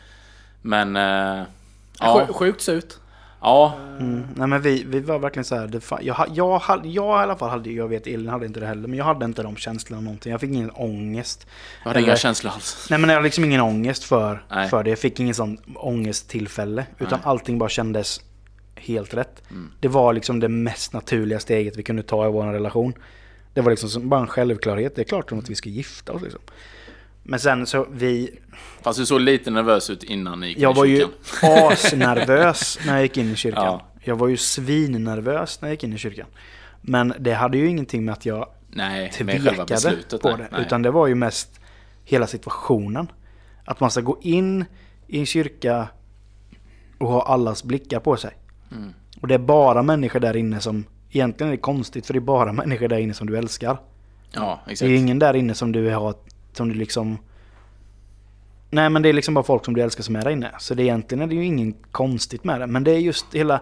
men 0.62 0.96
eh, 0.96 1.44
ja. 2.00 2.26
Sj- 2.28 2.32
Sjukt 2.32 2.60
surt. 2.60 2.94
Ja. 3.42 3.74
Mm. 4.00 4.26
Nej 4.36 4.46
men 4.46 4.62
vi, 4.62 4.84
vi 4.86 5.00
var 5.00 5.18
verkligen 5.18 5.44
så 5.44 5.54
här, 5.56 5.66
det 5.66 5.82
jag, 6.00 6.26
jag, 6.34 6.58
hade- 6.58 6.88
jag 6.88 7.20
i 7.20 7.22
alla 7.22 7.36
fall 7.36 7.50
hade, 7.50 7.70
jag 7.70 7.88
vet 7.88 8.06
Elin 8.06 8.28
hade 8.28 8.46
inte 8.46 8.60
det 8.60 8.66
heller, 8.66 8.88
men 8.88 8.98
jag 8.98 9.04
hade 9.04 9.24
inte 9.24 9.42
de 9.42 9.56
känslorna 9.56 10.00
någonting. 10.02 10.32
Jag 10.32 10.40
fick 10.40 10.50
ingen 10.50 10.70
ångest. 10.70 11.46
Jag 11.82 11.88
hade 11.90 12.00
inga 12.00 12.08
Eller- 12.08 12.16
känslor 12.16 12.52
alls. 12.52 12.86
Nej 12.90 12.98
men 12.98 13.10
jag 13.10 13.16
hade 13.16 13.24
liksom 13.24 13.44
ingen 13.44 13.60
ångest 13.60 14.04
för, 14.04 14.44
Nej. 14.50 14.68
för 14.68 14.82
det. 14.82 14.90
Jag 14.90 14.98
fick 14.98 15.20
ingen 15.20 15.34
sån 15.34 15.58
ångesttillfälle. 15.76 16.86
Utan 16.98 17.18
Nej. 17.18 17.20
allting 17.24 17.58
bara 17.58 17.68
kändes 17.68 18.20
helt 18.76 19.14
rätt. 19.14 19.42
Mm. 19.50 19.70
Det 19.80 19.88
var 19.88 20.12
liksom 20.12 20.40
det 20.40 20.48
mest 20.48 20.92
naturliga 20.92 21.38
steget 21.40 21.76
vi 21.76 21.82
kunde 21.82 22.02
ta 22.02 22.28
i 22.28 22.30
vår 22.32 22.44
relation. 22.52 22.94
Det 23.54 23.60
var 23.60 23.70
liksom 23.70 23.88
som 23.88 24.08
bara 24.08 24.20
en 24.20 24.26
självklarhet. 24.26 24.96
Det 24.96 25.02
är 25.02 25.04
klart 25.04 25.32
att 25.32 25.50
vi 25.50 25.54
ska 25.54 25.68
gifta 25.68 26.12
oss 26.12 26.22
liksom. 26.22 26.40
Men 27.22 27.40
sen 27.40 27.66
så 27.66 27.86
vi... 27.92 28.38
Fast 28.82 28.98
du 28.98 29.06
såg 29.06 29.20
lite 29.20 29.50
nervös 29.50 29.90
ut 29.90 30.02
innan 30.02 30.40
ni 30.40 30.48
gick 30.48 30.58
Jag 30.58 30.70
in 30.70 30.76
i 30.76 30.78
var 30.78 30.84
ju 30.84 30.96
kyrkan. 30.98 31.72
asnervös 31.72 32.78
när 32.86 32.92
jag 32.92 33.02
gick 33.02 33.16
in 33.16 33.30
i 33.32 33.36
kyrkan. 33.36 33.64
Ja. 33.64 33.86
Jag 34.00 34.16
var 34.16 34.28
ju 34.28 34.36
svinnervös 34.36 35.60
när 35.60 35.68
jag 35.68 35.74
gick 35.74 35.84
in 35.84 35.92
i 35.92 35.98
kyrkan. 35.98 36.26
Men 36.80 37.14
det 37.18 37.32
hade 37.34 37.58
ju 37.58 37.66
ingenting 37.68 38.04
med 38.04 38.12
att 38.12 38.26
jag 38.26 38.48
Nej, 38.70 39.10
tvekade 39.10 39.64
beslutet. 39.64 40.22
på 40.22 40.28
nej, 40.28 40.36
det. 40.38 40.48
nej. 40.52 40.60
Utan 40.66 40.82
det 40.82 40.90
var 40.90 41.06
ju 41.06 41.14
mest 41.14 41.60
hela 42.04 42.26
situationen. 42.26 43.08
Att 43.64 43.80
man 43.80 43.90
ska 43.90 44.00
gå 44.00 44.18
in 44.22 44.64
i 45.06 45.18
en 45.18 45.26
kyrka 45.26 45.88
och 46.98 47.08
ha 47.08 47.22
allas 47.22 47.64
blickar 47.64 48.00
på 48.00 48.16
sig. 48.16 48.30
Mm. 48.72 48.92
Och 49.20 49.28
det 49.28 49.34
är 49.34 49.38
bara 49.38 49.82
människor 49.82 50.20
där 50.20 50.36
inne 50.36 50.60
som... 50.60 50.84
Egentligen 51.10 51.48
är 51.52 51.56
det 51.56 51.60
konstigt 51.62 52.06
för 52.06 52.12
det 52.14 52.18
är 52.18 52.20
bara 52.20 52.52
människor 52.52 52.88
där 52.88 52.98
inne 52.98 53.14
som 53.14 53.26
du 53.26 53.38
älskar. 53.38 53.78
Ja, 54.32 54.60
Det 54.64 54.70
är 54.70 54.72
exakt. 54.72 54.88
ingen 54.88 55.18
där 55.18 55.34
inne 55.34 55.54
som 55.54 55.72
du 55.72 55.90
har... 55.90 56.14
Som 56.52 56.68
du 56.68 56.74
liksom... 56.74 57.18
Nej 58.70 58.90
men 58.90 59.02
det 59.02 59.08
är 59.08 59.12
liksom 59.12 59.34
bara 59.34 59.44
folk 59.44 59.64
som 59.64 59.74
du 59.74 59.82
älskar 59.82 60.02
som 60.02 60.16
är 60.16 60.22
där 60.22 60.30
inne. 60.30 60.50
Så 60.58 60.74
det 60.74 60.82
egentligen 60.82 61.22
är 61.22 61.26
det 61.26 61.34
ju 61.34 61.44
inget 61.44 61.76
konstigt 61.90 62.44
med 62.44 62.60
det. 62.60 62.66
Men 62.66 62.84
det 62.84 62.90
är 62.90 62.98
just 62.98 63.26
hela... 63.34 63.60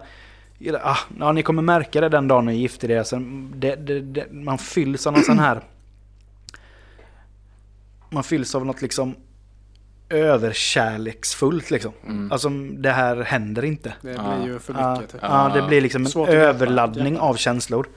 hela 0.59 0.79
ah, 0.83 0.97
ja, 1.19 1.31
ni 1.31 1.43
kommer 1.43 1.61
märka 1.61 2.01
det 2.01 2.09
den 2.09 2.27
dagen 2.27 2.45
ni 2.45 2.55
gifter 2.55 2.91
er. 2.91 2.97
Alltså, 2.99 3.19
det, 3.55 3.75
det, 3.75 4.01
det, 4.01 4.31
man 4.31 4.57
fylls 4.57 5.07
av 5.07 5.13
någon 5.13 5.23
sån 5.23 5.39
här... 5.39 5.61
Man 8.09 8.23
fylls 8.23 8.55
av 8.55 8.65
något 8.65 8.81
liksom 8.81 9.15
överkärleksfullt 10.09 11.71
liksom. 11.71 11.91
Mm. 12.07 12.31
Alltså 12.31 12.49
det 12.77 12.91
här 12.91 13.15
händer 13.21 13.65
inte. 13.65 13.93
Det 14.01 14.19
blir 14.19 14.45
ju 14.45 14.59
för 14.59 14.73
Ja, 14.73 14.95
mycket. 14.95 15.11
typ. 15.11 15.21
ja, 15.23 15.51
det 15.53 15.61
blir 15.61 15.81
liksom 15.81 16.05
en 16.05 16.27
överladdning 16.27 17.19
av 17.19 17.35
känslor. 17.35 17.87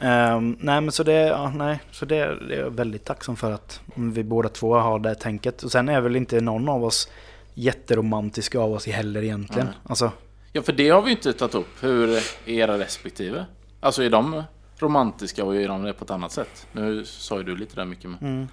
Ehm, 0.00 0.56
nej 0.60 0.80
men 0.80 0.92
så 0.92 1.02
det, 1.02 1.12
ja, 1.12 1.52
nej, 1.54 1.78
så 1.90 2.04
det, 2.04 2.16
det 2.48 2.54
är 2.54 2.60
jag 2.60 2.70
väldigt 2.70 3.04
tacksam 3.04 3.36
för 3.36 3.52
att 3.52 3.80
vi 3.94 4.24
båda 4.24 4.48
två 4.48 4.74
har 4.74 4.98
det 4.98 5.14
tänket. 5.14 5.62
Och 5.62 5.72
sen 5.72 5.88
är 5.88 6.00
väl 6.00 6.16
inte 6.16 6.40
någon 6.40 6.68
av 6.68 6.84
oss 6.84 7.08
jätteromantiska 7.54 8.60
av 8.60 8.72
oss 8.72 8.86
heller 8.86 9.22
egentligen. 9.22 9.68
Alltså, 9.84 10.10
Ja, 10.52 10.62
för 10.62 10.72
det 10.72 10.88
har 10.88 11.02
vi 11.02 11.10
ju 11.10 11.16
inte 11.16 11.32
tagit 11.32 11.54
upp. 11.54 11.68
Hur 11.80 12.08
är 12.16 12.22
era 12.46 12.78
respektive? 12.78 13.44
Alltså 13.80 14.02
är 14.02 14.10
de 14.10 14.42
romantiska 14.78 15.44
och 15.44 15.56
är 15.56 15.68
de 15.68 15.82
det 15.82 15.92
på 15.92 16.04
ett 16.04 16.10
annat 16.10 16.32
sätt? 16.32 16.66
Nu 16.72 17.04
sa 17.04 17.38
ju 17.38 17.44
du 17.44 17.56
lite 17.56 17.76
där 17.76 17.84
mycket 17.84 18.10
med. 18.10 18.22
mm, 18.22 18.48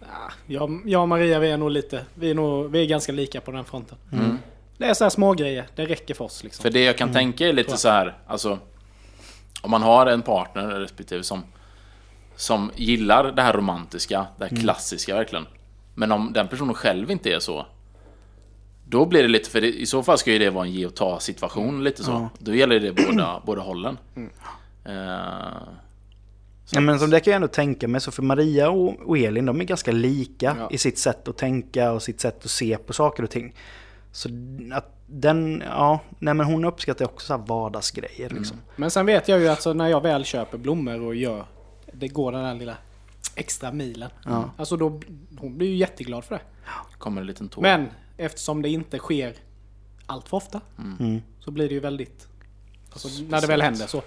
Ja, 0.00 0.32
jag, 0.46 0.80
jag 0.84 1.02
och 1.02 1.08
Maria 1.08 1.38
vi 1.38 1.50
är 1.50 1.56
nog 1.56 1.70
lite, 1.70 2.04
vi 2.14 2.30
är, 2.30 2.34
nog, 2.34 2.70
vi 2.70 2.82
är 2.82 2.86
ganska 2.86 3.12
lika 3.12 3.40
på 3.40 3.50
den 3.50 3.64
fronten. 3.64 3.98
Mm. 4.12 4.38
Det 4.78 4.84
är 4.84 4.94
så 4.94 5.04
här 5.04 5.10
små 5.10 5.32
grejer. 5.34 5.66
det 5.76 5.86
räcker 5.86 6.14
för 6.14 6.24
oss 6.24 6.44
liksom. 6.44 6.62
För 6.62 6.70
det 6.70 6.84
jag 6.84 6.98
kan 6.98 7.12
tänka 7.12 7.48
är 7.48 7.52
lite 7.52 7.76
så 7.76 7.88
här, 7.88 8.14
alltså 8.26 8.58
om 9.64 9.70
man 9.70 9.82
har 9.82 10.06
en 10.06 10.22
partner 10.22 10.66
respektive 10.66 11.22
som 11.22 11.42
som 12.36 12.70
gillar 12.76 13.32
det 13.32 13.42
här 13.42 13.52
romantiska, 13.52 14.26
det 14.38 14.44
här 14.44 14.56
klassiska 14.56 15.14
verkligen. 15.14 15.46
Men 15.94 16.12
om 16.12 16.32
den 16.32 16.48
personen 16.48 16.74
själv 16.74 17.10
inte 17.10 17.32
är 17.32 17.38
så 17.38 17.66
då 18.88 19.06
blir 19.06 19.22
det 19.22 19.28
lite, 19.28 19.50
för 19.50 19.60
det, 19.60 19.72
i 19.72 19.86
så 19.86 20.02
fall 20.02 20.18
ska 20.18 20.32
ju 20.32 20.38
det 20.38 20.50
vara 20.50 20.64
en 20.64 20.72
ge 20.72 20.86
och 20.86 20.94
ta 20.94 21.20
situation 21.20 21.84
lite 21.84 22.04
så. 22.04 22.10
Ja. 22.10 22.28
Då 22.38 22.54
gäller 22.54 22.80
det 22.80 22.92
båda, 22.92 23.42
båda 23.46 23.62
hållen. 23.62 23.98
Eh, 24.84 24.94
ja, 26.70 26.80
men 26.80 26.98
som 26.98 27.10
det 27.10 27.20
kan 27.20 27.30
jag 27.30 27.36
ändå 27.36 27.48
tänka 27.48 27.88
mig. 27.88 28.00
Så 28.00 28.10
för 28.10 28.22
Maria 28.22 28.70
och, 28.70 29.00
och 29.08 29.18
Elin, 29.18 29.46
de 29.46 29.60
är 29.60 29.64
ganska 29.64 29.92
lika 29.92 30.56
Ja. 30.58 30.68
i 30.70 30.78
sitt 30.78 30.98
sätt 30.98 31.28
att 31.28 31.38
tänka 31.38 31.92
och 31.92 32.02
sitt 32.02 32.20
sätt 32.20 32.44
att 32.44 32.50
se 32.50 32.76
på 32.76 32.92
saker 32.92 33.22
och 33.22 33.30
ting. 33.30 33.54
Så 34.14 34.28
att 34.72 34.90
den, 35.06 35.62
ja, 35.66 36.00
nej 36.18 36.34
men 36.34 36.46
hon 36.46 36.64
uppskattar 36.64 37.04
också 37.04 37.26
så 37.26 37.36
här 37.36 37.46
vardagsgrejer 37.46 38.30
liksom. 38.30 38.56
Men 38.76 38.90
sen 38.90 39.06
vet 39.06 39.28
jag 39.28 39.40
ju 39.40 39.48
att 39.48 39.62
så 39.62 39.72
när 39.72 39.88
jag 39.88 40.00
väl 40.00 40.24
köper 40.24 40.58
blommor 40.58 41.00
och 41.02 41.14
gör, 41.14 41.46
det 41.92 42.08
går 42.08 42.32
den 42.32 42.42
där 42.44 42.54
lilla 42.54 42.76
extra 43.34 43.72
milen. 43.72 44.10
Ja. 44.24 44.50
Alltså 44.56 44.76
då, 44.76 45.00
hon 45.38 45.58
blir 45.58 45.68
ju 45.68 45.76
jätteglad 45.76 46.24
för 46.24 46.34
det. 46.34 46.40
kommer 46.98 47.20
en 47.20 47.26
liten 47.26 47.48
tår. 47.48 47.62
Men 47.62 47.88
eftersom 48.16 48.62
det 48.62 48.68
inte 48.68 48.98
sker 48.98 49.34
allt 50.06 50.28
för 50.28 50.36
ofta 50.36 50.60
Mm. 50.78 51.22
så 51.40 51.50
blir 51.50 51.68
det 51.68 51.74
ju 51.74 51.80
väldigt... 51.80 52.28
Alltså 52.92 53.08
när 53.28 53.40
det 53.40 53.46
väl 53.46 53.62
händer 53.62 53.86
så. 53.86 54.02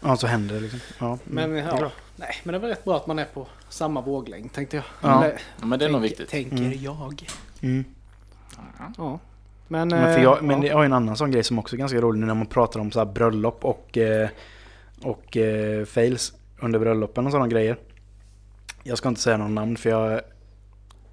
Ja, 0.00 0.16
så 0.16 0.26
händer 0.26 0.54
det 0.54 0.60
liksom. 0.60 0.80
Ja, 0.98 1.18
Men 1.24 1.44
mm, 1.44 1.56
det 1.66 1.72
är 1.72 1.80
ja, 1.82 1.90
nej, 2.16 2.34
men 2.44 2.52
det 2.52 2.58
var 2.58 2.68
rätt 2.68 2.84
bra 2.84 2.96
att 2.96 3.06
man 3.06 3.18
är 3.18 3.24
på 3.24 3.46
samma 3.68 4.00
våglängd 4.00 4.52
tänkte 4.52 4.76
jag. 4.76 4.84
Ja. 5.02 5.24
Eller, 5.24 5.40
Ja, 5.60 5.66
men 5.66 5.78
det 5.78 5.84
är 5.84 5.88
nog 5.90 6.00
tänk- 6.00 6.10
viktigt. 6.10 6.28
Tänker 6.28 6.78
jag. 6.84 7.24
Ja. 8.96 9.18
Men, 9.68 9.88
Men, 9.88 10.12
för 10.12 10.18
eh, 10.18 10.22
jag, 10.22 10.42
men 10.42 10.62
ja. 10.62 10.68
jag 10.68 10.76
har 10.76 10.84
en 10.84 10.92
annan 10.92 11.16
sån 11.16 11.30
grej 11.30 11.44
som 11.44 11.58
också 11.58 11.76
är 11.76 11.78
ganska 11.78 12.00
rolig 12.00 12.20
nu 12.20 12.26
när 12.26 12.34
man 12.34 12.46
pratar 12.46 12.80
om 12.80 12.92
så 12.92 12.98
här 12.98 13.06
bröllop 13.06 13.64
och, 13.64 13.98
eh, 13.98 14.28
och 15.02 15.36
eh, 15.36 15.84
fails 15.84 16.32
under 16.60 16.78
bröllopen 16.78 17.26
och 17.26 17.32
sådana 17.32 17.48
grejer. 17.48 17.76
Jag 18.82 18.98
ska 18.98 19.08
inte 19.08 19.20
säga 19.20 19.36
någon 19.36 19.54
namn 19.54 19.76
för 19.76 19.90
jag, 19.90 20.20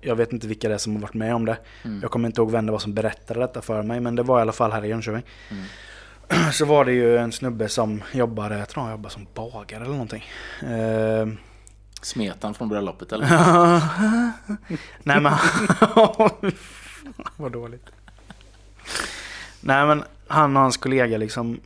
jag 0.02 0.16
vet 0.16 0.34
inte 0.34 0.48
vilka 0.48 0.68
det 0.68 0.74
är 0.74 0.78
som 0.78 0.93
har 0.93 1.02
varit 1.02 1.14
med 1.14 1.36
om 1.36 1.46
det. 1.46 1.58
Mm. 1.84 2.00
Jag 2.02 2.12
kommer 2.12 2.28
inte 2.28 2.41
ihåg 2.41 2.52
vem 2.52 2.66
det 2.66 2.72
var 2.72 2.80
som 2.80 2.93
berättade 2.93 3.39
detta 3.39 3.62
för 3.62 3.84
mig 3.84 4.00
men 4.00 4.16
det 4.16 4.24
var 4.24 4.39
i 4.39 4.41
alla 4.41 4.52
fall 4.52 4.72
här 4.72 4.86
i 4.86 4.88
Jönköping. 4.88 5.26
Mm. 5.52 5.64
Så 6.52 6.66
var 6.66 6.86
det 6.86 6.91
ju 6.91 7.18
en 7.18 7.32
snubbe 7.32 7.70
som 7.70 8.04
jobbade, 8.14 8.58
jag 8.60 8.70
tror 8.70 8.84
han 8.84 8.91
jobbade 8.91 9.14
som 9.14 9.28
bagare 9.34 9.84
eller 9.84 9.91
någonting. 9.91 10.24
Eh, 10.62 11.28
Smetan 12.02 12.54
från 12.54 12.70
bröllopet 12.70 13.12
eller? 13.12 13.28
Nej 15.04 15.22
men... 15.22 15.34
Vad 17.38 17.51
dåligt. 17.51 17.89
Nej 19.61 19.86
men 19.86 20.03
han 20.28 20.57
och 20.57 20.61
hans 20.61 20.78
kollega 20.78 21.18
liksom 21.18 21.59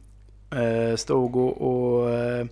eh, 0.51 0.95
stod 0.95 1.35
och, 1.35 1.61
och 1.61 2.09
eh, 2.09 2.45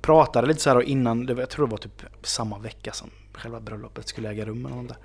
pratade 0.00 0.46
lite 0.46 0.60
så 0.60 0.70
här 0.70 0.76
och 0.76 0.82
innan, 0.82 1.26
det 1.26 1.34
var, 1.34 1.42
jag 1.42 1.50
tror 1.50 1.66
det 1.66 1.70
var 1.70 1.78
typ 1.78 2.02
samma 2.22 2.58
vecka 2.58 2.92
som 2.92 3.10
själva 3.32 3.60
bröllopet 3.60 4.08
skulle 4.08 4.30
äga 4.30 4.44
rum 4.44 4.66
eller 4.66 4.76
något 4.76 4.88
där. 4.88 4.98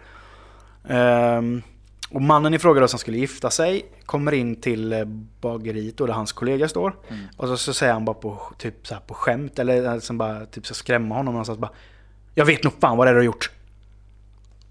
Ehm, 0.89 1.61
och 2.09 2.21
mannen 2.21 2.53
i 2.53 2.59
fråga 2.59 2.81
då 2.81 2.87
som 2.87 2.99
skulle 2.99 3.17
gifta 3.17 3.49
sig 3.49 3.85
kommer 4.05 4.31
in 4.31 4.61
till 4.61 4.93
eh, 4.93 5.05
bageriet 5.41 5.97
där 5.97 6.07
hans 6.07 6.31
kollega 6.31 6.67
står. 6.67 6.95
Mm. 7.07 7.21
Och 7.37 7.47
så, 7.47 7.57
så 7.57 7.73
säger 7.73 7.93
han 7.93 8.05
bara 8.05 8.13
på, 8.13 8.41
typ 8.57 8.87
så 8.87 8.93
här 8.93 9.01
på 9.01 9.13
skämt 9.13 9.59
eller 9.59 9.95
liksom 9.95 10.17
bara 10.17 10.45
typ 10.45 10.67
så 10.67 10.73
skrämma 10.73 11.15
honom 11.15 11.33
någonstans 11.33 11.59
bara 11.59 11.71
Jag 12.35 12.45
vet 12.45 12.63
nog 12.63 12.73
fan 12.81 12.97
vad 12.97 13.07
det 13.07 13.11
är 13.11 13.13
du 13.13 13.19
har 13.19 13.25
gjort. 13.25 13.51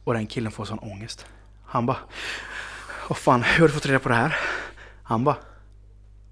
Och 0.04 0.14
den 0.14 0.26
killen 0.26 0.52
får 0.52 0.64
sån 0.64 0.78
ångest. 0.78 1.26
Han 1.66 1.86
bara 1.86 1.98
Vad 3.08 3.18
fan, 3.18 3.42
hur 3.42 3.60
har 3.60 3.68
du 3.68 3.74
fått 3.74 3.86
reda 3.86 3.98
på 3.98 4.08
det 4.08 4.14
här? 4.14 4.36
Han 5.02 5.24
bara 5.24 5.36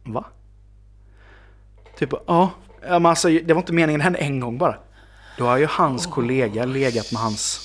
Va? 0.05 0.25
Typ 1.99 2.13
ja, 2.27 2.51
men 2.81 3.07
alltså, 3.07 3.29
det 3.29 3.55
var 3.55 3.61
inte 3.61 3.73
meningen, 3.73 3.99
det 3.99 4.05
hände 4.05 4.19
en 4.19 4.41
gång 4.41 4.59
bara. 4.59 4.77
Då 5.39 5.45
har 5.45 5.57
ju 5.57 5.67
hans 5.67 6.07
kollega 6.07 6.65
legat 6.65 7.13
med 7.13 7.21
hans 7.23 7.61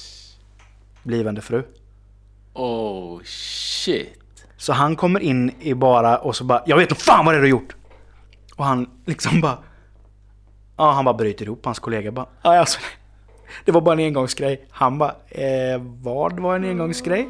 blivande 1.04 1.42
fru. 1.42 1.64
Oh 2.54 3.22
shit. 3.24 4.46
Så 4.58 4.74
han 4.74 4.96
kommer 4.96 5.20
in 5.20 5.52
i 5.60 5.74
bara 5.74 6.18
och 6.18 6.36
så 6.36 6.44
bara 6.44 6.64
Jag 6.66 6.78
vet 6.78 6.90
nog 6.90 6.98
fan 7.00 7.26
vad 7.26 7.36
det 7.36 7.40
är 7.40 7.42
du 7.42 7.50
gjort! 7.50 7.76
Och 8.56 8.66
han 8.66 8.90
liksom 9.06 9.42
bara 9.42 9.58
Ja 10.78 10.92
han 10.92 11.06
bara 11.06 11.14
bryter 11.14 11.46
ihop, 11.46 11.66
hans 11.66 11.80
kollega 11.80 12.12
bara 12.12 12.26
ja, 12.42 12.60
alltså, 12.60 12.80
Det 13.66 13.72
var 13.72 13.82
bara 13.82 13.94
en 13.94 14.00
engångsgrej. 14.00 14.66
Han 14.70 14.98
bara 14.98 15.16
eh, 15.28 15.82
Vad 15.82 16.40
var 16.40 16.56
en 16.56 16.64
engångsgrej? 16.64 17.30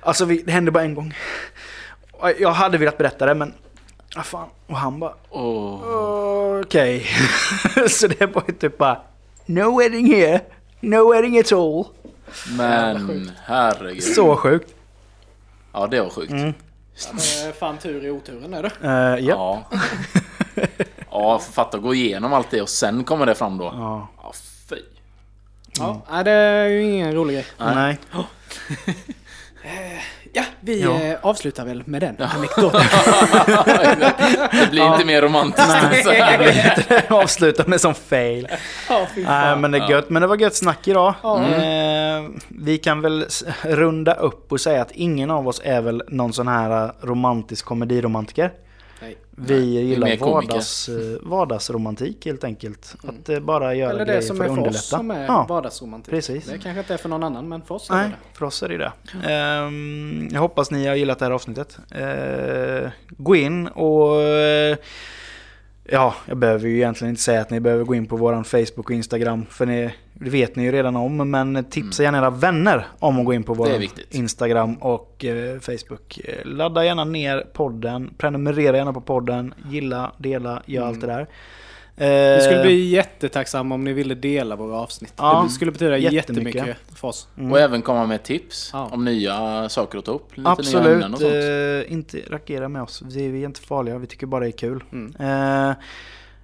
Alltså 0.00 0.24
vi, 0.24 0.42
det 0.42 0.52
hände 0.52 0.70
bara 0.70 0.84
en 0.84 0.94
gång. 0.94 1.14
Jag 2.38 2.50
hade 2.52 2.78
velat 2.78 2.98
berätta 2.98 3.26
det 3.26 3.34
men 3.34 3.54
Ah, 4.16 4.22
fan. 4.22 4.48
Och 4.66 4.76
han 4.76 5.00
bara 5.00 5.14
Åh. 5.30 6.60
okej. 6.60 7.06
så 7.88 8.06
det 8.08 8.26
var 8.26 8.42
ju 8.48 8.54
typ 8.54 8.78
bara 8.78 9.00
no 9.46 9.78
wedding 9.78 10.14
here. 10.14 10.40
No 10.80 11.12
wedding 11.12 11.38
at 11.38 11.52
all. 11.52 11.84
Men 12.58 13.30
herregud. 13.44 14.02
Så 14.02 14.36
sjukt. 14.36 14.74
Ja, 15.72 15.86
det 15.86 16.00
var 16.00 16.10
sjukt. 16.10 16.30
Mm. 16.30 16.48
Eh, 16.48 17.52
Fan 17.58 17.78
tur 17.78 18.04
i 18.04 18.10
oturen 18.10 18.54
är 18.54 18.62
det. 18.62 18.70
Uh, 18.84 19.24
ja. 19.26 19.64
Ja. 19.70 19.78
Ja, 21.10 21.38
fatta 21.38 21.78
gå 21.78 21.94
igenom 21.94 22.32
allt 22.32 22.50
det 22.50 22.62
och 22.62 22.68
sen 22.68 23.04
kommer 23.04 23.26
det 23.26 23.34
fram 23.34 23.58
då. 23.58 23.64
ja. 23.64 24.08
Ja, 24.22 24.32
fy. 24.68 24.76
Ja, 25.78 26.02
nej, 26.10 26.24
det 26.24 26.30
är 26.30 26.66
ju 26.68 26.82
ingen 26.82 27.14
rolig 27.14 27.34
grej. 27.34 27.46
Nej. 27.58 27.98
Ja, 30.32 30.42
vi 30.60 30.82
Ja. 30.82 31.00
eh, 31.02 31.16
avslutar 31.22 31.64
väl 31.64 31.82
med 31.86 32.00
den 32.02 32.16
anekdoten. 32.36 32.80
Det 34.52 34.70
blir 34.70 34.92
inte 34.92 35.04
mer 35.04 35.22
romantiskt 35.22 35.70
än 35.70 35.94
så 36.04 36.10
här. 36.10 37.04
Avsluta 37.12 37.64
med 37.66 37.80
som 37.80 37.94
fail. 37.94 38.48
fy 39.14 39.24
Nej 39.24 39.56
men 39.56 39.70
det 39.70 39.78
är 39.78 39.90
gött. 39.90 40.10
Men 40.10 40.22
det 40.22 40.28
var 40.28 40.36
gött 40.36 40.54
snack 40.54 40.88
idag. 40.88 41.14
Ja. 41.22 41.42
Eh, 41.44 42.22
vi 42.48 42.78
kan 42.78 43.00
väl 43.00 43.26
runda 43.62 44.14
upp 44.14 44.52
och 44.52 44.60
säga 44.60 44.82
att 44.82 44.90
ingen 44.92 45.30
av 45.30 45.48
oss 45.48 45.60
är 45.64 45.80
väl 45.80 46.02
någon 46.08 46.32
sån 46.32 46.48
här 46.48 46.84
eh, 46.84 46.90
romantisk 47.02 47.64
komediromantiker. 47.64 48.50
Nej. 49.02 49.16
Vi 49.30 49.76
är 49.78 49.82
gillar 49.82 50.16
vardags, 50.16 50.88
eh, 50.88 50.94
vardagsromantik 51.22 52.26
helt 52.26 52.44
enkelt. 52.44 52.94
Att 53.02 53.28
eh, 53.28 53.40
bara 53.40 53.74
göra 53.74 53.90
Eller 53.90 54.04
grejer 54.04 54.20
det 54.20 54.26
som 54.26 54.36
för 54.36 54.44
är 54.44 54.48
att 54.48 54.54
för 54.54 54.58
underlätta. 54.58 54.78
oss 54.78 54.88
som 54.88 55.10
är 55.10 55.24
ja, 55.26 55.46
vardagsromantik. 55.48 56.10
precis. 56.14 56.46
Det 56.46 56.58
kanske 56.58 56.80
inte 56.80 56.94
är 56.94 56.98
för 56.98 57.08
någon 57.08 57.22
annan, 57.24 57.48
men 57.48 57.62
för 57.62 57.74
oss 57.74 57.90
är 57.90 57.94
Nej, 57.94 58.08
det 58.08 58.38
för 58.38 58.46
oss 58.46 58.62
är 58.62 58.68
det 58.68 58.76
det. 58.78 58.92
Ehm, 59.32 60.28
jag 60.32 60.40
hoppas 60.40 60.70
ni 60.70 60.86
har 60.86 60.94
gillat 60.94 61.18
det 61.18 61.24
här 61.24 61.32
avsnittet. 61.32 61.78
Eh, 61.90 62.90
gå 63.08 63.36
in 63.36 63.68
och... 63.68 64.16
ja, 65.84 66.14
jag 66.26 66.36
behöver 66.36 66.68
ju 66.68 66.76
egentligen 66.76 67.10
inte 67.10 67.22
säga 67.22 67.40
att 67.40 67.50
ni 67.50 67.60
behöver 67.60 67.84
gå 67.84 67.94
in 67.94 68.06
på 68.06 68.16
våran 68.16 68.44
Facebook 68.44 68.78
och 68.90 68.90
Instagram. 68.90 69.46
För 69.50 69.66
ni, 69.66 69.94
det 70.20 70.30
vet 70.30 70.56
ni 70.56 70.62
ju 70.64 70.72
redan 70.72 70.96
om. 70.96 71.30
Men 71.30 71.64
tipsa 71.64 72.02
gärna 72.02 72.18
era 72.18 72.30
vänner 72.30 72.86
om 72.98 73.18
att 73.18 73.24
gå 73.26 73.34
in 73.34 73.42
på 73.44 73.54
Mm. 73.66 73.80
Viktigt. 73.80 74.14
Instagram 74.14 74.74
och 74.74 75.24
eh, 75.24 75.60
Facebook. 75.60 76.18
Eh, 76.24 76.44
Ladda 76.44 76.84
gärna 76.84 77.04
ner 77.04 77.40
podden. 77.52 78.10
Prenumerera 78.18 78.76
gärna 78.76 78.92
på 78.92 79.00
podden. 79.00 79.54
Gilla, 79.70 80.12
dela, 80.18 80.62
gör 80.66 80.86
allt 80.86 81.00
det 81.00 81.06
där. 81.06 81.26
Vi 82.00 82.04
Eh, 82.36 82.40
skulle 82.44 82.62
bli 82.62 82.88
jättetacksamma 82.88 83.74
om 83.74 83.84
ni 83.84 83.92
ville 83.92 84.14
dela 84.14 84.56
våra 84.56 84.76
avsnitt. 84.76 85.14
Ja, 85.16 85.42
det 85.46 85.50
skulle 85.52 85.70
betyda 85.72 85.98
jättemycket. 85.98 86.54
jättemycket 86.54 86.98
för 86.98 87.08
oss. 87.08 87.28
mm. 87.38 87.52
Och 87.52 87.60
även 87.60 87.82
komma 87.82 88.06
med 88.06 88.22
tips 88.22 88.70
Ja. 88.72 88.88
om 88.92 89.04
nya 89.04 89.68
saker 89.68 89.98
att 89.98 90.04
ta 90.04 90.12
upp. 90.12 90.36
Lite 90.36 90.50
nya 90.62 90.78
ämnen 90.78 91.14
och 91.14 91.20
Absolut, 91.20 91.32
sånt. 91.44 91.86
eh, 91.88 91.92
inte 91.92 92.18
rackera 92.30 92.68
med 92.68 92.82
oss. 92.82 93.02
Vi 93.06 93.28
vi 93.28 93.40
är 93.42 93.46
inte 93.46 93.60
farliga, 93.60 93.98
vi 93.98 94.06
tycker 94.06 94.26
bara 94.26 94.40
det 94.40 94.48
är 94.48 94.58
kul. 94.58 94.84
Mm. 94.92 95.14
Eh, 95.70 95.76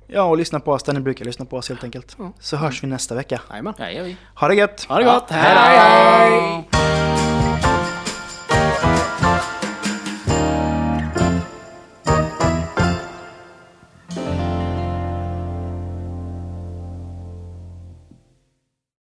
ja, 0.07 0.23
och 0.23 0.37
lyssna 0.37 0.61
på 0.61 0.73
oss 0.73 0.83
där 0.83 0.93
ni 0.93 1.01
brukar 1.01 1.25
lyssna 1.25 1.45
på 1.45 1.57
oss 1.57 1.69
helt 1.69 1.85
enkelt. 1.85 2.17
Så 2.41 2.57
hörs 2.57 2.83
vi 2.83 2.87
nästa 2.87 3.15
vecka. 3.15 3.41
Jajamän. 3.51 3.75
Ha 4.35 4.49
det 4.49 4.55
gött! 4.55 4.85
Ha 4.89 4.99
det 4.99 5.05
gott! 5.05 5.31
Hej! 5.31 5.55
hej. 5.57 7.34